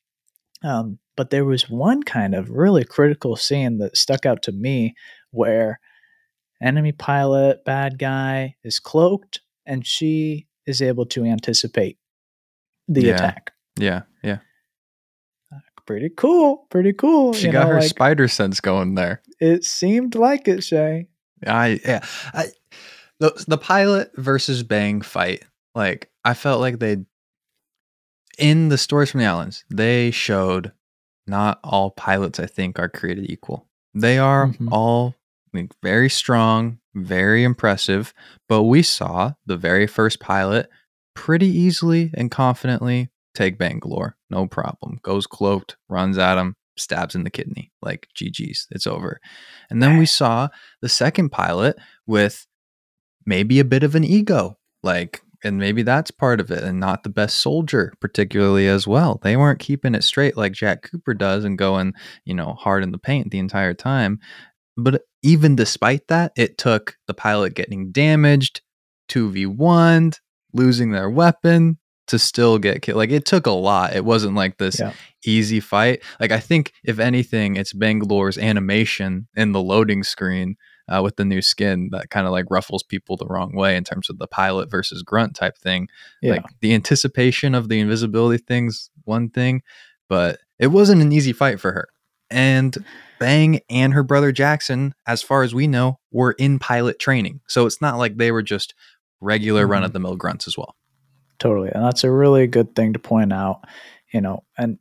Um, 0.64 0.98
but 1.16 1.30
there 1.30 1.44
was 1.44 1.68
one 1.68 2.02
kind 2.02 2.34
of 2.34 2.48
really 2.50 2.84
critical 2.84 3.36
scene 3.36 3.78
that 3.78 3.96
stuck 3.96 4.24
out 4.24 4.42
to 4.44 4.52
me 4.52 4.94
where 5.30 5.78
enemy 6.62 6.92
pilot, 6.92 7.64
bad 7.64 7.98
guy, 7.98 8.56
is 8.62 8.78
cloaked 8.80 9.40
and 9.66 9.86
she 9.86 10.46
is 10.66 10.80
able 10.82 11.06
to 11.06 11.24
anticipate 11.24 11.98
the 12.88 13.02
Yeah. 13.02 13.14
attack. 13.14 13.52
yeah, 13.78 14.02
yeah. 14.22 14.38
Pretty 15.84 16.10
cool. 16.16 16.66
Pretty 16.70 16.92
cool. 16.92 17.32
She 17.32 17.46
you 17.46 17.52
got 17.52 17.64
know, 17.66 17.74
her 17.74 17.80
like, 17.80 17.88
spider 17.88 18.28
sense 18.28 18.60
going 18.60 18.94
there. 18.94 19.20
It 19.40 19.64
seemed 19.64 20.14
like 20.14 20.46
it, 20.46 20.62
Shay. 20.62 21.08
I 21.44 21.80
yeah. 21.84 22.04
I, 22.32 22.46
the 23.18 23.44
the 23.48 23.58
pilot 23.58 24.12
versus 24.16 24.62
Bang 24.62 25.00
fight. 25.02 25.42
Like 25.74 26.08
I 26.24 26.34
felt 26.34 26.60
like 26.60 26.78
they 26.78 26.98
in 28.38 28.68
the 28.68 28.78
stories 28.78 29.10
from 29.10 29.20
the 29.20 29.26
Outlands, 29.26 29.64
they 29.70 30.12
showed 30.12 30.70
not 31.26 31.58
all 31.64 31.90
pilots 31.90 32.38
I 32.38 32.46
think 32.46 32.78
are 32.78 32.88
created 32.88 33.28
equal. 33.28 33.66
They 33.92 34.18
are 34.18 34.48
Mhm. 34.48 34.68
all 34.70 35.16
like, 35.52 35.72
very 35.82 36.08
strong, 36.08 36.78
very 36.94 37.44
impressive, 37.44 38.12
but 38.48 38.64
we 38.64 38.82
saw 38.82 39.32
the 39.46 39.56
very 39.56 39.86
first 39.86 40.20
pilot 40.20 40.68
pretty 41.14 41.46
easily 41.46 42.10
and 42.14 42.30
confidently 42.30 43.10
take 43.34 43.58
Bangalore. 43.58 44.16
No 44.30 44.46
problem. 44.46 44.98
Goes 45.02 45.26
cloaked, 45.26 45.76
runs 45.88 46.18
at 46.18 46.38
him, 46.38 46.56
stabs 46.76 47.14
in 47.14 47.24
the 47.24 47.30
kidney. 47.30 47.70
Like 47.82 48.08
GG's, 48.16 48.66
it's 48.70 48.86
over. 48.86 49.20
And 49.70 49.82
then 49.82 49.98
we 49.98 50.06
saw 50.06 50.48
the 50.80 50.88
second 50.88 51.30
pilot 51.30 51.76
with 52.06 52.46
maybe 53.26 53.60
a 53.60 53.64
bit 53.64 53.82
of 53.82 53.94
an 53.94 54.04
ego. 54.04 54.58
Like, 54.82 55.22
and 55.44 55.58
maybe 55.58 55.82
that's 55.82 56.10
part 56.10 56.40
of 56.40 56.50
it, 56.50 56.62
and 56.62 56.78
not 56.78 57.02
the 57.02 57.08
best 57.08 57.40
soldier, 57.40 57.92
particularly 58.00 58.68
as 58.68 58.86
well. 58.86 59.18
They 59.22 59.36
weren't 59.36 59.58
keeping 59.58 59.94
it 59.94 60.04
straight 60.04 60.36
like 60.36 60.52
Jack 60.52 60.82
Cooper 60.82 61.14
does 61.14 61.44
and 61.44 61.58
going, 61.58 61.94
you 62.24 62.34
know, 62.34 62.54
hard 62.54 62.82
in 62.82 62.92
the 62.92 62.98
paint 62.98 63.30
the 63.30 63.38
entire 63.38 63.74
time. 63.74 64.20
But 64.76 65.02
even 65.22 65.54
despite 65.56 66.08
that, 66.08 66.32
it 66.36 66.58
took 66.58 66.96
the 67.06 67.14
pilot 67.14 67.54
getting 67.54 67.92
damaged, 67.92 68.60
2v1, 69.08 70.18
losing 70.52 70.90
their 70.92 71.10
weapon, 71.10 71.78
to 72.08 72.18
still 72.18 72.58
get 72.58 72.82
killed. 72.82 72.98
Like 72.98 73.10
it 73.10 73.24
took 73.24 73.46
a 73.46 73.50
lot. 73.52 73.94
It 73.94 74.04
wasn't 74.04 74.34
like 74.34 74.58
this 74.58 74.80
Yeah. 74.80 74.92
easy 75.24 75.60
fight. 75.60 76.02
Like 76.20 76.32
I 76.32 76.40
think 76.40 76.72
if 76.84 76.98
anything, 76.98 77.56
it's 77.56 77.72
Bangalore's 77.72 78.36
animation 78.36 79.28
in 79.36 79.52
the 79.52 79.62
loading 79.62 80.02
screen 80.02 80.56
uh, 80.88 81.00
with 81.02 81.16
the 81.16 81.24
new 81.24 81.40
skin 81.40 81.88
that 81.92 82.10
kind 82.10 82.26
of 82.26 82.32
like 82.32 82.46
ruffles 82.50 82.82
people 82.82 83.16
the 83.16 83.26
wrong 83.26 83.54
way 83.54 83.76
in 83.76 83.84
terms 83.84 84.10
of 84.10 84.18
the 84.18 84.26
pilot 84.26 84.68
versus 84.70 85.02
grunt 85.02 85.36
type 85.36 85.56
thing. 85.56 85.88
Yeah. 86.20 86.32
Like 86.32 86.44
the 86.60 86.74
anticipation 86.74 87.54
of 87.54 87.68
the 87.68 87.78
invisibility 87.78 88.42
thing's 88.46 88.90
one 89.04 89.30
thing, 89.30 89.62
but 90.08 90.40
it 90.58 90.66
wasn't 90.66 91.02
an 91.02 91.12
easy 91.12 91.32
fight 91.32 91.60
for 91.60 91.72
her. 91.72 91.88
And 92.32 92.76
Bang 93.20 93.60
and 93.70 93.92
her 93.94 94.02
brother 94.02 94.32
Jackson, 94.32 94.94
as 95.06 95.22
far 95.22 95.42
as 95.44 95.54
we 95.54 95.66
know, 95.68 95.98
were 96.10 96.32
in 96.32 96.58
pilot 96.58 96.98
training. 96.98 97.40
So 97.46 97.66
it's 97.66 97.80
not 97.80 97.98
like 97.98 98.16
they 98.16 98.32
were 98.32 98.42
just 98.42 98.74
regular 99.20 99.66
Mhm. 99.66 99.70
run 99.70 99.84
of 99.84 99.92
the 99.92 100.00
mill 100.00 100.16
grunts 100.16 100.48
as 100.48 100.58
well. 100.58 100.74
Totally. 101.38 101.70
And 101.72 101.84
that's 101.84 102.02
a 102.04 102.10
really 102.10 102.46
good 102.46 102.74
thing 102.74 102.92
to 102.94 102.98
point 102.98 103.32
out, 103.32 103.60
you 104.12 104.20
know. 104.20 104.42
And 104.58 104.78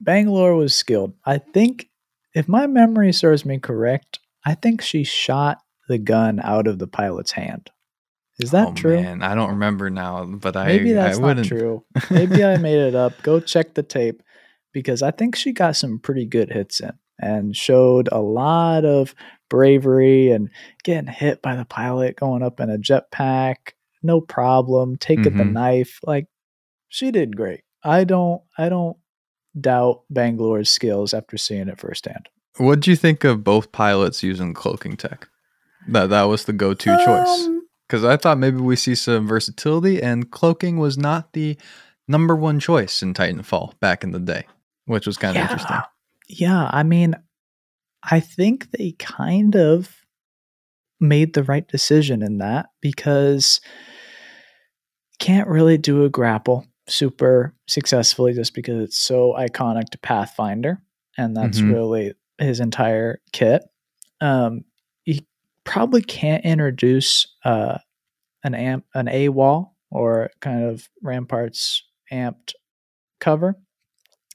Bangalore 0.00 0.56
was 0.56 0.74
skilled. 0.74 1.14
I 1.24 1.38
think, 1.38 1.88
if 2.34 2.48
my 2.48 2.66
memory 2.66 3.12
serves 3.12 3.44
me 3.44 3.58
correct, 3.58 4.18
I 4.44 4.54
think 4.54 4.80
she 4.82 5.04
shot 5.04 5.58
the 5.88 5.98
gun 5.98 6.40
out 6.42 6.66
of 6.66 6.78
the 6.78 6.86
pilot's 6.86 7.32
hand. 7.32 7.70
Is 8.38 8.50
that 8.52 8.68
oh, 8.68 8.72
true? 8.72 9.00
Man, 9.00 9.22
I 9.22 9.34
don't 9.34 9.50
remember 9.50 9.90
now, 9.90 10.24
but 10.24 10.56
I 10.56 10.66
Maybe 10.66 10.92
that's 10.92 11.18
I 11.18 11.20
not 11.20 11.26
wouldn't. 11.26 11.46
true. 11.46 11.84
Maybe 12.10 12.42
I 12.42 12.56
made 12.56 12.78
it 12.78 12.94
up. 12.94 13.22
Go 13.22 13.38
check 13.40 13.74
the 13.74 13.82
tape 13.82 14.22
because 14.72 15.02
I 15.02 15.10
think 15.10 15.36
she 15.36 15.52
got 15.52 15.76
some 15.76 15.98
pretty 15.98 16.24
good 16.26 16.50
hits 16.50 16.80
in 16.80 16.92
and 17.18 17.56
showed 17.56 18.08
a 18.10 18.20
lot 18.20 18.84
of 18.84 19.14
bravery 19.50 20.30
and 20.30 20.48
getting 20.82 21.12
hit 21.12 21.42
by 21.42 21.54
the 21.56 21.64
pilot 21.64 22.16
going 22.16 22.42
up 22.42 22.58
in 22.60 22.70
a 22.70 22.78
jetpack, 22.78 23.56
no 24.02 24.20
problem, 24.20 24.96
taking 24.96 25.36
the 25.36 25.44
Mhm. 25.44 25.52
knife. 25.52 26.00
Like 26.04 26.26
she 26.88 27.10
did 27.10 27.36
great. 27.36 27.60
I 27.84 28.04
don't 28.04 28.42
I 28.56 28.68
don't 28.68 28.96
doubt 29.60 30.02
Bangalore's 30.10 30.70
skills 30.70 31.12
after 31.12 31.36
seeing 31.36 31.68
it 31.68 31.78
firsthand. 31.78 32.28
What 32.56 32.80
do 32.80 32.90
you 32.90 32.96
think 32.96 33.24
of 33.24 33.44
both 33.44 33.72
pilots 33.72 34.22
using 34.22 34.54
cloaking 34.54 34.96
tech? 34.96 35.28
That 35.88 36.10
that 36.10 36.24
was 36.24 36.44
the 36.44 36.52
go-to 36.52 36.96
choice. 37.04 37.46
Um, 37.46 37.58
Because 37.88 38.04
I 38.04 38.16
thought 38.16 38.38
maybe 38.38 38.56
we 38.58 38.76
see 38.76 38.94
some 38.94 39.26
versatility, 39.28 40.02
and 40.02 40.30
cloaking 40.30 40.78
was 40.78 40.96
not 40.96 41.34
the 41.34 41.58
number 42.08 42.34
one 42.34 42.58
choice 42.58 43.02
in 43.02 43.12
Titanfall 43.12 43.78
back 43.80 44.02
in 44.02 44.12
the 44.12 44.18
day, 44.18 44.46
which 44.86 45.06
was 45.06 45.16
kind 45.18 45.36
of 45.36 45.42
interesting. 45.42 45.76
Yeah, 46.28 46.68
I 46.72 46.82
mean, 46.82 47.14
I 48.02 48.20
think 48.20 48.70
they 48.70 48.92
kind 48.92 49.54
of 49.56 49.94
made 51.00 51.34
the 51.34 51.42
right 51.42 51.66
decision 51.66 52.22
in 52.22 52.38
that 52.38 52.66
because 52.80 53.60
can't 55.18 55.48
really 55.48 55.78
do 55.78 56.04
a 56.04 56.08
grapple 56.08 56.66
super 56.88 57.54
successfully 57.68 58.32
just 58.32 58.54
because 58.54 58.82
it's 58.82 58.98
so 58.98 59.34
iconic 59.38 59.88
to 59.90 59.98
Pathfinder, 59.98 60.82
and 61.16 61.36
that's 61.36 61.60
Mhm. 61.60 61.70
really 61.72 62.14
his 62.38 62.60
entire 62.60 63.20
kit. 63.32 63.62
Um, 64.20 64.64
you 65.04 65.20
probably 65.64 66.02
can't 66.02 66.44
introduce 66.44 67.26
uh, 67.44 67.78
an 68.44 68.54
amp, 68.54 68.84
an 68.94 69.08
A 69.08 69.28
wall, 69.28 69.76
or 69.90 70.30
kind 70.40 70.64
of 70.64 70.88
Rampart's 71.02 71.84
amped 72.10 72.54
cover, 73.20 73.56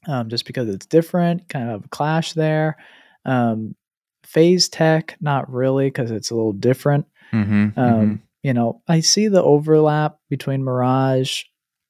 um, 0.07 0.29
just 0.29 0.45
because 0.45 0.69
it's 0.69 0.85
different. 0.85 1.47
Kind 1.49 1.69
of 1.69 1.85
a 1.85 1.87
clash 1.89 2.33
there. 2.33 2.77
Um, 3.25 3.75
phase 4.23 4.67
tech, 4.69 5.15
not 5.21 5.51
really, 5.51 5.87
because 5.87 6.11
it's 6.11 6.31
a 6.31 6.35
little 6.35 6.53
different. 6.53 7.05
Mm-hmm, 7.33 7.79
Um, 7.79 8.21
You 8.43 8.53
know, 8.53 8.81
I 8.87 9.01
see 9.01 9.27
the 9.27 9.43
overlap 9.43 10.17
between 10.29 10.63
Mirage 10.63 11.43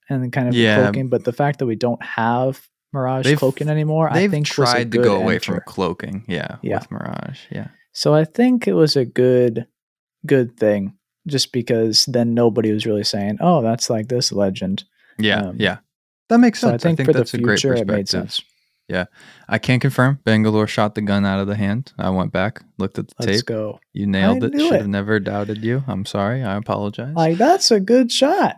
and 0.09 0.31
kind 0.31 0.47
of 0.47 0.55
Yeah. 0.55 0.81
cloaking, 0.81 1.09
but 1.09 1.23
the 1.23 1.33
fact 1.33 1.59
that 1.59 1.65
we 1.67 1.75
don't 1.75 2.01
have 2.01 2.67
Mirage 2.93 3.25
They've- 3.25 3.37
cloaking 3.37 3.69
anymore, 3.69 4.09
I 4.11 4.27
think 4.27 4.47
was 4.57 4.69
a 4.69 4.73
tried 4.73 4.91
to 4.93 4.97
go 4.97 5.21
away 5.21 5.37
from 5.39 5.59
cloaking, 5.67 6.23
yeah, 6.27 6.55
Yeah. 6.63 6.79
with 6.79 6.89
Mirage, 6.91 7.41
yeah. 7.51 7.67
So 7.91 8.15
I 8.15 8.23
think 8.23 8.67
it 8.67 8.73
was 8.73 8.95
a 8.95 9.05
good, 9.05 9.67
good 10.25 10.57
thing, 10.57 10.93
just 11.27 11.51
because 11.51 12.05
then 12.05 12.33
nobody 12.33 12.71
was 12.71 12.85
really 12.87 13.03
saying, 13.03 13.37
"Oh, 13.41 13.61
that's 13.61 13.89
like 13.89 14.07
this 14.07 14.31
legend." 14.31 14.85
Yeah, 15.19 15.41
Um, 15.47 15.57
yeah. 15.59 15.77
That 16.29 16.39
makes 16.39 16.59
So 16.59 16.69
sense. 16.69 16.85
I 16.85 16.95
think, 16.95 17.05
for 17.07 17.13
the 17.13 17.19
that's 17.19 17.33
a 17.33 17.37
great 17.39 17.61
perspective. 17.61 18.09
sense. 18.09 18.41
I 19.49 19.57
can't 19.59 19.81
confirm. 19.81 20.19
Bangalore 20.23 20.67
shot 20.67 20.95
the 20.95 21.01
gun 21.01 21.25
out 21.25 21.39
of 21.39 21.47
the 21.47 21.55
hand. 21.55 21.93
I 21.97 22.09
went 22.09 22.31
back, 22.31 22.63
looked 22.77 22.97
at 22.99 23.07
the 23.09 23.15
Let's 23.19 23.37
tape. 23.39 23.45
go. 23.45 23.79
You 23.93 24.07
nailed 24.07 24.43
it. 24.43 24.59
Should 24.59 24.71
have 24.73 24.87
never 24.87 25.19
doubted 25.19 25.63
you. 25.63 25.83
I'm 25.87 26.05
sorry. 26.05 26.43
I 26.43 26.55
apologize. 26.55 27.13
Like 27.15 27.37
that's 27.37 27.71
a 27.71 27.79
good 27.79 28.11
shot. 28.11 28.57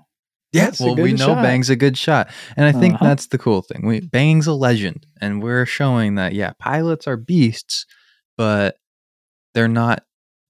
yeah, 0.51 0.65
that's 0.65 0.79
well, 0.79 0.95
we 0.95 1.13
know 1.13 1.27
shot. 1.27 1.43
Bang's 1.43 1.69
a 1.69 1.75
good 1.75 1.97
shot, 1.97 2.29
and 2.58 2.65
I 2.65 2.71
think 2.79 2.95
Uh-huh. 2.95 3.05
that's 3.05 3.27
the 3.27 3.38
cool 3.38 3.62
thing. 3.62 3.86
We 3.86 4.01
Bang's 4.01 4.47
a 4.47 4.53
legend, 4.53 5.05
and 5.21 5.41
we're 5.43 5.65
showing 5.65 6.15
that 6.15 6.34
yeah, 6.34 6.53
pilots 6.60 7.08
are 7.08 7.17
beasts, 7.17 7.86
but 8.38 8.77
they're 9.53 9.67
not. 9.67 10.03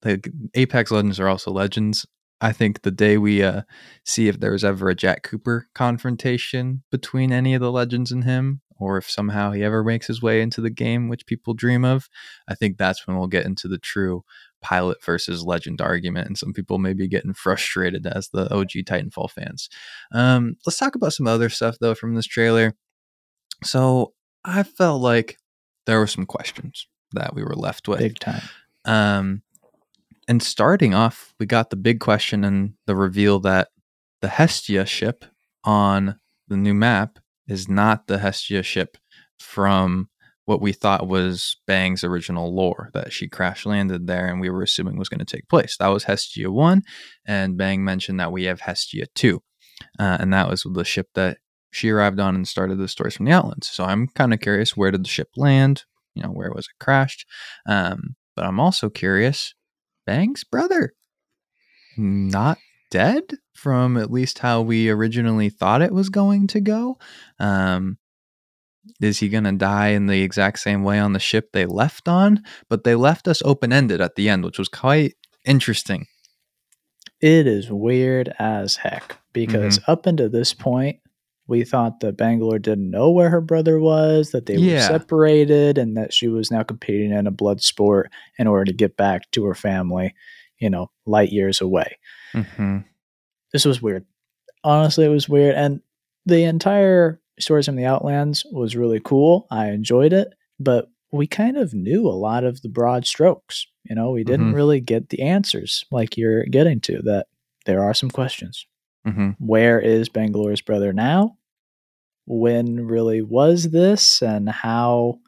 Like 0.04 0.30
Apex 0.56 0.92
Legends 0.92 1.20
are 1.20 1.28
also 1.28 1.52
legends. 1.52 2.06
I 2.42 2.52
think 2.54 2.82
the 2.82 2.92
day 2.92 3.18
we 3.18 3.44
uh, 3.44 3.64
see 4.06 4.28
if 4.28 4.40
there 4.40 4.52
was 4.52 4.64
ever 4.64 4.90
a 4.90 4.96
Jack 4.96 5.24
Cooper 5.24 5.68
confrontation 5.76 6.84
between 6.92 7.34
any 7.34 7.54
of 7.54 7.62
the 7.62 7.72
legends 7.72 8.12
and 8.12 8.24
him, 8.24 8.62
or 8.78 8.98
if 8.98 9.10
somehow 9.10 9.52
he 9.52 9.64
ever 9.64 9.84
makes 9.84 10.08
his 10.08 10.22
way 10.22 10.42
into 10.42 10.62
the 10.62 10.70
game, 10.70 11.10
which 11.10 11.26
people 11.26 11.54
dream 11.54 11.84
of, 11.84 12.08
I 12.48 12.56
think 12.56 12.78
that's 12.78 13.06
when 13.06 13.18
we'll 13.18 13.28
get 13.28 13.46
into 13.46 13.68
the 13.68 13.78
true 13.78 14.24
pilot 14.62 15.04
versus 15.04 15.44
legend 15.44 15.82
argument. 15.82 16.28
And 16.28 16.38
some 16.38 16.54
people 16.54 16.80
may 16.80 16.94
be 16.94 17.08
getting 17.08 17.34
frustrated 17.36 18.08
as 18.08 18.30
the 18.30 18.54
OG 18.54 18.72
Titanfall 18.86 19.32
fans. 19.32 19.70
Um, 20.14 20.56
let's 20.66 20.78
talk 20.78 20.96
about 20.96 21.14
some 21.14 21.28
other 21.28 21.50
stuff 21.50 21.78
though 21.80 21.96
from 21.96 22.16
this 22.16 22.26
trailer. 22.26 22.76
So 23.64 24.14
I 24.46 24.64
felt 24.64 25.02
like 25.02 25.38
there 25.86 26.00
were 26.00 26.08
some 26.08 26.26
questions 26.26 26.88
that 27.12 27.34
we 27.34 27.44
were 27.44 27.56
left 27.56 27.88
with. 27.88 28.00
Big 28.00 28.20
time. 28.20 28.44
Um, 28.86 29.42
and 30.30 30.44
starting 30.44 30.94
off, 30.94 31.34
we 31.40 31.48
got 31.48 31.72
the 31.72 31.76
big 31.76 32.00
question 32.00 32.44
and 32.44 32.76
the 32.86 32.96
reveal 32.96 33.40
that 33.40 33.70
the 34.22 34.28
Hestia 34.28 34.86
ship 34.86 35.26
on 35.64 36.20
the 36.48 36.56
new 36.56 36.76
map 36.76 37.18
is 37.48 37.68
not 37.68 38.06
the 38.06 38.20
Hestia 38.20 38.62
ship 38.62 38.98
from 39.40 40.08
what 40.46 40.62
we 40.62 40.72
thought 40.72 41.08
was 41.08 41.58
Bang's 41.66 42.04
original 42.04 42.54
lore 42.54 42.92
that 42.94 43.12
she 43.12 43.28
crash 43.28 43.66
landed 43.66 44.06
there 44.06 44.28
and 44.28 44.40
we 44.40 44.52
were 44.52 44.62
assuming 44.62 45.00
was 45.00 45.10
going 45.10 45.20
to 45.20 45.26
take 45.26 45.50
place. 45.50 45.78
That 45.78 45.88
was 45.88 46.04
Hestia 46.04 46.52
1, 46.52 46.84
and 47.26 47.58
Bang 47.58 47.84
mentioned 47.84 48.20
that 48.20 48.32
we 48.32 48.44
have 48.44 48.62
Hestia 48.62 49.08
2. 49.16 49.42
Uh, 49.98 50.18
and 50.20 50.32
that 50.32 50.48
was 50.48 50.64
the 50.64 50.84
ship 50.84 51.08
that 51.16 51.38
she 51.72 51.90
arrived 51.90 52.20
on 52.20 52.36
and 52.36 52.48
started 52.48 52.78
the 52.78 52.88
stories 52.88 53.16
from 53.16 53.26
the 53.26 53.32
Outlands. 53.32 53.68
So 53.68 53.84
I'm 53.84 54.08
kind 54.10 54.34
of 54.34 54.42
curious 54.42 54.78
where 54.78 54.92
did 54.92 55.04
the 55.04 55.10
ship 55.10 55.30
land? 55.38 55.86
You 56.14 56.22
know, 56.22 56.30
where 56.30 56.52
was 56.52 56.66
it 56.66 56.84
crashed? 56.84 57.26
Um, 57.68 58.16
but 58.36 58.46
I'm 58.46 58.60
also 58.60 58.90
curious 58.90 59.56
Bang's 60.10 60.44
brother 60.44 60.94
not 61.96 62.58
dead 62.90 63.24
from 63.54 63.96
at 63.96 64.10
least 64.10 64.40
how 64.40 64.60
we 64.60 64.90
originally 64.90 65.50
thought 65.52 65.84
it 65.84 65.94
was 65.94 66.10
going 66.10 66.48
to 66.48 66.60
go. 66.60 66.98
Um, 67.40 68.00
is 69.00 69.20
he 69.20 69.30
going 69.30 69.44
to 69.44 69.52
die 69.52 69.90
in 69.90 70.08
the 70.08 70.24
exact 70.24 70.58
same 70.58 70.84
way 70.84 70.98
on 70.98 71.14
the 71.14 71.20
ship 71.20 71.50
they 71.54 71.68
left 71.68 72.08
on? 72.08 72.42
But 72.70 72.86
they 72.86 72.96
left 72.96 73.28
us 73.28 73.44
open 73.46 73.72
ended 73.72 74.02
at 74.02 74.16
the 74.16 74.30
end, 74.30 74.44
which 74.44 74.58
was 74.58 74.68
quite 74.68 75.14
interesting. 75.46 76.08
It 77.22 77.46
is 77.46 77.70
weird 77.70 78.34
as 78.40 78.78
heck 78.78 79.16
because 79.32 79.78
Mm-hmm. 79.78 79.92
up 79.92 80.08
until 80.08 80.30
this 80.30 80.56
point, 80.56 81.02
we 81.50 81.64
thought 81.64 82.00
that 82.00 82.16
Bangalore 82.16 82.60
didn't 82.60 82.92
know 82.92 83.10
where 83.10 83.30
her 83.30 83.42
brother 83.42 83.80
was, 83.80 84.32
that 84.32 84.46
they 84.46 84.58
were 84.58 84.80
separated, 84.80 85.78
and 85.78 85.98
that 85.98 86.14
she 86.14 86.28
was 86.28 86.52
now 86.52 86.64
competing 86.64 87.12
in 87.12 87.28
a 87.28 87.32
blood 87.32 87.62
sport 87.62 88.12
in 88.38 88.48
order 88.48 88.66
to 88.66 88.74
get 88.74 88.96
back 88.96 89.30
to 89.32 89.44
her 89.46 89.56
family, 89.56 90.14
you 90.60 90.70
know, 90.70 90.90
light 91.06 91.32
years 91.32 91.60
away. 91.60 91.98
Mm-hmm. 92.34 92.80
This 93.52 93.66
was 93.66 93.82
weird. 93.82 94.06
Honestly, 94.64 95.06
it 95.06 95.10
was 95.10 95.28
weird. 95.28 95.56
And 95.56 95.82
the 96.26 96.44
entire 96.44 97.20
stories 97.40 97.66
from 97.66 97.76
the 97.78 97.86
Outlands 97.86 98.46
was 98.52 98.76
really 98.76 99.00
cool. 99.04 99.48
I 99.50 99.70
enjoyed 99.72 100.14
it, 100.14 100.34
but 100.60 100.90
we 101.12 101.26
kind 101.26 101.58
of 101.58 101.74
knew 101.74 102.08
a 102.08 102.12
lot 102.12 102.44
of 102.44 102.62
the 102.62 102.70
broad 102.70 103.08
strokes. 103.08 103.66
You 103.86 103.96
know, 103.96 104.12
we 104.12 104.24
didn't 104.24 104.52
Mhm. 104.52 104.56
really 104.56 104.82
get 104.82 105.10
the 105.10 105.22
answers 105.24 105.84
like 105.90 106.16
you're 106.18 106.44
getting 106.44 106.80
to, 106.82 107.02
that 107.04 107.26
there 107.66 107.82
are 107.84 107.96
some 107.96 108.12
questions. 108.12 108.68
Mm-hmm. 109.08 109.30
Where 109.40 109.80
is 109.80 110.10
Bangalore's 110.10 110.62
brother 110.62 110.94
now? 110.94 111.38
When 112.30 112.86
really 112.88 113.22
was 113.22 113.72
this? 113.72 114.22
And 114.22 114.48
how 114.48 115.20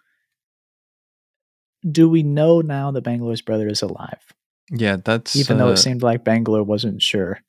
do 1.90 2.08
we 2.08 2.24
know 2.24 2.62
now 2.62 2.92
that 2.92 3.02
Bangalore's 3.02 3.42
brother 3.42 3.68
is 3.68 3.82
alive? 3.82 4.34
Yeah, 4.70 4.98
that's 5.04 5.36
Even 5.36 5.58
though 5.58 5.68
uh, 5.68 5.72
it 5.72 5.78
seemed 5.78 6.04
like 6.04 6.24
Bangalore 6.24 6.64
wasn't 6.64 7.02
sure 7.02 7.42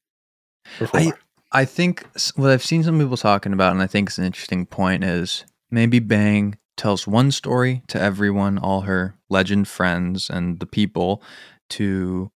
before. 0.78 1.00
I 1.00 1.12
I 1.52 1.64
think 1.66 2.04
what 2.34 2.50
I've 2.50 2.64
seen 2.64 2.82
some 2.82 2.98
people 2.98 3.16
talking 3.16 3.52
about, 3.52 3.72
and 3.72 3.82
I 3.82 3.86
think 3.86 4.08
it's 4.08 4.18
an 4.18 4.24
interesting 4.24 4.66
point, 4.66 5.04
is 5.04 5.44
maybe 5.70 5.98
Bang 5.98 6.56
tells 6.76 7.06
one 7.06 7.30
story 7.30 7.82
to 7.88 8.00
everyone, 8.00 8.58
all 8.58 8.82
her 8.82 9.14
legend 9.28 9.68
friends 9.68 10.30
and 10.30 10.58
the 10.58 10.66
people, 10.66 11.22
to 11.70 12.32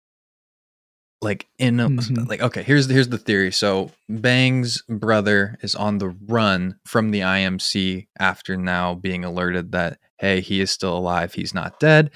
like 1.25 1.47
in 1.59 1.81
a, 1.81 1.89
Mhm. 1.89 2.29
like 2.29 2.41
okay 2.43 2.63
here's 2.63 2.89
here's 2.89 3.09
the 3.09 3.19
theory. 3.19 3.51
So 3.51 3.91
bang's 4.09 4.83
brother 4.89 5.59
is 5.63 5.75
on 5.75 5.99
the 5.99 6.09
run 6.27 6.77
from 6.85 7.11
the 7.11 7.21
imc 7.21 8.07
after 8.19 8.57
now 8.57 8.95
being 8.95 9.25
alerted 9.25 9.73
that 9.73 9.99
hey 10.19 10.41
he 10.41 10.61
is 10.61 10.71
still 10.71 10.97
alive. 10.97 11.35
He's 11.35 11.55
not 11.55 11.81
dead. 11.81 12.11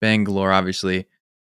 Bangalore 0.00 0.52
obviously 0.52 1.06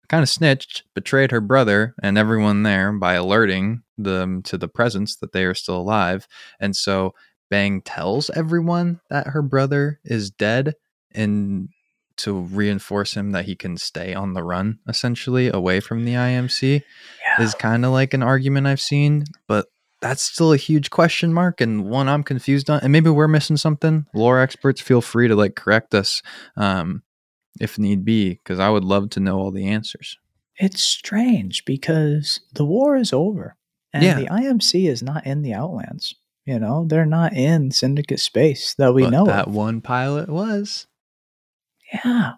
kind 0.09 0.21
of 0.23 0.29
snitched 0.29 0.83
betrayed 0.93 1.31
her 1.31 1.41
brother 1.41 1.95
and 2.03 2.17
everyone 2.17 2.63
there 2.63 2.91
by 2.93 3.13
alerting 3.13 3.81
them 3.97 4.41
to 4.43 4.57
the 4.57 4.67
presence 4.67 5.15
that 5.17 5.31
they 5.31 5.43
are 5.45 5.53
still 5.55 5.77
alive. 5.77 6.27
And 6.59 6.75
so 6.75 7.13
bang 7.49 7.81
tells 7.81 8.29
everyone 8.31 8.99
that 9.09 9.27
her 9.27 9.41
brother 9.41 9.99
is 10.03 10.29
dead 10.29 10.75
and 11.11 11.69
to 12.17 12.41
reinforce 12.41 13.15
him 13.15 13.31
that 13.31 13.45
he 13.45 13.55
can 13.55 13.77
stay 13.77 14.13
on 14.13 14.33
the 14.33 14.43
run 14.43 14.79
essentially 14.87 15.49
away 15.49 15.79
from 15.79 16.05
the 16.05 16.13
imc 16.13 16.61
Yeah. 16.61 17.43
is 17.43 17.53
kind 17.55 17.83
of 17.85 17.91
like 17.91 18.13
an 18.13 18.21
argument 18.23 18.67
I've 18.67 18.81
seen, 18.81 19.25
but 19.47 19.67
that's 20.01 20.21
still 20.21 20.51
a 20.53 20.57
huge 20.57 20.89
question 20.89 21.33
mark 21.33 21.61
and 21.61 21.85
one 21.85 22.09
I'm 22.09 22.23
confused 22.23 22.69
on. 22.69 22.81
And 22.81 22.91
maybe 22.91 23.09
we're 23.09 23.27
missing 23.29 23.55
something. 23.57 24.05
Lore 24.13 24.39
experts, 24.39 24.81
feel 24.81 25.01
free 25.01 25.27
to 25.29 25.35
like 25.35 25.55
correct 25.55 25.95
us 25.95 26.21
um, 26.57 27.03
if 27.61 27.79
need 27.79 28.03
be, 28.03 28.31
because 28.33 28.59
I 28.59 28.69
would 28.69 28.83
love 28.83 29.09
to 29.11 29.19
know 29.19 29.39
all 29.39 29.51
the 29.51 29.67
answers. 29.67 30.17
It's 30.57 30.83
strange 30.83 31.63
because 31.65 32.41
the 32.53 32.65
war 32.65 32.95
is 32.95 33.13
over 33.13 33.55
and 33.93 34.03
Yeah. 34.03 34.19
the 34.19 34.27
IMC 34.27 34.87
is 34.89 35.01
not 35.01 35.25
in 35.25 35.41
the 35.41 35.53
Outlands. 35.53 36.15
You 36.45 36.59
know, 36.59 36.85
they're 36.85 37.05
not 37.05 37.31
in 37.33 37.71
syndicate 37.71 38.19
space 38.19 38.75
that 38.77 38.93
we 38.93 39.03
but 39.03 39.11
know 39.11 39.25
that 39.27 39.47
of. 39.47 39.55
one 39.55 39.79
pilot 39.79 40.27
was, 40.27 40.85
Yeah. 41.93 42.33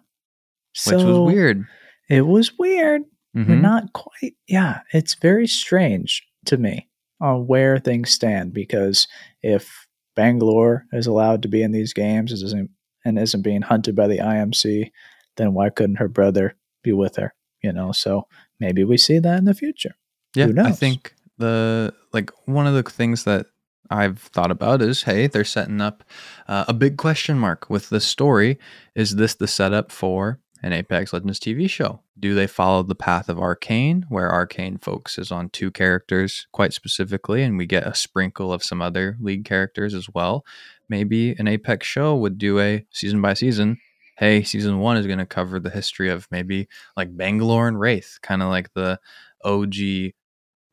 So 0.74 0.96
which 0.96 1.04
was 1.06 1.18
weird. 1.34 1.64
It 2.08 2.22
was 2.22 2.56
weird. 2.58 3.02
We're 3.34 3.44
Mhm. 3.44 3.60
not 3.60 3.92
quite. 3.92 4.34
Yeah, 4.46 4.80
it's 4.92 5.14
very 5.14 5.46
strange 5.46 6.22
to 6.46 6.56
me 6.56 6.88
on 7.20 7.46
where 7.46 7.78
things 7.78 8.10
stand 8.10 8.52
because 8.54 9.06
if 9.42 9.86
Bangalore 10.14 10.86
is 10.92 11.06
allowed 11.06 11.42
to 11.42 11.48
be 11.48 11.62
in 11.62 11.72
these 11.72 11.92
games 11.92 12.32
and 12.32 12.42
isn't, 12.42 12.70
and 13.04 13.18
isn't 13.18 13.42
being 13.42 13.62
hunted 13.62 13.94
by 13.94 14.06
the 14.06 14.18
IMC, 14.20 14.90
then 15.36 15.52
why 15.54 15.68
couldn't 15.70 15.96
her 15.96 16.08
brother 16.08 16.54
be 16.82 16.92
with 16.92 17.16
her? 17.16 17.34
You 17.62 17.72
know, 17.72 17.92
so 17.92 18.26
maybe 18.58 18.84
we 18.84 18.96
see 18.96 19.18
that 19.18 19.38
in 19.38 19.44
the 19.44 19.54
future. 19.54 19.94
Yeah, 20.34 20.46
Who 20.46 20.60
I 20.60 20.72
think 20.72 21.14
the 21.38 21.92
like 22.12 22.30
one 22.46 22.66
of 22.66 22.74
the 22.74 22.82
things 22.82 23.24
that 23.24 23.46
I've 23.90 24.18
thought 24.18 24.50
about 24.50 24.82
is 24.82 25.02
hey, 25.02 25.26
they're 25.26 25.44
setting 25.44 25.80
up 25.80 26.04
uh, 26.48 26.64
a 26.68 26.74
big 26.74 26.96
question 26.96 27.38
mark 27.38 27.68
with 27.70 27.88
this 27.88 28.04
story. 28.04 28.58
Is 28.94 29.16
this 29.16 29.34
the 29.34 29.46
setup 29.46 29.92
for 29.92 30.40
an 30.62 30.72
Apex 30.72 31.12
Legends 31.12 31.38
TV 31.38 31.68
show? 31.68 32.00
Do 32.18 32.34
they 32.34 32.46
follow 32.46 32.82
the 32.82 32.94
path 32.94 33.28
of 33.28 33.38
Arcane, 33.38 34.06
where 34.08 34.32
Arcane 34.32 34.78
focuses 34.78 35.30
on 35.30 35.50
two 35.50 35.70
characters 35.70 36.46
quite 36.52 36.72
specifically, 36.72 37.42
and 37.42 37.58
we 37.58 37.66
get 37.66 37.86
a 37.86 37.94
sprinkle 37.94 38.52
of 38.52 38.64
some 38.64 38.80
other 38.80 39.16
league 39.20 39.44
characters 39.44 39.94
as 39.94 40.08
well? 40.12 40.44
Maybe 40.88 41.32
an 41.32 41.48
Apex 41.48 41.86
show 41.86 42.14
would 42.16 42.38
do 42.38 42.58
a 42.60 42.86
season 42.90 43.20
by 43.20 43.34
season. 43.34 43.78
Hey, 44.18 44.42
season 44.42 44.78
one 44.78 44.96
is 44.96 45.06
going 45.06 45.18
to 45.18 45.26
cover 45.26 45.60
the 45.60 45.70
history 45.70 46.08
of 46.08 46.26
maybe 46.30 46.68
like 46.96 47.14
Bangalore 47.14 47.68
and 47.68 47.78
Wraith, 47.78 48.18
kind 48.22 48.42
of 48.42 48.48
like 48.48 48.72
the 48.72 48.98
OG 49.44 49.74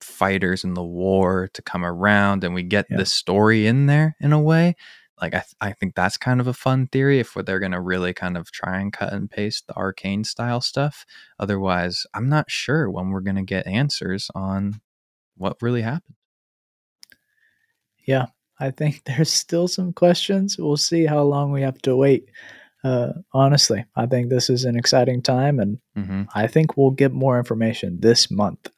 fighters 0.03 0.63
in 0.63 0.73
the 0.73 0.83
war 0.83 1.49
to 1.53 1.61
come 1.61 1.85
around 1.85 2.43
and 2.43 2.53
we 2.53 2.63
get 2.63 2.87
Yeah. 2.89 2.97
this 2.97 3.11
story 3.13 3.67
in 3.67 3.85
there 3.87 4.15
in 4.19 4.33
a 4.33 4.39
way 4.41 4.75
like 5.21 5.33
I, 5.35 5.39
th- 5.39 5.55
I 5.61 5.71
think 5.73 5.95
that's 5.95 6.17
kind 6.17 6.41
of 6.41 6.47
a 6.47 6.53
fun 6.53 6.87
theory 6.87 7.19
if 7.19 7.33
they're 7.45 7.59
going 7.59 7.71
to 7.71 7.79
really 7.79 8.13
kind 8.13 8.35
of 8.35 8.51
try 8.51 8.79
and 8.79 8.91
cut 8.91 9.13
and 9.13 9.29
paste 9.29 9.67
the 9.67 9.75
arcane 9.75 10.23
style 10.23 10.59
stuff 10.61 11.05
otherwise 11.39 12.05
i'm 12.13 12.29
not 12.29 12.49
sure 12.51 12.89
when 12.89 13.09
we're 13.09 13.21
going 13.21 13.35
to 13.37 13.43
get 13.43 13.67
answers 13.67 14.29
on 14.35 14.81
what 15.37 15.61
really 15.61 15.81
happened 15.81 16.15
Yeah, 18.05 18.27
I 18.59 18.71
think 18.71 19.03
there's 19.05 19.31
still 19.31 19.67
some 19.67 19.93
questions. 19.93 20.57
We'll 20.57 20.77
see 20.77 21.05
how 21.05 21.23
long 21.23 21.51
we 21.51 21.61
have 21.61 21.81
to 21.83 21.95
wait. 21.95 22.29
Uh, 22.83 23.13
honestly, 23.31 23.85
I 23.95 24.05
think 24.07 24.29
this 24.29 24.49
is 24.49 24.65
an 24.65 24.75
exciting 24.75 25.21
time, 25.21 25.59
and 25.59 25.79
hmm 25.95 26.23
I 26.35 26.47
think 26.47 26.75
we'll 26.75 26.91
get 26.91 27.13
more 27.13 27.37
information 27.37 27.99
this 28.01 28.29
month. 28.29 28.69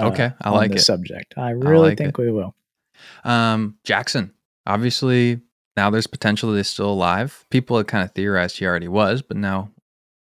Uh, 0.00 0.06
Okay, 0.08 0.32
I 0.40 0.48
on 0.50 0.54
like 0.56 0.70
the 0.70 0.76
it. 0.76 0.80
subject. 0.80 1.34
I 1.36 1.50
really 1.50 1.90
like 1.90 1.98
think 1.98 2.18
we 2.18 2.30
will. 2.30 2.54
um 3.24 3.76
jackson 3.84 4.32
obviously 4.66 5.40
now 5.76 5.88
there's 5.90 6.06
potential 6.08 6.50
that 6.50 6.56
he's 6.58 6.68
still 6.68 6.90
alive 6.90 7.44
people 7.50 7.76
had 7.76 7.86
kind 7.86 8.04
of 8.04 8.12
theorized 8.12 8.58
he 8.58 8.66
already 8.66 8.88
was 8.88 9.22
but 9.22 9.36
now 9.36 9.70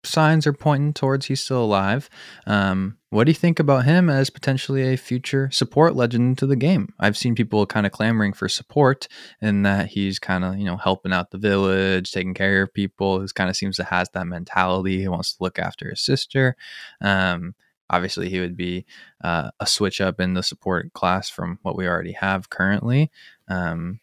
signs 0.02 0.46
are 0.46 0.52
pointing 0.52 0.92
towards 0.92 1.24
he's 1.26 1.40
still 1.40 1.64
alive. 1.64 2.10
Um, 2.46 2.98
what 3.08 3.24
do 3.24 3.30
you 3.30 3.34
think 3.34 3.58
about 3.58 3.86
him 3.86 4.10
as 4.10 4.28
potentially 4.28 4.82
a 4.92 4.98
future 4.98 5.48
support 5.50 5.96
legend 5.96 6.36
to 6.38 6.46
the 6.46 6.56
game? 6.56 6.92
I've 7.00 7.16
seen 7.16 7.34
people 7.34 7.64
kind 7.64 7.86
of 7.86 7.92
clamoring 7.92 8.34
for 8.34 8.46
support 8.46 9.08
and 9.40 9.64
that 9.64 9.86
he's 9.86 10.18
kind 10.18 10.44
of, 10.44 10.58
you 10.58 10.64
know, 10.66 10.76
helping 10.76 11.14
out 11.14 11.30
the 11.30 11.38
village, 11.38 12.12
taking 12.12 12.34
care 12.34 12.60
of 12.60 12.74
people. 12.74 13.18
Who 13.18 13.26
kind 13.28 13.48
of 13.48 13.56
seems 13.56 13.76
to 13.76 13.84
has 13.84 14.10
that 14.10 14.26
mentality. 14.26 15.00
He 15.00 15.08
wants 15.08 15.36
to 15.36 15.42
look 15.42 15.58
after 15.58 15.88
his 15.88 16.02
sister. 16.04 16.54
Um, 17.00 17.54
obviously, 17.90 18.28
he 18.28 18.40
would 18.40 18.56
be 18.56 18.86
uh, 19.22 19.50
a 19.60 19.66
switch 19.66 20.00
up 20.00 20.20
in 20.20 20.34
the 20.34 20.42
support 20.42 20.92
class 20.92 21.28
from 21.30 21.58
what 21.62 21.76
we 21.76 21.86
already 21.86 22.12
have 22.12 22.50
currently. 22.50 23.10
Um, 23.48 24.00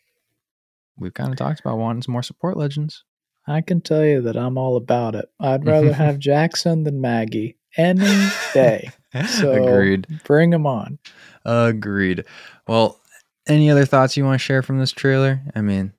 we've 0.97 1.13
kind 1.13 1.31
of 1.31 1.37
talked 1.37 1.59
about 1.59 1.77
wanting 1.77 2.01
some 2.03 2.13
more 2.13 2.23
support 2.23 2.57
legends. 2.57 3.03
I 3.47 3.61
can 3.61 3.81
tell 3.81 4.05
you 4.05 4.21
that 4.21 4.37
I'm 4.37 4.57
all 4.57 4.77
about 4.77 5.15
it. 5.15 5.25
I'd 5.39 5.65
rather 5.65 5.93
have 6.05 6.19
Jackson 6.19 6.83
than 6.83 7.01
Maggie 7.01 7.57
any 7.77 8.29
day. 8.53 8.89
So 9.27 9.51
Agreed. 9.51 10.07
Bring 10.23 10.53
him 10.53 10.65
on. 10.65 10.97
Agreed. 11.43 12.23
Well, 12.65 12.97
any 13.45 13.69
other 13.69 13.83
thoughts 13.83 14.15
you 14.15 14.23
want 14.23 14.35
to 14.39 14.45
share 14.45 14.61
from 14.61 14.79
this 14.79 14.93
trailer? 14.93 15.41
I 15.53 15.59
mean, 15.59 15.91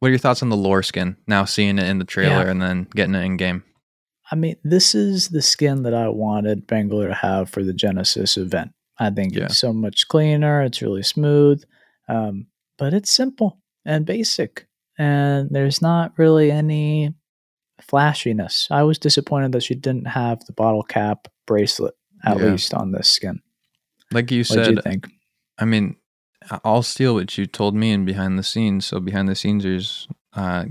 what 0.00 0.08
are 0.08 0.10
your 0.10 0.18
thoughts 0.18 0.42
on 0.42 0.50
the 0.50 0.56
lore 0.56 0.82
skin? 0.82 1.16
Now 1.26 1.46
seeing 1.46 1.78
it 1.78 1.86
in 1.88 1.98
the 1.98 2.04
trailer 2.04 2.44
Yeah. 2.44 2.50
and 2.50 2.60
then 2.60 2.86
getting 2.94 3.14
it 3.14 3.24
in 3.24 3.38
game. 3.38 3.64
I 4.30 4.36
mean, 4.36 4.56
this 4.62 4.94
is 4.94 5.28
the 5.28 5.42
skin 5.42 5.82
that 5.82 5.94
I 5.94 6.08
wanted 6.08 6.66
Bangalore 6.66 7.08
to 7.08 7.14
have 7.14 7.50
for 7.50 7.64
the 7.64 7.72
Genesis 7.72 8.36
event. 8.36 8.72
I 8.98 9.10
think 9.10 9.34
Yeah. 9.34 9.44
it's 9.44 9.58
so 9.58 9.72
much 9.72 10.08
cleaner. 10.08 10.62
It's 10.62 10.82
really 10.82 11.02
smooth, 11.02 11.64
um, 12.08 12.46
but 12.78 12.94
it's 12.94 13.10
simple 13.10 13.60
and 13.84 14.06
basic. 14.06 14.66
And 14.98 15.48
there's 15.50 15.80
not 15.82 16.12
really 16.18 16.50
any 16.50 17.14
flashiness. 17.80 18.68
I 18.70 18.82
was 18.82 18.98
disappointed 18.98 19.52
that 19.52 19.62
she 19.62 19.74
didn't 19.74 20.06
have 20.06 20.44
the 20.44 20.52
bottle 20.52 20.82
cap 20.82 21.28
bracelet, 21.46 21.94
at 22.24 22.38
Yeah. 22.38 22.52
least 22.52 22.74
on 22.74 22.92
this 22.92 23.08
skin. 23.08 23.40
Like 24.12 24.30
you 24.30 24.40
What 24.44 24.56
did 24.56 24.64
said, 24.66 24.76
you 24.76 24.82
think? 24.82 25.08
I 25.58 25.64
mean, 25.64 25.96
I'll 26.64 26.82
steal 26.82 27.14
what 27.14 27.36
you 27.38 27.46
told 27.46 27.74
me 27.74 27.92
in 27.92 28.04
behind 28.04 28.38
the 28.38 28.42
scenes. 28.42 28.86
So 28.86 29.00
behind 29.00 29.28
the 29.28 29.34
scenes, 29.34 29.64
there's 29.64 30.08
uh, 30.34 30.64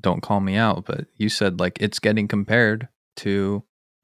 don't 0.00 0.20
call 0.20 0.40
me 0.40 0.56
out, 0.56 0.84
but 0.84 1.06
you 1.16 1.28
said 1.30 1.60
like 1.60 1.78
it's 1.80 1.98
getting 1.98 2.28
compared 2.28 2.88
to 3.18 3.62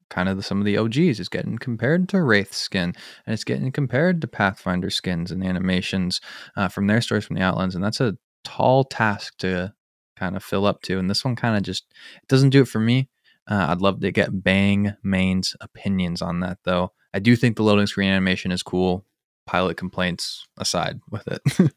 kind 0.09 0.29
of 0.29 0.37
the, 0.37 0.43
some 0.43 0.59
of 0.59 0.65
the 0.65 0.77
OGs. 0.77 1.19
It's 1.19 1.29
getting 1.29 1.57
compared 1.57 2.07
to 2.09 2.21
Wraith 2.21 2.53
skin, 2.53 2.93
and 3.25 3.33
it's 3.33 3.43
getting 3.43 3.71
compared 3.71 4.21
to 4.21 4.27
Pathfinder 4.27 4.89
skins 4.89 5.31
and 5.31 5.43
animations 5.43 6.21
uh, 6.55 6.67
from 6.67 6.87
their 6.87 7.01
stories 7.01 7.25
from 7.25 7.35
the 7.35 7.41
Outlands, 7.41 7.75
and 7.75 7.83
that's 7.83 7.99
a 8.01 8.17
tall 8.43 8.83
task 8.83 9.37
to 9.39 9.73
kind 10.15 10.35
of 10.37 10.43
fill 10.43 10.65
up 10.65 10.81
to. 10.83 10.99
And 10.99 11.09
this 11.09 11.25
one 11.25 11.35
kind 11.35 11.57
of 11.57 11.63
just 11.63 11.85
it 12.21 12.27
doesn't 12.27 12.51
do 12.51 12.61
it 12.61 12.67
for 12.67 12.79
me. 12.79 13.09
Uh, 13.47 13.67
I'd 13.69 13.81
love 13.81 13.99
to 14.01 14.11
get 14.11 14.43
Bang 14.43 14.95
Main's 15.03 15.55
opinions 15.61 16.21
on 16.21 16.39
that, 16.39 16.59
though. 16.63 16.93
I 17.13 17.19
do 17.19 17.35
think 17.35 17.55
the 17.57 17.63
loading 17.63 17.85
screen 17.87 18.09
animation 18.09 18.51
is 18.51 18.63
cool. 18.63 19.05
Pilot 19.45 19.77
complaints 19.77 20.47
aside 20.57 20.99
with 21.11 21.27
it. 21.27 21.41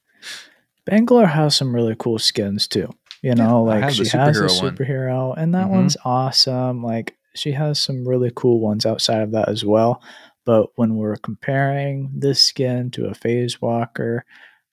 Bangalore 0.87 1.27
has 1.27 1.55
some 1.55 1.75
really 1.75 1.95
cool 1.99 2.19
skins 2.19 2.67
too. 2.67 2.89
You 3.21 3.35
know, 3.35 3.69
I 3.69 3.81
like 3.81 3.91
she 3.95 4.05
has 4.09 4.39
a 4.39 4.45
superhero 4.45 5.29
one. 5.29 5.45
and 5.45 5.55
that 5.55 5.67
Mhm. 5.67 5.71
one's 5.71 5.97
awesome. 6.05 6.83
Like 6.83 7.18
she 7.39 7.53
has 7.53 7.79
some 7.79 8.07
really 8.07 8.31
cool 8.35 8.61
ones 8.61 8.85
outside 8.87 9.23
of 9.23 9.33
that 9.33 9.49
as 9.49 9.65
well. 9.65 10.03
But 10.45 10.69
when 10.77 10.97
we're 10.97 11.17
comparing 11.17 12.11
this 12.15 12.41
skin 12.43 12.91
to 12.93 13.07
a 13.07 13.15
Phase 13.15 13.61
Walker 13.61 14.25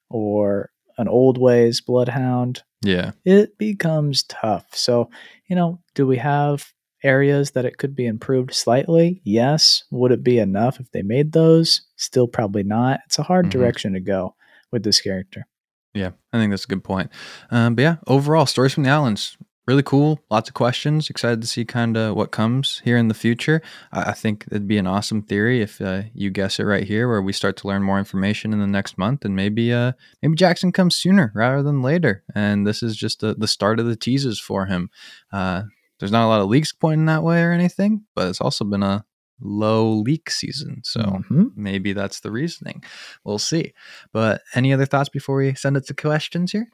or 0.09 0.69
an 0.97 1.07
Old 1.07 1.37
Ways 1.37 1.81
Bloodhound, 1.81 2.63
yeah. 2.81 3.11
it 3.25 3.57
becomes 3.57 4.23
tough. 4.23 4.65
So, 4.73 5.09
you 5.47 5.55
know, 5.55 5.81
do 5.93 6.07
we 6.07 6.17
have 6.17 6.71
areas 7.03 7.51
that 7.51 7.65
it 7.65 7.77
could 7.77 7.95
be 7.95 8.05
improved 8.05 8.53
slightly? 8.53 9.21
Yes. 9.25 9.83
Would 9.91 10.11
it 10.11 10.23
be 10.23 10.39
enough 10.39 10.79
if 10.79 10.89
they 10.91 11.01
made 11.01 11.33
those? 11.33 11.81
Still 11.97 12.27
probably 12.27 12.63
not. 12.63 13.01
It's 13.05 13.19
a 13.19 13.23
hard 13.23 13.47
Mhm. 13.47 13.51
direction 13.51 13.93
to 13.93 13.99
go 13.99 14.35
with 14.71 14.83
this 14.83 15.01
character. 15.01 15.45
Yeah, 15.93 16.11
I 16.33 16.39
think 16.39 16.51
that's 16.51 16.65
a 16.65 16.69
good 16.69 16.83
point. 16.83 17.09
Um, 17.51 17.75
but 17.75 17.81
yeah, 17.81 17.95
overall, 18.07 18.45
stories 18.45 18.73
from 18.73 18.83
the 18.83 18.89
Outlands 18.89 19.37
really 19.67 19.83
cool. 19.83 20.19
Lots 20.29 20.49
of 20.49 20.53
questions. 20.53 21.09
Excited 21.09 21.41
to 21.41 21.47
see 21.47 21.65
kind 21.65 21.97
of 21.97 22.15
what 22.15 22.31
comes 22.31 22.81
here 22.83 22.97
in 22.97 23.07
the 23.07 23.13
future. 23.13 23.61
I, 23.91 24.09
I 24.09 24.13
think 24.13 24.45
it'd 24.51 24.67
be 24.67 24.77
an 24.77 24.87
awesome 24.87 25.21
theory 25.23 25.61
if 25.61 25.81
uh, 25.81 26.03
you 26.13 26.29
guess 26.29 26.59
it 26.59 26.63
right 26.63 26.83
here, 26.83 27.07
where 27.07 27.21
we 27.21 27.33
start 27.33 27.57
to 27.57 27.67
learn 27.67 27.83
more 27.83 27.99
information 27.99 28.53
in 28.53 28.59
the 28.59 28.67
next 28.67 28.97
month, 28.97 29.25
and 29.25 29.35
maybe 29.35 29.73
uh, 29.73 29.93
maybe 30.21 30.35
Jackson 30.35 30.71
comes 30.71 30.95
sooner 30.95 31.31
rather 31.35 31.63
than 31.63 31.81
later. 31.81 32.23
And 32.33 32.65
this 32.67 32.83
is 32.83 32.95
just 32.95 33.19
the 33.21 33.33
the 33.35 33.47
start 33.47 33.79
of 33.79 33.85
the 33.85 33.95
teases 33.95 34.39
for 34.39 34.65
him. 34.67 34.89
Uh, 35.31 35.63
there's 35.99 36.11
not 36.11 36.25
a 36.25 36.27
lot 36.29 36.41
of 36.41 36.49
leaks 36.49 36.73
pointing 36.73 37.05
that 37.05 37.23
way 37.23 37.41
or 37.41 37.51
anything, 37.51 38.05
but 38.15 38.27
it's 38.27 38.41
also 38.41 38.65
been 38.65 38.83
a 38.83 39.05
low 39.41 39.89
leak 39.91 40.29
season. 40.29 40.81
So 40.83 41.01
Mhm. 41.01 41.51
maybe 41.55 41.91
that's 41.93 42.21
the 42.21 42.31
reasoning. 42.31 42.83
We'll 43.25 43.39
see. 43.39 43.73
But 44.13 44.41
any 44.53 44.71
other 44.73 44.85
thoughts 44.85 45.09
before 45.09 45.37
we 45.37 45.53
send 45.55 45.75
it 45.77 45.85
to 45.87 45.93
questions 45.93 46.51
here? 46.53 46.67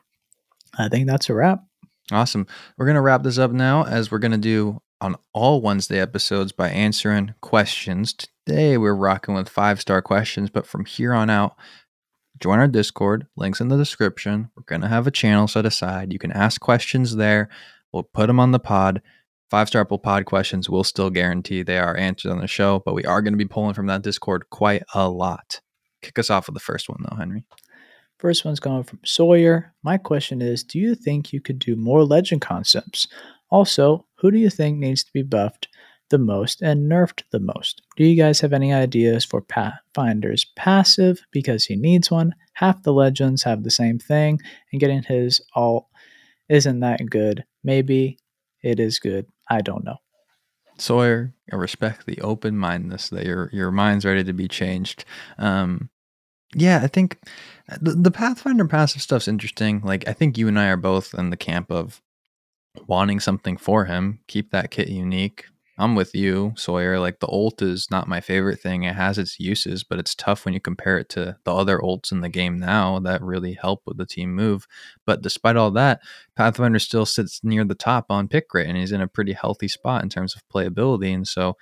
I 0.78 0.88
think 0.88 1.08
that's 1.08 1.30
a 1.30 1.34
wrap. 1.34 1.64
Awesome. 2.12 2.46
We're 2.78 2.86
going 2.86 2.96
to 2.96 3.02
wrap 3.02 3.24
this 3.24 3.38
up 3.38 3.52
now 3.52 3.86
as 3.86 4.12
we're 4.12 4.20
going 4.20 4.34
to 4.34 4.38
do 4.38 4.82
on 5.00 5.16
all 5.34 5.62
Wednesday 5.62 6.00
episodes 6.00 6.52
by 6.52 6.70
answering 6.70 7.34
questions. 7.42 8.14
Today 8.46 8.78
we're 8.78 8.94
rocking 8.94 9.34
with 9.34 9.48
five 9.48 9.80
star 9.80 10.02
questions, 10.02 10.50
but 10.50 10.68
from 10.68 10.84
here 10.86 11.14
on 11.14 11.30
out, 11.30 11.56
join 12.40 12.60
our 12.60 12.68
Discord. 12.68 13.28
Links 13.38 13.62
in 13.62 13.70
the 13.70 13.78
description. 13.78 14.52
We're 14.56 14.64
going 14.64 14.82
to 14.82 14.90
have 14.90 15.08
a 15.08 15.12
channel 15.12 15.48
set 15.48 15.66
aside. 15.66 16.12
You 16.12 16.20
can 16.20 16.34
ask 16.34 16.60
questions 16.60 17.16
there. 17.16 17.48
We'll 17.94 18.04
put 18.04 18.28
them 18.28 18.40
on 18.40 18.52
the 18.52 18.60
pod. 18.60 19.02
Five 19.50 19.70
star 19.70 19.82
Apple 19.82 20.00
Pod 20.00 20.26
questions 20.26 20.70
will 20.70 20.84
still 20.84 21.10
guarantee 21.10 21.62
they 21.64 21.78
are 21.78 21.96
answered 21.96 22.32
on 22.32 22.40
the 22.40 22.48
show, 22.48 22.82
but 22.86 22.94
we 22.94 23.06
are 23.06 23.22
going 23.22 23.34
to 23.34 23.38
be 23.38 23.46
pulling 23.46 23.74
from 23.74 23.88
that 23.88 24.02
Discord 24.02 24.50
quite 24.50 24.84
a 24.94 25.10
lot. 25.10 25.62
Kick 26.02 26.18
us 26.20 26.30
off 26.30 26.48
with 26.48 26.56
the 26.56 26.62
first 26.62 26.90
one, 26.90 27.04
though, 27.04 27.18
Henry. 27.18 27.44
First 28.22 28.46
one's 28.46 28.60
coming 28.60 28.84
from 28.84 29.00
Sawyer. 29.04 29.74
My 29.82 29.98
question 29.98 30.44
is 30.44 30.64
Do 30.64 30.78
you 30.78 30.94
think 30.94 31.34
you 31.34 31.42
could 31.42 31.58
do 31.58 31.76
more 31.76 32.04
legend 32.04 32.42
concepts? 32.42 33.08
Also, 33.50 34.06
who 34.20 34.30
do 34.30 34.38
you 34.38 34.52
think 34.52 34.78
needs 34.78 35.04
to 35.04 35.12
be 35.12 35.24
buffed 35.24 35.68
the 36.12 36.20
most 36.20 36.62
and 36.62 36.90
nerfed 36.90 37.24
the 37.32 37.40
most? 37.40 37.82
Do 37.98 38.04
you 38.04 38.16
guys 38.16 38.40
have 38.42 38.54
any 38.54 38.72
ideas 38.72 39.26
for 39.26 39.42
Pathfinder's 39.42 40.46
passive 40.56 41.20
because 41.32 41.66
he 41.66 41.76
needs 41.76 42.12
one? 42.12 42.36
Half 42.54 42.84
the 42.84 42.94
legends 42.94 43.42
have 43.42 43.64
the 43.64 43.72
same 43.72 43.98
thing, 43.98 44.40
and 44.72 44.80
getting 44.80 45.02
his 45.02 45.42
alt 45.56 45.88
isn't 46.48 46.80
that 46.82 47.04
good. 47.10 47.44
Maybe 47.64 48.20
it 48.62 48.80
is 48.80 49.00
good. 49.00 49.26
I 49.50 49.62
don't 49.62 49.84
know. 49.84 49.98
Sawyer, 50.78 51.34
I 51.52 51.56
respect 51.56 52.06
the 52.06 52.22
open 52.22 52.56
mindedness 52.56 53.10
that 53.10 53.26
your 53.26 53.50
your 53.52 53.72
mind's 53.72 54.06
ready 54.06 54.24
to 54.24 54.34
be 54.34 54.48
changed. 54.48 55.06
Um, 55.40 55.90
yeah, 56.56 56.82
I 56.84 56.88
think 56.88 57.18
uh, 57.72 57.78
the, 57.82 57.92
the 57.92 58.12
Pathfinder 58.12 58.66
passive 58.66 59.02
stuff's 59.02 59.28
interesting. 59.28 59.82
Like, 59.82 60.08
I 60.08 60.14
think 60.14 60.38
you 60.38 60.48
and 60.48 60.60
I 60.60 60.68
are 60.68 60.78
both 60.78 61.14
in 61.14 61.30
the 61.30 61.38
camp 61.38 61.72
of 61.72 62.02
wanting 62.88 63.20
something 63.20 63.58
for 63.58 63.86
him, 63.86 64.20
keep 64.28 64.52
that 64.52 64.72
kit 64.72 64.88
unique. 64.88 65.46
I'm 65.78 65.96
with 65.96 66.14
you, 66.14 66.54
Sawyer. 66.58 67.00
Like 67.00 67.22
the 67.22 67.28
ult 67.28 67.62
is 67.62 67.90
not 67.90 68.08
my 68.08 68.22
favorite 68.22 68.60
thing. 68.60 68.84
It 68.84 68.94
has 68.94 69.18
its 69.18 69.40
uses, 69.40 69.84
but 69.84 69.98
it's 69.98 70.14
tough 70.14 70.46
when 70.46 70.54
you 70.54 70.60
compare 70.60 71.00
it 71.00 71.10
to 71.10 71.38
the 71.44 71.56
other 71.56 71.80
ults 71.80 72.12
in 72.12 72.22
the 72.22 72.30
game 72.30 72.60
now 72.60 73.00
that 73.00 73.24
really 73.24 73.54
help 73.54 73.82
with 73.86 73.98
the 73.98 74.06
team 74.06 74.36
move. 74.36 74.68
But 75.08 75.24
despite 75.24 75.56
all 75.56 75.72
that, 75.72 76.02
Pathfinder 76.36 76.78
still 76.78 77.08
sits 77.08 77.44
near 77.44 77.64
the 77.64 77.74
top 77.74 78.08
on 78.10 78.28
pick 78.28 78.54
rate 78.54 78.68
and 78.68 78.78
he's 78.78 78.92
in 78.92 79.02
a 79.02 79.08
pretty 79.08 79.34
healthy 79.34 79.68
spot 79.68 80.04
in 80.04 80.10
terms 80.10 80.36
of 80.36 80.44
playability. 80.54 81.16
And 81.16 81.28
so 81.28 81.58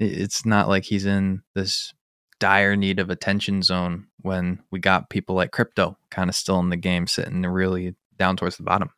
it's 0.00 0.44
not 0.44 0.68
like 0.68 0.84
he's 0.84 1.06
in 1.06 1.42
this 1.54 1.94
dire 2.38 2.76
need 2.76 2.98
of 2.98 3.10
attention 3.10 3.62
zone 3.62 4.06
when 4.20 4.60
we 4.70 4.78
got 4.78 5.10
people 5.10 5.34
like 5.34 5.52
crypto 5.52 5.96
kind 6.10 6.28
of 6.28 6.36
still 6.36 6.58
in 6.60 6.70
the 6.70 6.76
game 6.76 7.06
sitting 7.06 7.42
really 7.42 7.94
down 8.18 8.36
towards 8.36 8.56
the 8.56 8.62
bottom. 8.62 8.90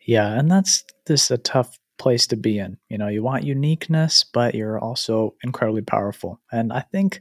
Yeah, 0.00 0.38
and 0.38 0.50
that's 0.50 0.84
this 1.06 1.30
a 1.30 1.38
tough 1.38 1.78
place 1.98 2.26
to 2.28 2.36
be 2.36 2.58
in. 2.58 2.78
You 2.88 2.98
know, 2.98 3.08
you 3.08 3.22
want 3.22 3.44
uniqueness, 3.44 4.24
but 4.24 4.54
you're 4.54 4.78
also 4.78 5.34
incredibly 5.42 5.82
powerful. 5.82 6.40
And 6.52 6.72
I 6.72 6.80
think 6.80 7.20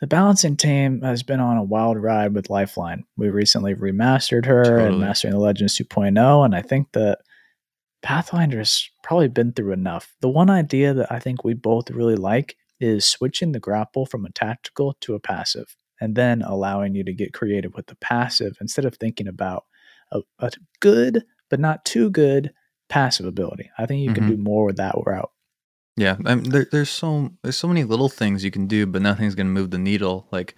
the 0.00 0.06
balancing 0.06 0.56
team 0.56 1.02
has 1.02 1.22
been 1.22 1.40
on 1.40 1.56
a 1.56 1.64
wild 1.64 1.98
ride 1.98 2.34
with 2.34 2.50
Lifeline. 2.50 3.04
We 3.16 3.28
recently 3.28 3.74
remastered 3.74 4.46
her 4.46 4.64
Totally. 4.64 4.88
and 4.88 5.00
Mastering 5.00 5.34
the 5.34 5.40
Legends 5.40 5.76
2.0, 5.76 6.44
and 6.44 6.54
I 6.54 6.62
think 6.62 6.92
that 6.92 7.20
Pathfinder's 8.02 8.90
probably 9.02 9.28
been 9.28 9.52
through 9.52 9.72
enough. 9.72 10.14
The 10.20 10.28
one 10.28 10.48
idea 10.48 10.94
that 10.94 11.12
I 11.12 11.18
think 11.18 11.44
we 11.44 11.54
both 11.54 11.90
really 11.90 12.16
like 12.16 12.56
is 12.80 13.04
switching 13.04 13.52
the 13.52 13.60
grapple 13.60 14.06
from 14.06 14.24
a 14.24 14.32
tactical 14.32 14.96
to 15.00 15.14
a 15.14 15.20
passive, 15.20 15.76
and 16.00 16.14
then 16.16 16.42
allowing 16.42 16.94
you 16.94 17.04
to 17.04 17.12
get 17.12 17.32
creative 17.34 17.74
with 17.74 17.86
the 17.86 17.96
passive 17.96 18.56
instead 18.60 18.84
of 18.84 18.96
thinking 18.96 19.28
about 19.28 19.64
a, 20.12 20.20
a 20.38 20.50
good 20.80 21.24
but 21.50 21.60
not 21.60 21.84
too 21.84 22.10
good 22.10 22.52
passive 22.88 23.26
ability. 23.26 23.70
I 23.78 23.86
think 23.86 24.02
you 24.02 24.12
can 24.12 24.24
Mhm. 24.24 24.28
do 24.28 24.36
more 24.36 24.64
with 24.64 24.76
that 24.76 24.94
route. 25.06 25.30
Yeah, 25.96 26.16
I 26.24 26.34
mean, 26.36 26.50
there, 26.50 26.66
there's 26.70 26.88
so 26.90 27.30
there's 27.42 27.58
so 27.58 27.68
many 27.68 27.84
little 27.84 28.08
things 28.08 28.44
you 28.44 28.50
can 28.50 28.66
do, 28.66 28.86
but 28.86 29.02
nothing's 29.02 29.34
gonna 29.34 29.50
move 29.50 29.70
the 29.70 29.78
needle. 29.78 30.26
Like, 30.30 30.54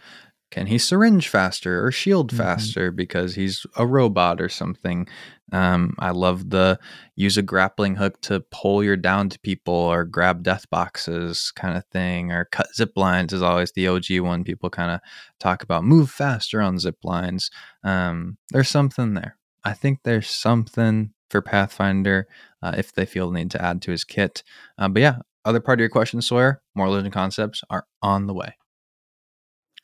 can 0.53 0.67
he 0.69 0.79
syringe 0.79 1.27
faster 1.29 1.85
or 1.85 1.91
shield 1.91 2.31
Mhm. 2.31 2.37
faster 2.37 2.91
because 2.93 3.35
he's 3.35 3.67
a 3.77 3.85
robot 3.87 4.41
or 4.41 4.49
something? 4.49 5.09
Um, 5.51 5.95
I 5.99 6.11
love 6.11 6.51
the 6.51 6.79
use 7.17 7.37
a 7.37 7.43
grappling 7.43 7.97
hook 7.97 8.21
to 8.23 8.41
pull 8.53 8.85
your 8.85 8.97
down 8.97 9.29
to 9.31 9.39
people 9.41 9.75
or 9.75 10.05
grab 10.05 10.43
death 10.45 10.71
boxes 10.71 11.51
kind 11.57 11.77
of 11.77 11.85
thing, 11.87 12.31
or 12.31 12.45
cut 12.53 12.69
zip 12.75 12.93
lines 12.97 13.33
is 13.33 13.43
always 13.43 13.73
the 13.73 13.89
OG 13.89 14.21
one. 14.21 14.45
People 14.45 14.71
kind 14.71 14.91
of 14.93 15.01
talk 15.41 15.63
about 15.63 15.85
move 15.85 16.11
faster 16.11 16.61
on 16.61 16.79
zip 16.79 16.99
lines. 17.03 17.51
Um, 17.83 18.37
there's 18.51 18.69
something 18.69 19.15
there. 19.15 19.37
I 19.65 19.73
think 19.75 20.01
there's 20.05 20.29
something 20.29 21.13
for 21.31 21.41
Pathfinder 21.43 22.27
uh, 22.63 22.75
if 22.77 22.93
they 22.93 23.07
feel 23.07 23.31
the 23.31 23.39
need 23.39 23.51
to 23.53 23.63
add 23.63 23.81
to 23.83 23.91
his 23.91 24.05
kit. 24.05 24.43
Uh, 24.79 24.89
but 24.89 25.01
yeah, 25.03 25.17
other 25.45 25.61
part 25.61 25.79
of 25.79 25.81
your 25.81 25.89
question, 25.89 26.21
Sawyer, 26.23 26.63
more 26.75 26.89
legend 26.89 27.13
concepts 27.13 27.63
are 27.71 27.87
on 28.03 28.27
the 28.27 28.35
way. 28.35 28.55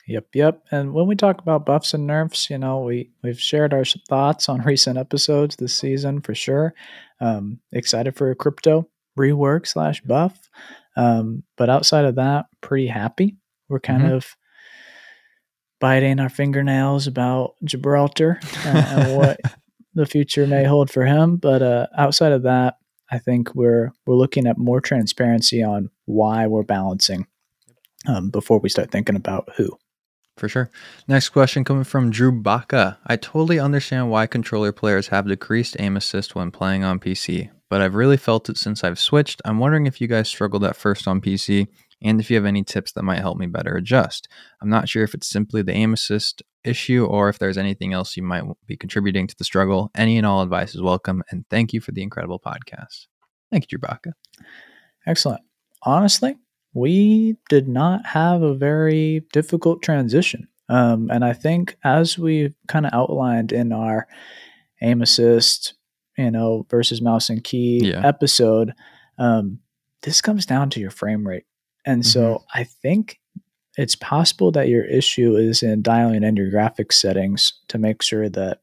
Yep, 0.09 0.25
yep. 0.33 0.63
And 0.71 0.93
when 0.93 1.05
we 1.05 1.15
talk 1.15 1.39
about 1.39 1.65
buffs 1.67 1.93
and 1.93 2.07
nerfs, 2.07 2.49
you 2.49 2.57
know, 2.57 2.79
we 2.81 3.11
we've 3.23 3.39
shared 3.39 3.73
our 3.73 3.85
thoughts 3.85 4.49
on 4.49 4.61
recent 4.65 4.97
episodes 4.97 5.55
this 5.55 5.75
season 5.77 6.21
for 6.21 6.33
sure. 6.33 6.73
Um, 7.21 7.59
excited 7.71 8.15
for 8.15 8.31
a 8.31 8.35
crypto 8.35 8.89
rework 9.17 9.67
slash 9.67 10.01
buff, 10.01 10.49
um, 10.97 11.43
but 11.57 11.69
outside 11.69 12.05
of 12.05 12.15
that, 12.15 12.45
pretty 12.61 12.87
happy. 12.87 13.37
We're 13.67 13.79
kind 13.79 14.03
Mhm. 14.03 14.13
of 14.13 14.35
biting 15.79 16.19
our 16.19 16.29
fingernails 16.29 17.05
about 17.07 17.53
Gibraltar 17.63 18.39
uh, 18.65 18.83
and 18.89 19.15
what 19.17 19.39
the 19.93 20.05
future 20.05 20.47
may 20.47 20.63
hold 20.63 20.89
for 20.89 21.05
him. 21.05 21.37
But 21.37 21.61
uh, 21.61 21.87
outside 21.97 22.31
of 22.31 22.43
that, 22.43 22.77
I 23.11 23.19
think 23.19 23.53
we're 23.53 23.91
we're 24.07 24.15
looking 24.15 24.47
at 24.47 24.57
more 24.57 24.81
transparency 24.81 25.61
on 25.63 25.89
why 26.05 26.47
we're 26.47 26.63
balancing 26.63 27.27
um, 28.07 28.29
before 28.31 28.59
we 28.59 28.69
start 28.69 28.89
thinking 28.91 29.15
about 29.15 29.49
who. 29.55 29.77
For 30.39 30.47
sure. 30.47 30.71
Next 31.05 31.29
question 31.29 31.65
coming 31.65 31.83
from 31.83 32.11
Drew 32.11 32.31
Baca. 32.31 32.97
I 33.05 33.17
totally 33.17 33.59
understand 33.59 34.09
why 34.09 34.25
controller 34.25 34.71
players 34.71 35.09
have 35.09 35.27
decreased 35.27 35.75
aim 35.79 35.97
assist 35.97 36.33
when 36.33 36.49
playing 36.49 36.85
on 36.85 36.97
PC, 36.97 37.49
but 37.69 37.81
I've 37.81 37.93
really 37.93 38.15
felt 38.15 38.47
it 38.47 38.55
since 38.55 38.81
I've 38.81 38.99
switched. 38.99 39.41
I'm 39.43 39.59
wondering 39.59 39.85
if 39.85 39.99
you 39.99 40.07
guys 40.07 40.29
struggled 40.29 40.63
at 40.63 40.77
first 40.77 41.09
on 41.09 41.19
PC 41.19 41.67
and 42.01 42.21
if 42.21 42.31
you 42.31 42.37
have 42.37 42.45
any 42.45 42.63
tips 42.63 42.93
that 42.93 43.03
might 43.03 43.19
help 43.19 43.37
me 43.37 43.47
better 43.47 43.75
adjust. 43.75 44.29
I'm 44.61 44.69
not 44.69 44.87
sure 44.87 45.03
if 45.03 45.13
it's 45.13 45.27
simply 45.27 45.61
the 45.61 45.73
aim 45.73 45.91
assist 45.91 46.41
issue 46.63 47.03
or 47.05 47.27
if 47.27 47.37
there's 47.37 47.57
anything 47.57 47.91
else 47.91 48.15
you 48.15 48.23
might 48.23 48.45
be 48.65 48.77
contributing 48.77 49.27
to 49.27 49.35
the 49.37 49.43
struggle. 49.43 49.91
Any 49.93 50.17
and 50.17 50.25
all 50.25 50.41
advice 50.41 50.73
is 50.73 50.81
welcome, 50.81 51.21
and 51.31 51.43
thank 51.49 51.73
you 51.73 51.81
for 51.81 51.91
the 51.91 52.01
incredible 52.01 52.39
podcast. 52.39 53.07
Thank 53.51 53.65
you, 53.65 53.77
Drew 53.77 53.89
Baca. 53.89 54.13
Excellent. 55.05 55.41
Honestly, 55.83 56.37
we 56.73 57.35
did 57.49 57.67
not 57.67 58.05
have 58.05 58.41
a 58.41 58.53
very 58.53 59.25
difficult 59.33 59.81
transition. 59.81 60.47
Um, 60.69 61.09
and 61.11 61.25
I 61.25 61.33
think 61.33 61.75
as 61.83 62.17
we 62.17 62.53
kind 62.67 62.85
of 62.85 62.93
outlined 62.93 63.51
in 63.51 63.71
our 63.71 64.07
aim 64.81 65.01
assist, 65.01 65.73
you 66.17 66.29
know, 66.29 66.65
versus 66.69 67.01
mouse 67.01 67.29
and 67.29 67.43
key 67.43 67.89
Yeah. 67.89 68.05
episode, 68.05 68.73
um, 69.17 69.59
this 70.03 70.21
comes 70.21 70.45
down 70.45 70.69
to 70.71 70.79
your 70.79 70.91
frame 70.91 71.27
rate. 71.27 71.45
And 71.85 72.05
so 72.05 72.43
I 72.53 72.65
think 72.65 73.19
it's 73.77 73.95
possible 73.95 74.51
that 74.51 74.67
your 74.67 74.85
issue 74.85 75.35
is 75.35 75.63
in 75.63 75.81
dialing 75.81 76.23
in 76.23 76.35
your 76.35 76.51
graphics 76.51 76.93
settings 76.93 77.53
to 77.69 77.77
make 77.77 78.01
sure 78.01 78.29
that 78.29 78.59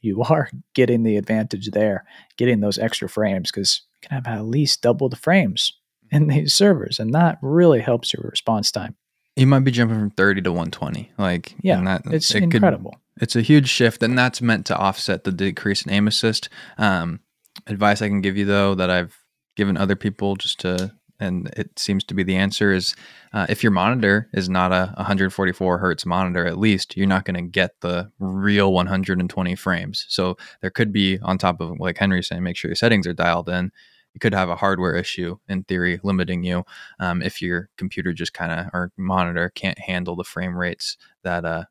you 0.00 0.22
are 0.30 0.48
getting 0.74 1.02
the 1.02 1.16
advantage 1.18 1.70
there, 1.72 2.04
getting 2.38 2.60
those 2.60 2.78
extra 2.78 3.08
frames, 3.08 3.50
because 3.50 3.82
you 4.02 4.08
can 4.08 4.14
have 4.24 4.26
at 4.26 4.46
least 4.46 4.80
double 4.82 5.08
the 5.10 5.16
frames 5.16 5.74
in 6.10 6.26
these 6.28 6.52
servers, 6.54 6.98
and 6.98 7.14
that 7.14 7.38
really 7.42 7.80
helps 7.80 8.12
your 8.12 8.28
response 8.28 8.70
time. 8.72 8.96
You 9.36 9.46
might 9.46 9.60
be 9.60 9.70
jumping 9.70 9.98
from 9.98 10.10
30 10.10 10.42
to 10.42 10.50
120. 10.52 11.12
Like, 11.16 11.54
Yeah, 11.62 11.78
and 11.78 11.86
that, 11.86 12.02
It's 12.06 12.30
it 12.34 12.40
could- 12.40 12.54
incredible. 12.54 12.96
It's 13.20 13.36
a 13.36 13.42
huge 13.42 13.68
shift, 13.68 14.02
and 14.02 14.18
that's 14.18 14.40
meant 14.40 14.64
to 14.66 14.76
offset 14.76 15.24
the 15.24 15.32
decrease 15.32 15.84
in 15.84 15.92
aim 15.92 16.08
assist. 16.08 16.48
Um, 16.78 17.20
advice 17.66 18.00
I 18.02 18.08
can 18.08 18.22
give 18.22 18.36
you, 18.36 18.46
though, 18.46 18.74
that 18.74 18.90
I've 18.90 19.16
given 19.56 19.76
other 19.76 19.94
people 19.94 20.36
just 20.36 20.60
to, 20.60 20.92
and 21.18 21.52
it 21.56 21.78
seems 21.78 22.02
to 22.04 22.14
be 22.14 22.22
the 22.22 22.36
answer 22.36 22.72
is 22.72 22.94
uh, 23.34 23.44
if 23.50 23.62
your 23.62 23.72
monitor 23.72 24.28
is 24.32 24.48
not 24.48 24.72
a 24.72 24.92
144 24.96 25.76
hertz 25.78 26.06
monitor, 26.06 26.46
at 26.46 26.58
least 26.58 26.96
you're 26.96 27.06
not 27.06 27.24
going 27.26 27.34
to 27.36 27.42
get 27.50 27.72
the 27.82 28.10
real 28.18 28.72
120 28.72 29.54
frames. 29.54 30.06
So 30.08 30.38
there 30.62 30.70
could 30.70 30.90
be, 30.92 31.18
on 31.20 31.36
top 31.36 31.60
of 31.60 31.78
like 31.78 31.98
Henry's 31.98 32.28
saying, 32.28 32.42
make 32.42 32.56
sure 32.56 32.70
your 32.70 32.76
settings 32.76 33.06
are 33.06 33.12
dialed 33.12 33.50
in. 33.50 33.70
You 34.14 34.20
could 34.20 34.34
have 34.34 34.48
a 34.48 34.56
hardware 34.56 34.96
issue 34.96 35.38
in 35.48 35.64
theory, 35.64 36.00
limiting 36.02 36.42
you 36.42 36.64
um, 36.98 37.22
if 37.22 37.40
your 37.40 37.68
computer 37.76 38.12
just 38.12 38.34
kind 38.34 38.52
of 38.52 38.66
or 38.72 38.92
monitor 38.96 39.50
can't 39.54 39.78
handle 39.78 40.16
the 40.16 40.24
frame 40.24 40.56
rates 40.56 40.96
that 41.22 41.44
uh, 41.44 41.64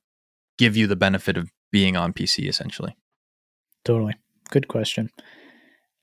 give 0.58 0.78
you 0.78 0.88
the 0.88 0.96
benefit 0.96 1.38
of 1.38 1.50
being 1.72 1.98
on 1.98 2.14
PC 2.14 2.48
essentially. 2.48 2.96
Totally. 3.84 4.16
Good 4.50 4.68
question. 4.68 5.10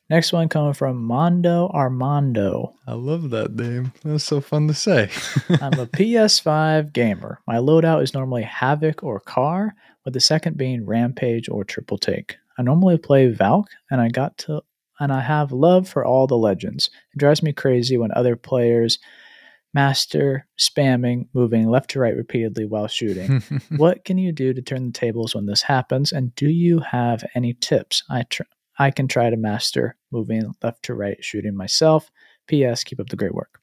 Next 0.08 0.32
one 0.32 0.48
coming 0.48 0.72
from 0.72 1.02
Mondo 1.02 1.68
Armando. 1.74 2.74
I 2.86 2.92
love 2.92 3.30
that 3.30 3.56
name. 3.56 3.92
That's 4.04 4.22
so 4.22 4.40
fun 4.40 4.68
to 4.68 4.74
say. 4.74 5.10
I'm 5.48 5.80
a 5.80 5.86
PS5 5.86 6.92
gamer. 6.92 7.40
My 7.48 7.56
loadout 7.56 8.04
is 8.04 8.14
normally 8.14 8.44
Havoc 8.44 9.02
or 9.02 9.18
Car, 9.18 9.74
with 10.04 10.14
the 10.14 10.20
second 10.20 10.56
being 10.56 10.86
Rampage 10.86 11.48
or 11.48 11.64
Triple 11.64 11.98
Take. 11.98 12.36
I 12.56 12.62
normally 12.62 12.98
play 12.98 13.26
Valk, 13.26 13.66
and 13.90 14.00
I 14.00 14.08
got 14.08 14.38
to 14.38 14.62
and 15.00 15.12
I 15.12 15.20
have 15.20 15.52
love 15.52 15.88
for 15.88 16.04
all 16.04 16.26
the 16.26 16.36
legends. 16.36 16.90
It 17.14 17.18
drives 17.18 17.42
me 17.42 17.52
crazy 17.52 17.96
when 17.96 18.10
other 18.12 18.36
players 18.36 18.98
master 19.74 20.46
spamming, 20.58 21.28
moving 21.34 21.68
left 21.68 21.90
to 21.90 22.00
right 22.00 22.16
repeatedly 22.16 22.64
while 22.64 22.88
shooting. 22.88 23.42
what 23.76 24.04
can 24.06 24.16
you 24.16 24.32
do 24.32 24.54
to 24.54 24.62
turn 24.62 24.86
the 24.86 24.92
tables 24.92 25.34
when 25.34 25.44
this 25.44 25.60
happens? 25.62 26.12
And 26.12 26.34
do 26.34 26.48
you 26.48 26.80
have 26.80 27.22
any 27.34 27.52
tips? 27.52 28.02
I 28.08 28.22
tr- 28.22 28.44
I 28.78 28.90
can 28.90 29.06
try 29.06 29.28
to 29.28 29.36
master 29.36 29.96
moving 30.10 30.54
left 30.62 30.82
to 30.84 30.94
right 30.94 31.22
shooting 31.22 31.54
myself. 31.54 32.10
P.S. 32.46 32.84
Keep 32.84 33.00
up 33.00 33.08
the 33.08 33.16
great 33.16 33.34
work. 33.34 33.60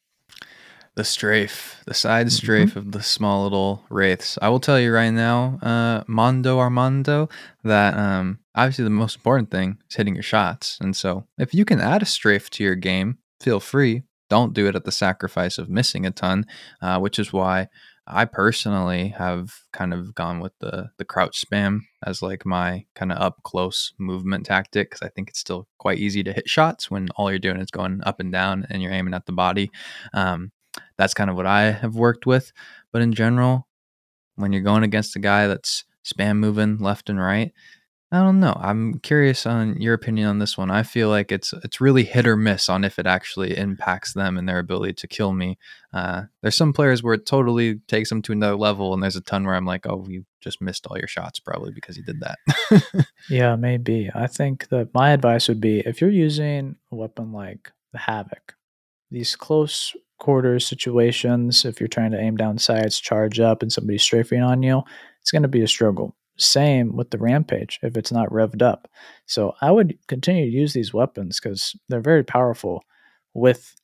The 0.95 1.03
strafe, 1.03 1.81
the 1.87 1.95
side 1.95 2.31
strafe 2.31 2.71
mm-hmm. 2.71 2.79
of 2.79 2.91
the 2.91 3.01
small 3.01 3.43
little 3.43 3.83
wraiths. 3.89 4.37
I 4.39 4.49
will 4.49 4.59
tell 4.59 4.79
you 4.79 4.93
right 4.93 5.09
now, 5.09 5.57
uh, 5.63 6.03
Mondo 6.05 6.59
Armando, 6.59 7.29
that 7.63 7.97
um, 7.97 8.37
obviously 8.55 8.83
the 8.83 8.89
most 8.89 9.15
important 9.15 9.51
thing 9.51 9.77
is 9.89 9.95
hitting 9.95 10.15
your 10.15 10.23
shots. 10.23 10.77
And 10.81 10.95
so 10.95 11.25
if 11.37 11.53
you 11.53 11.65
can 11.65 11.79
add 11.79 12.01
a 12.01 12.05
strafe 12.05 12.49
to 12.51 12.63
your 12.63 12.75
game, 12.75 13.17
feel 13.39 13.59
free. 13.59 14.03
Don't 14.29 14.53
do 14.53 14.67
it 14.67 14.75
at 14.75 14.85
the 14.85 14.91
sacrifice 14.91 15.57
of 15.57 15.69
missing 15.69 16.05
a 16.05 16.11
ton, 16.11 16.45
uh, 16.81 16.99
which 16.99 17.19
is 17.19 17.33
why 17.33 17.67
I 18.05 18.25
personally 18.25 19.09
have 19.09 19.53
kind 19.71 19.93
of 19.93 20.13
gone 20.13 20.41
with 20.41 20.51
the 20.59 20.89
the 20.97 21.05
crouch 21.05 21.45
spam 21.45 21.81
as 22.05 22.21
like 22.21 22.45
my 22.45 22.85
kind 22.95 23.11
of 23.11 23.21
up 23.21 23.41
close 23.43 23.93
movement 23.97 24.45
tactic 24.45 24.89
because 24.89 25.05
I 25.05 25.09
think 25.09 25.29
it's 25.29 25.39
still 25.39 25.67
quite 25.77 25.99
easy 25.99 26.21
to 26.23 26.33
hit 26.33 26.49
shots 26.49 26.91
when 26.91 27.09
all 27.15 27.29
you're 27.29 27.39
doing 27.39 27.59
is 27.61 27.71
going 27.71 28.01
up 28.05 28.19
and 28.19 28.31
down 28.31 28.67
and 28.69 28.81
you're 28.81 28.91
aiming 28.91 29.13
at 29.13 29.25
the 29.25 29.31
body. 29.31 29.71
Um, 30.13 30.51
that's 30.97 31.13
kind 31.13 31.29
of 31.29 31.35
what 31.35 31.45
I 31.45 31.71
have 31.71 31.95
worked 31.95 32.25
with. 32.25 32.51
But 32.91 33.01
in 33.01 33.13
general, 33.13 33.67
when 34.35 34.51
you're 34.51 34.61
going 34.61 34.83
against 34.83 35.15
a 35.15 35.19
guy 35.19 35.47
that's 35.47 35.85
spam 36.03 36.37
moving 36.37 36.77
left 36.77 37.09
and 37.09 37.19
right, 37.19 37.53
I 38.13 38.19
don't 38.19 38.39
know. 38.39 38.55
I'm 38.61 38.99
curious 38.99 39.47
on 39.47 39.81
your 39.81 39.95
opinion 39.95 40.27
on 40.27 40.37
this 40.37 40.55
one. 40.55 40.69
I 40.69 40.83
feel 40.83 41.09
like 41.09 41.31
it's 41.31 41.51
it's 41.63 41.81
really 41.81 42.03
hit 42.03 42.27
or 42.27 42.37
miss 42.37 42.69
on 42.69 42.83
if 42.83 42.99
it 42.99 43.07
actually 43.07 43.57
impacts 43.57 44.13
them 44.13 44.37
and 44.37 44.47
their 44.47 44.59
ability 44.59 44.93
to 44.93 45.07
kill 45.07 45.33
me. 45.33 45.57
Uh, 45.91 46.25
there's 46.43 46.55
some 46.55 46.73
players 46.73 47.01
where 47.01 47.15
it 47.15 47.25
totally 47.25 47.79
takes 47.87 48.09
them 48.09 48.21
to 48.21 48.31
another 48.31 48.55
level, 48.55 48.93
and 48.93 49.01
there's 49.01 49.15
a 49.15 49.21
ton 49.21 49.45
where 49.45 49.55
I'm 49.55 49.65
like, 49.65 49.87
oh, 49.87 50.05
you 50.07 50.25
just 50.41 50.61
missed 50.61 50.85
all 50.85 50.97
your 50.99 51.07
shots 51.07 51.39
probably 51.39 51.71
because 51.71 51.97
you 51.97 52.03
did 52.03 52.19
that. 52.19 53.07
yeah, 53.31 53.55
maybe. 53.55 54.11
I 54.13 54.27
think 54.27 54.67
that 54.67 54.93
my 54.93 55.09
advice 55.09 55.47
would 55.47 55.59
be 55.59 55.79
if 55.79 55.99
you're 55.99 56.11
using 56.11 56.75
a 56.91 56.95
weapon 56.95 57.31
like 57.31 57.71
the 57.93 57.97
Havoc, 57.97 58.53
these 59.09 59.35
close 59.35 59.95
quarters 60.19 60.67
situations, 60.67 61.65
if 61.65 61.79
you're 61.79 61.87
trying 61.87 62.11
to 62.11 62.19
aim 62.19 62.37
down 62.37 62.59
sights, 62.59 62.99
charge 62.99 63.39
up, 63.39 63.63
and 63.63 63.73
somebody's 63.73 64.03
strafing 64.03 64.43
on 64.43 64.61
you, 64.61 64.83
it's 65.19 65.31
going 65.31 65.41
to 65.41 65.47
be 65.47 65.63
a 65.63 65.67
struggle 65.67 66.15
same 66.37 66.95
with 66.95 67.11
the 67.11 67.17
Rampage 67.17 67.79
if 67.83 67.97
it's 67.97 68.11
not 68.11 68.29
revved 68.29 68.61
up. 68.61 68.87
So 69.25 69.53
I 69.61 69.71
would 69.71 69.97
continue 70.07 70.45
to 70.45 70.57
use 70.57 70.73
these 70.73 70.93
weapons 70.93 71.39
because 71.39 71.75
they're 71.89 72.01
very 72.01 72.23
powerful 72.23 72.83
with 73.33 73.75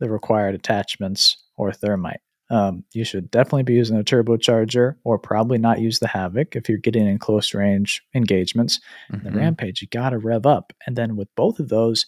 the 0.00 0.08
required 0.08 0.54
attachments 0.54 1.36
or 1.56 1.72
thermite. 1.72 2.20
Um, 2.50 2.84
you 2.94 3.04
should 3.04 3.30
definitely 3.30 3.64
be 3.64 3.74
using 3.74 3.98
a 3.98 4.04
turbocharger 4.04 4.96
or 5.04 5.18
probably 5.18 5.58
not 5.58 5.80
use 5.80 5.98
the 5.98 6.08
Havoc 6.08 6.56
if 6.56 6.68
you're 6.68 6.78
getting 6.78 7.06
in 7.06 7.18
close 7.18 7.52
range 7.52 8.02
engagements. 8.14 8.80
Mm-hmm. 9.12 9.24
The 9.28 9.38
Rampage, 9.38 9.82
you 9.82 9.88
got 9.88 10.10
to 10.10 10.18
rev 10.18 10.46
up. 10.46 10.72
And 10.86 10.96
then 10.96 11.16
with 11.16 11.28
both 11.36 11.58
of 11.58 11.68
those, 11.68 12.06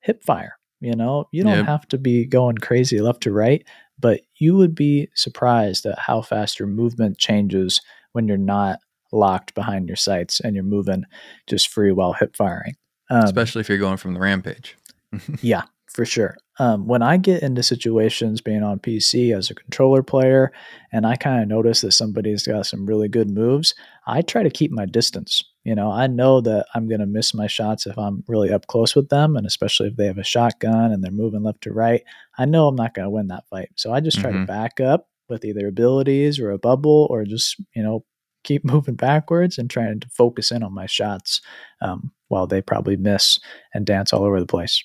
hip 0.00 0.22
fire. 0.22 0.56
You 0.80 0.94
know, 0.94 1.28
you 1.30 1.42
don't 1.42 1.58
yep. 1.58 1.66
have 1.66 1.86
to 1.88 1.98
be 1.98 2.24
going 2.24 2.56
crazy 2.56 3.00
left 3.00 3.22
to 3.24 3.32
right, 3.32 3.66
but 3.98 4.22
you 4.38 4.56
would 4.56 4.74
be 4.74 5.08
surprised 5.14 5.84
at 5.84 5.98
how 5.98 6.22
fast 6.22 6.58
your 6.58 6.68
movement 6.68 7.18
changes 7.18 7.82
when 8.12 8.26
you're 8.26 8.38
not 8.38 8.78
locked 9.12 9.54
behind 9.54 9.88
your 9.88 9.96
sights 9.96 10.40
and 10.40 10.54
you're 10.54 10.64
moving 10.64 11.04
just 11.46 11.68
free 11.68 11.92
while 11.92 12.12
hip 12.12 12.36
firing. 12.36 12.74
Um, 13.10 13.24
Especially 13.24 13.60
if 13.60 13.68
you're 13.68 13.78
going 13.78 13.96
from 13.96 14.14
the 14.14 14.20
rampage. 14.20 14.76
yeah, 15.42 15.62
for 15.88 16.04
sure. 16.04 16.36
Um, 16.58 16.86
when 16.86 17.02
I 17.02 17.16
get 17.16 17.42
into 17.42 17.62
situations 17.62 18.42
being 18.42 18.62
on 18.62 18.80
PC 18.80 19.34
as 19.34 19.50
a 19.50 19.54
controller 19.54 20.02
player 20.02 20.52
and 20.92 21.06
I 21.06 21.16
kind 21.16 21.42
of 21.42 21.48
notice 21.48 21.80
that 21.80 21.92
somebody's 21.92 22.46
got 22.46 22.66
some 22.66 22.84
really 22.84 23.08
good 23.08 23.30
moves, 23.30 23.74
I 24.06 24.20
try 24.20 24.42
to 24.42 24.50
keep 24.50 24.70
my 24.70 24.84
distance. 24.84 25.42
You 25.64 25.74
know, 25.74 25.90
I 25.90 26.06
know 26.06 26.40
that 26.42 26.66
I'm 26.74 26.86
going 26.86 27.00
to 27.00 27.06
miss 27.06 27.32
my 27.32 27.46
shots 27.46 27.86
if 27.86 27.98
I'm 27.98 28.24
really 28.28 28.52
up 28.52 28.66
close 28.66 28.94
with 28.94 29.08
them, 29.08 29.36
and 29.36 29.46
especially 29.46 29.88
if 29.88 29.96
they 29.96 30.06
have 30.06 30.18
a 30.18 30.24
shotgun 30.24 30.92
and 30.92 31.02
they're 31.02 31.10
moving 31.10 31.42
left 31.42 31.62
to 31.62 31.72
right. 31.72 32.02
I 32.38 32.44
know 32.44 32.68
I'm 32.68 32.76
not 32.76 32.94
going 32.94 33.06
to 33.06 33.10
win 33.10 33.28
that 33.28 33.48
fight. 33.48 33.70
So 33.76 33.92
I 33.92 34.00
just 34.00 34.20
try 34.20 34.30
mm-hmm. 34.30 34.42
to 34.42 34.46
back 34.46 34.80
up 34.80 35.08
with 35.30 35.44
either 35.44 35.66
abilities 35.66 36.38
or 36.38 36.50
a 36.50 36.58
bubble 36.58 37.06
or 37.10 37.24
just, 37.24 37.56
you 37.74 37.82
know, 37.82 38.04
keep 38.44 38.64
moving 38.72 38.94
backwards 38.94 39.58
and 39.58 39.70
trying 39.70 40.00
to 40.00 40.08
focus 40.08 40.50
in 40.50 40.62
on 40.62 40.74
my 40.74 40.86
shots 40.86 41.40
um, 41.80 42.12
while 42.28 42.46
they 42.46 42.62
probably 42.62 42.96
miss 42.96 43.38
and 43.74 43.86
dance 43.86 44.12
all 44.12 44.24
over 44.24 44.40
the 44.40 44.46
place. 44.46 44.82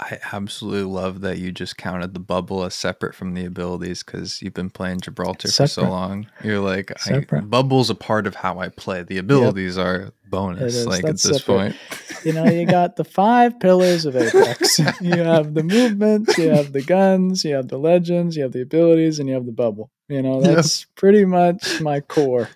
I 0.00 0.18
absolutely 0.32 0.84
love 0.84 1.22
that 1.22 1.38
you 1.38 1.50
just 1.50 1.76
counted 1.76 2.14
the 2.14 2.20
bubble 2.20 2.62
as 2.62 2.74
separate 2.74 3.16
from 3.16 3.34
the 3.34 3.44
abilities 3.44 4.04
because 4.04 4.40
you've 4.40 4.54
been 4.54 4.70
playing 4.70 5.00
Gibraltar 5.00 5.48
separate. 5.48 5.68
for 5.68 5.80
so 5.80 5.90
long. 5.90 6.28
You're 6.44 6.60
like, 6.60 6.92
I, 7.08 7.20
bubble's 7.40 7.90
a 7.90 7.96
part 7.96 8.28
of 8.28 8.36
how 8.36 8.60
I 8.60 8.68
play. 8.68 9.02
The 9.02 9.18
abilities 9.18 9.76
yep. 9.76 9.86
are 9.86 10.12
bonus, 10.28 10.86
like 10.86 11.04
at 11.04 11.20
this 11.20 11.38
separate. 11.38 11.44
point. 11.46 11.76
you 12.24 12.32
know, 12.32 12.44
you 12.44 12.64
got 12.64 12.94
the 12.94 13.02
five 13.02 13.58
pillars 13.58 14.04
of 14.04 14.14
Apex. 14.14 14.78
you 15.00 15.16
have 15.16 15.54
the 15.54 15.64
movements, 15.64 16.38
you 16.38 16.50
have 16.50 16.72
the 16.72 16.82
guns, 16.82 17.44
you 17.44 17.56
have 17.56 17.66
the 17.66 17.78
legends, 17.78 18.36
you 18.36 18.44
have 18.44 18.52
the 18.52 18.62
abilities, 18.62 19.18
and 19.18 19.28
you 19.28 19.34
have 19.34 19.46
the 19.46 19.52
bubble. 19.52 19.90
You 20.08 20.22
know, 20.22 20.40
that's 20.40 20.82
yep. 20.82 20.88
pretty 20.94 21.24
much 21.24 21.80
my 21.80 22.00
core 22.00 22.48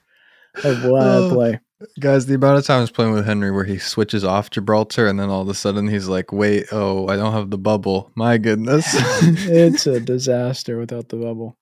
of 0.64 0.84
what 0.84 1.02
oh, 1.02 1.30
play. 1.32 1.60
Guys, 1.98 2.26
the 2.26 2.34
amount 2.34 2.58
of 2.58 2.64
times 2.64 2.90
playing 2.90 3.12
with 3.12 3.26
Henry 3.26 3.50
where 3.50 3.64
he 3.64 3.78
switches 3.78 4.22
off 4.22 4.50
Gibraltar 4.50 5.08
and 5.08 5.18
then 5.18 5.30
all 5.30 5.42
of 5.42 5.48
a 5.48 5.54
sudden 5.54 5.88
he's 5.88 6.08
like, 6.08 6.32
wait, 6.32 6.66
oh, 6.70 7.08
I 7.08 7.16
don't 7.16 7.32
have 7.32 7.50
the 7.50 7.58
bubble. 7.58 8.12
My 8.14 8.38
goodness. 8.38 8.86
it's 8.92 9.86
a 9.86 9.98
disaster 9.98 10.78
without 10.78 11.08
the 11.08 11.16
bubble. 11.16 11.56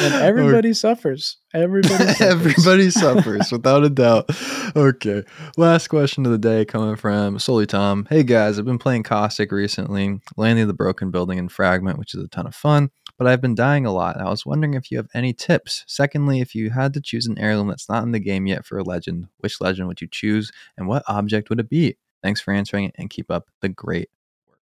And 0.00 0.14
everybody 0.22 0.72
suffers. 0.72 1.38
Everybody 1.52 1.94
suffers. 2.14 2.20
everybody 2.20 2.90
suffers, 2.90 3.52
without 3.52 3.84
a 3.84 3.90
doubt. 3.90 4.30
Okay. 4.76 5.24
Last 5.56 5.88
question 5.88 6.24
of 6.26 6.32
the 6.32 6.38
day 6.38 6.64
coming 6.64 6.96
from 6.96 7.38
Solly 7.38 7.66
Tom. 7.66 8.06
Hey 8.08 8.22
guys, 8.22 8.58
I've 8.58 8.64
been 8.64 8.78
playing 8.78 9.02
Caustic 9.02 9.52
recently, 9.52 10.20
landing 10.36 10.66
the 10.66 10.74
broken 10.74 11.10
building 11.10 11.38
in 11.38 11.48
fragment, 11.48 11.98
which 11.98 12.14
is 12.14 12.22
a 12.22 12.28
ton 12.28 12.46
of 12.46 12.54
fun 12.54 12.90
but 13.20 13.26
I've 13.26 13.42
been 13.42 13.54
dying 13.54 13.84
a 13.84 13.92
lot. 13.92 14.18
I 14.18 14.30
was 14.30 14.46
wondering 14.46 14.72
if 14.72 14.90
you 14.90 14.96
have 14.96 15.10
any 15.12 15.34
tips. 15.34 15.84
Secondly, 15.86 16.40
if 16.40 16.54
you 16.54 16.70
had 16.70 16.94
to 16.94 17.02
choose 17.02 17.26
an 17.26 17.36
heirloom 17.36 17.68
that's 17.68 17.86
not 17.86 18.02
in 18.02 18.12
the 18.12 18.18
game 18.18 18.46
yet 18.46 18.64
for 18.64 18.78
a 18.78 18.82
legend, 18.82 19.28
which 19.40 19.60
legend 19.60 19.88
would 19.88 20.00
you 20.00 20.08
choose 20.10 20.50
and 20.78 20.88
what 20.88 21.02
object 21.06 21.50
would 21.50 21.60
it 21.60 21.68
be? 21.68 21.98
Thanks 22.22 22.40
for 22.40 22.54
answering 22.54 22.86
it 22.86 22.94
and 22.96 23.10
keep 23.10 23.30
up 23.30 23.50
the 23.60 23.68
great 23.68 24.08
work. 24.48 24.58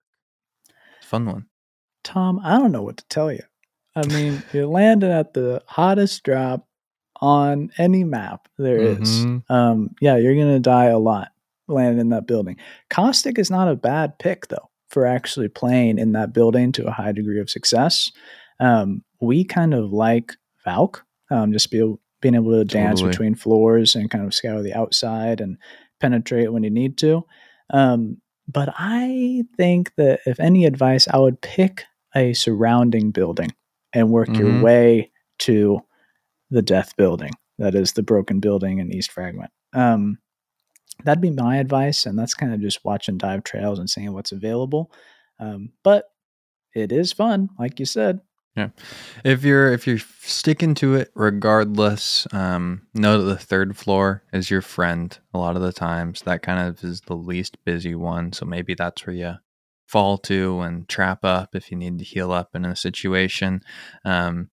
Fun 1.02 1.26
one. 1.26 1.46
Tom, 2.02 2.40
I 2.42 2.58
don't 2.58 2.72
know 2.72 2.82
what 2.82 2.96
to 2.96 3.06
tell 3.06 3.30
you. 3.30 3.44
I 3.94 4.04
mean, 4.08 4.42
you're 4.52 4.66
landing 4.66 5.12
at 5.12 5.34
the 5.34 5.62
hottest 5.68 6.24
drop 6.24 6.66
on 7.20 7.70
any 7.78 8.02
map 8.02 8.48
there 8.58 8.78
is. 8.78 9.24
Mm-hmm. 9.24 9.52
Um, 9.52 9.94
yeah, 10.00 10.16
you're 10.16 10.34
going 10.34 10.52
to 10.52 10.58
die 10.58 10.86
a 10.86 10.98
lot 10.98 11.28
landing 11.68 12.00
in 12.00 12.08
that 12.08 12.26
building. 12.26 12.56
Caustic 12.90 13.38
is 13.38 13.52
not 13.52 13.68
a 13.68 13.76
bad 13.76 14.18
pick, 14.18 14.48
though, 14.48 14.68
for 14.88 15.06
actually 15.06 15.48
playing 15.48 16.00
in 16.00 16.10
that 16.10 16.32
building 16.32 16.72
to 16.72 16.88
a 16.88 16.90
high 16.90 17.12
degree 17.12 17.40
of 17.40 17.48
success 17.48 18.10
um, 18.60 19.04
we 19.20 19.44
kind 19.44 19.74
of 19.74 19.92
like 19.92 20.32
Valk, 20.64 21.04
um, 21.30 21.52
just 21.52 21.70
be, 21.70 21.94
being 22.20 22.34
able 22.34 22.52
to 22.52 22.64
dance 22.64 23.00
totally. 23.00 23.10
between 23.10 23.34
floors 23.34 23.94
and 23.94 24.10
kind 24.10 24.24
of 24.24 24.34
scour 24.34 24.62
the 24.62 24.74
outside 24.74 25.40
and 25.40 25.58
penetrate 26.00 26.52
when 26.52 26.62
you 26.62 26.70
need 26.70 26.96
to. 26.98 27.24
Um, 27.70 28.20
but 28.46 28.72
I 28.78 29.44
think 29.56 29.94
that 29.96 30.20
if 30.26 30.40
any 30.40 30.64
advice, 30.64 31.06
I 31.08 31.18
would 31.18 31.40
pick 31.40 31.84
a 32.14 32.32
surrounding 32.32 33.10
building 33.10 33.52
and 33.92 34.10
work 34.10 34.28
mm-hmm. 34.28 34.46
your 34.46 34.62
way 34.62 35.10
to 35.40 35.80
the 36.50 36.62
death 36.62 36.96
building. 36.96 37.32
That 37.58 37.74
is 37.74 37.92
the 37.92 38.02
broken 38.02 38.40
building 38.40 38.78
in 38.78 38.92
East 38.92 39.12
Fragment. 39.12 39.50
Um, 39.74 40.18
that'd 41.04 41.20
be 41.20 41.30
my 41.30 41.58
advice, 41.58 42.06
and 42.06 42.18
that's 42.18 42.34
kind 42.34 42.54
of 42.54 42.60
just 42.60 42.84
watching 42.84 43.18
dive 43.18 43.44
trails 43.44 43.78
and 43.78 43.90
seeing 43.90 44.12
what's 44.12 44.32
available. 44.32 44.90
Um, 45.38 45.70
but 45.84 46.06
it 46.74 46.92
is 46.92 47.12
fun, 47.12 47.50
like 47.58 47.78
you 47.78 47.86
said. 47.86 48.20
Yeah. 48.58 48.70
If 49.24 49.44
you're 49.44 49.72
if 49.72 49.86
you're 49.86 50.00
sticking 50.20 50.74
to 50.76 50.96
it 50.96 51.12
regardless, 51.14 52.26
um, 52.32 52.88
know 52.92 53.22
that 53.22 53.32
the 53.32 53.38
third 53.38 53.76
floor 53.76 54.24
is 54.32 54.50
your 54.50 54.62
friend 54.62 55.16
a 55.32 55.38
lot 55.38 55.54
of 55.54 55.62
the 55.62 55.72
times. 55.72 56.22
That 56.22 56.42
kind 56.42 56.66
of 56.66 56.82
is 56.82 57.02
the 57.02 57.14
least 57.14 57.64
busy 57.64 57.94
one. 57.94 58.32
So 58.32 58.46
maybe 58.46 58.74
that's 58.74 59.06
where 59.06 59.14
you 59.14 59.34
fall 59.86 60.18
to 60.18 60.60
and 60.62 60.88
trap 60.88 61.24
up 61.24 61.54
if 61.54 61.70
you 61.70 61.76
need 61.76 62.00
to 62.00 62.04
heal 62.04 62.32
up 62.32 62.56
in 62.56 62.64
a 62.64 62.74
situation. 62.74 63.62
Um, 64.04 64.50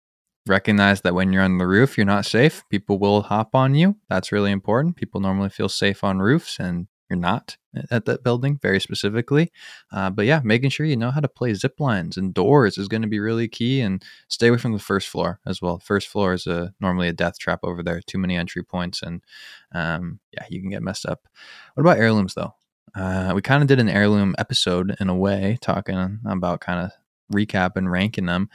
recognize 0.47 1.01
that 1.01 1.13
when 1.13 1.31
you're 1.31 1.43
on 1.43 1.59
the 1.59 1.67
roof, 1.67 1.95
you're 1.95 2.05
not 2.07 2.25
safe. 2.25 2.63
People 2.71 2.97
will 2.97 3.21
hop 3.21 3.53
on 3.53 3.75
you. 3.75 3.97
That's 4.09 4.31
really 4.31 4.49
important. 4.51 4.95
People 4.95 5.21
normally 5.21 5.49
feel 5.49 5.69
safe 5.69 6.03
on 6.03 6.17
roofs 6.17 6.57
and 6.59 6.87
you're 7.11 7.19
not 7.19 7.57
at 7.89 8.05
that 8.05 8.23
building 8.23 8.57
very 8.61 8.79
specifically. 8.79 9.51
Uh, 9.91 10.09
but 10.09 10.25
yeah, 10.25 10.39
making 10.45 10.69
sure 10.69 10.85
you 10.85 10.95
know 10.95 11.11
how 11.11 11.19
to 11.19 11.27
play 11.27 11.53
zip 11.53 11.77
lines 11.79 12.15
and 12.15 12.33
doors 12.33 12.77
is 12.77 12.87
going 12.87 13.01
to 13.01 13.07
be 13.09 13.19
really 13.19 13.49
key. 13.49 13.81
And 13.81 14.01
stay 14.29 14.47
away 14.47 14.57
from 14.57 14.71
the 14.71 14.79
first 14.79 15.09
floor 15.09 15.41
as 15.45 15.61
well. 15.61 15.77
First 15.79 16.07
floor 16.07 16.31
is 16.33 16.47
a 16.47 16.73
normally 16.79 17.09
a 17.09 17.13
death 17.13 17.37
trap 17.37 17.59
over 17.63 17.83
there. 17.83 17.99
Too 18.01 18.17
many 18.17 18.37
entry 18.37 18.63
points, 18.63 19.01
and 19.01 19.21
um, 19.73 20.19
yeah, 20.31 20.45
you 20.49 20.61
can 20.61 20.69
get 20.69 20.81
messed 20.83 21.05
up. 21.05 21.27
What 21.73 21.81
about 21.81 21.97
heirlooms 21.97 22.33
though? 22.33 22.53
Uh, 22.95 23.33
we 23.35 23.41
kind 23.41 23.61
of 23.61 23.67
did 23.67 23.79
an 23.79 23.89
heirloom 23.89 24.35
episode 24.37 24.95
in 25.01 25.09
a 25.09 25.15
way, 25.15 25.57
talking 25.61 26.19
about 26.25 26.61
kind 26.61 26.79
of 26.85 26.91
recap 27.33 27.75
and 27.75 27.91
ranking 27.91 28.25
them. 28.25 28.49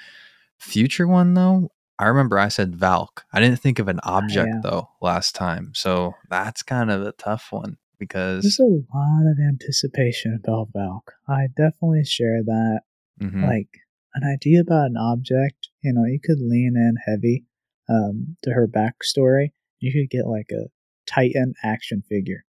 Future 0.59 1.07
one 1.07 1.35
though, 1.35 1.71
I 1.99 2.07
remember 2.07 2.39
I 2.39 2.49
said 2.49 2.77
Valk. 2.77 3.25
I 3.33 3.41
didn't 3.41 3.61
think 3.61 3.79
of 3.79 3.89
an 3.89 4.01
Ah, 4.03 4.19
object 4.19 4.49
yeah. 4.53 4.61
though 4.63 4.89
last 5.01 5.35
time, 5.35 5.73
so 5.75 6.15
that's 6.29 6.63
kind 6.63 6.91
of 6.91 7.03
a 7.03 7.13
tough 7.13 7.49
one 7.51 7.79
because 7.99 8.43
There's 8.43 8.59
a 8.61 8.65
lot 8.97 9.31
of 9.31 9.39
anticipation 9.39 10.39
about 10.43 10.69
Valk. 10.75 11.13
I 11.29 11.47
definitely 11.57 12.05
share 12.05 12.43
that. 12.45 12.81
Mhm. 13.23 13.43
Like 13.43 13.69
an 14.15 14.25
idea 14.25 14.61
about 14.61 14.87
an 14.91 14.97
object, 14.97 15.69
you 15.83 15.93
know, 15.93 16.05
you 16.05 16.19
could 16.23 16.39
lean 16.41 16.75
in 16.77 16.95
heavy 17.07 17.45
um, 17.89 18.37
to 18.43 18.51
her 18.51 18.67
backstory. 18.69 19.53
You 19.81 19.93
could 19.93 20.11
get 20.11 20.27
like 20.27 20.51
a 20.53 20.67
Titan 21.07 21.55
action 21.63 22.03
figure. 22.09 22.45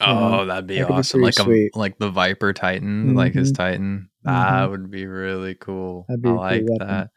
oh, 0.00 0.46
that'd 0.46 0.66
be 0.66 0.78
that 0.78 0.86
be 0.88 0.92
awesome! 0.94 1.20
pretty 1.20 1.38
Like 1.38 1.74
a 1.74 1.78
like 1.78 1.98
the 1.98 2.10
Viper 2.10 2.52
Titan, 2.52 3.14
like 3.14 3.34
his 3.34 3.52
Mhm. 3.52 3.56
Titan. 3.56 4.10
That 4.24 4.66
Mhm. 4.68 4.70
would 4.70 4.90
be 4.90 5.06
really 5.06 5.54
cool. 5.54 6.06
Be 6.20 6.28
I 6.28 6.32
like 6.32 6.66
that. 6.78 7.10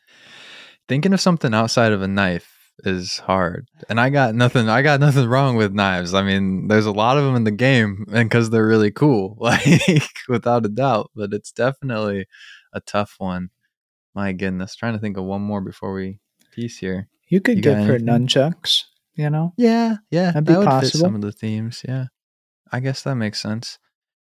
Thinking 0.87 1.13
of 1.13 1.21
something 1.21 1.53
outside 1.53 1.91
of 1.93 2.01
a 2.01 2.07
knife 2.07 2.54
is 2.83 3.19
hard, 3.19 3.67
and 3.89 3.99
I 3.99 4.09
got 4.09 4.35
nothing. 4.35 4.69
I 4.69 4.81
got 4.81 4.99
nothing 4.99 5.27
wrong 5.27 5.55
with 5.55 5.73
knives. 5.73 6.13
I 6.13 6.23
mean, 6.23 6.67
there's 6.67 6.85
a 6.85 6.91
lot 6.91 7.17
of 7.17 7.23
them 7.23 7.35
in 7.35 7.43
the 7.43 7.51
game, 7.51 8.05
and 8.11 8.29
because 8.29 8.49
they're 8.49 8.67
really 8.67 8.91
cool, 8.91 9.37
like 9.39 10.03
without 10.27 10.65
a 10.65 10.69
doubt. 10.69 11.11
But 11.15 11.33
it's 11.33 11.51
definitely 11.51 12.27
a 12.73 12.81
tough 12.81 13.15
one. 13.17 13.49
My 14.13 14.31
goodness, 14.33 14.75
trying 14.75 14.93
to 14.93 14.99
think 14.99 15.17
of 15.17 15.25
one 15.25 15.41
more 15.41 15.61
before 15.61 15.93
we 15.93 16.19
piece 16.51 16.77
here. 16.77 17.09
You 17.27 17.41
could 17.41 17.57
You 17.57 17.63
give 17.63 17.77
her 17.79 17.97
nunchucks, 17.97 18.83
you 19.15 19.29
know? 19.29 19.53
Yeah, 19.57 19.95
yeah, 20.11 20.31
That'd 20.31 20.45
that 20.45 20.51
be 20.51 20.57
would 20.57 20.63
fit 20.65 20.69
possible. 20.69 20.99
some 21.05 21.15
of 21.15 21.21
the 21.21 21.31
themes. 21.31 21.83
Yeah, 21.87 22.05
I 22.71 22.79
guess 22.79 23.01
that 23.03 23.15
makes 23.15 23.41
sense. 23.41 23.79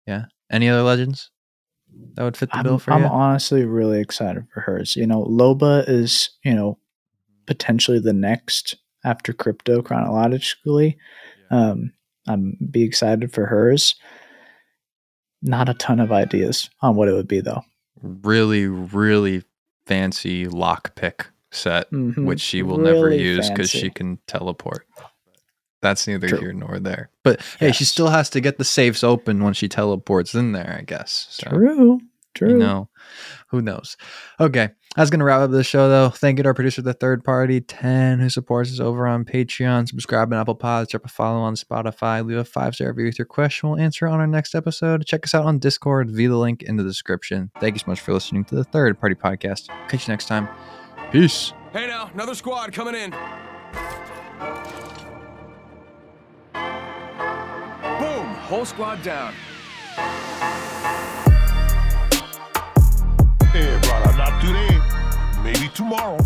Yeah. 0.07 0.25
Any 0.51 0.69
other 0.69 0.83
legends 0.83 1.31
that 2.13 2.23
would 2.23 2.37
fit 2.37 2.51
the 2.51 2.57
I'm, 2.57 2.63
bill 2.63 2.79
for 2.79 2.93
I'm 2.93 3.01
you? 3.01 3.07
honestly 3.07 3.65
really 3.65 3.99
excited 3.99 4.45
for 4.53 4.61
hers. 4.61 4.95
You 4.95 5.07
know, 5.07 5.23
Loba 5.25 5.87
is, 5.87 6.29
you 6.43 6.53
know, 6.53 6.77
potentially 7.45 7.99
the 7.99 8.13
next 8.13 8.75
after 9.03 9.33
crypto 9.33 9.81
chronologically. 9.81 10.97
Um, 11.51 11.91
I'm 12.27 12.57
be 12.71 12.83
excited 12.83 13.31
for 13.31 13.45
hers. 13.45 13.95
Not 15.41 15.69
a 15.69 15.73
ton 15.75 15.99
of 15.99 16.11
ideas 16.11 16.69
on 16.81 16.95
what 16.95 17.07
it 17.07 17.13
would 17.13 17.27
be 17.27 17.41
though. 17.41 17.61
really, 18.01 18.67
really 18.67 19.43
fancy 19.87 20.45
lockpick 20.45 21.25
set, 21.51 21.89
Mhm. 21.91 22.25
which 22.25 22.41
she 22.41 22.61
will 22.61 22.77
never 22.77 23.09
use 23.13 23.49
because 23.49 23.69
she 23.69 23.89
can 23.89 24.19
teleport. 24.27 24.85
That's 25.81 26.07
neither 26.07 26.27
True. 26.27 26.39
here 26.39 26.53
nor 26.53 26.79
there. 26.79 27.09
But 27.23 27.41
hey, 27.59 27.71
she 27.71 27.85
still 27.85 28.09
has 28.09 28.29
to 28.31 28.41
get 28.41 28.57
the 28.57 28.63
safes 28.65 29.03
open 29.03 29.43
when 29.43 29.53
she 29.53 29.67
teleports 29.69 30.35
in 30.35 30.51
there, 30.51 30.75
I 30.79 30.83
guess. 30.83 31.27
So, 31.29 31.49
True. 31.49 31.99
True. 32.35 32.49
You 32.49 32.57
know, 32.57 32.89
who 33.47 33.61
knows? 33.61 33.95
Okay, 34.39 34.69
that's 34.95 35.09
gonna 35.09 35.23
wrap 35.23 35.39
up 35.39 35.51
the 35.51 35.63
show, 35.63 35.87
though. 35.89 36.09
Thank 36.09 36.37
you 36.37 36.43
to 36.43 36.49
our 36.49 36.53
producer, 36.53 36.81
the 36.81 36.93
third 36.93 37.23
party, 37.23 37.61
Ten, 37.61 38.19
who 38.19 38.29
supports 38.29 38.71
us 38.71 38.79
over 38.81 39.07
on 39.07 39.25
Patreon. 39.25 39.87
Subscribe 39.87 40.31
on 40.31 40.39
Apple 40.39 40.55
Pods, 40.55 40.91
drop 40.91 41.05
a 41.05 41.07
follow 41.07 41.39
on 41.39 41.55
Spotify, 41.55 42.25
leave 42.25 42.37
a 42.37 42.43
five 42.43 42.75
star 42.75 42.89
review 42.89 43.05
with 43.05 43.17
your 43.17 43.25
question. 43.25 43.69
We'll 43.69 43.79
answer 43.79 44.07
on 44.07 44.19
our 44.19 44.27
next 44.27 44.53
episode. 44.53 45.05
Check 45.05 45.25
us 45.25 45.33
out 45.33 45.45
on 45.45 45.59
Discord 45.59 46.11
via 46.11 46.29
the 46.29 46.37
link 46.37 46.61
in 46.61 46.75
the 46.75 46.83
description. 46.83 47.51
Thank 47.59 47.75
you 47.75 47.79
so 47.79 47.85
much 47.87 48.01
for 48.01 48.13
listening 48.13 48.43
to 48.45 48.55
the 48.55 48.65
third 48.65 48.99
party 48.99 49.15
podcast. 49.15 49.69
Catch 49.87 50.07
you 50.07 50.11
next 50.11 50.27
time. 50.27 50.49
Peace. 51.11 51.53
Hey 51.71 51.87
now, 51.87 52.11
another 52.13 52.35
squad 52.35 52.73
coming 52.73 52.95
in. 52.95 53.11
Boom! 57.99 58.25
Whole 58.45 58.65
squad 58.65 59.01
down. 59.03 59.33
Yeah, 63.55 63.79
brother. 63.79 64.17
Not 64.17 64.41
today. 64.41 64.81
Maybe 65.41 65.69
tomorrow. 65.73 66.19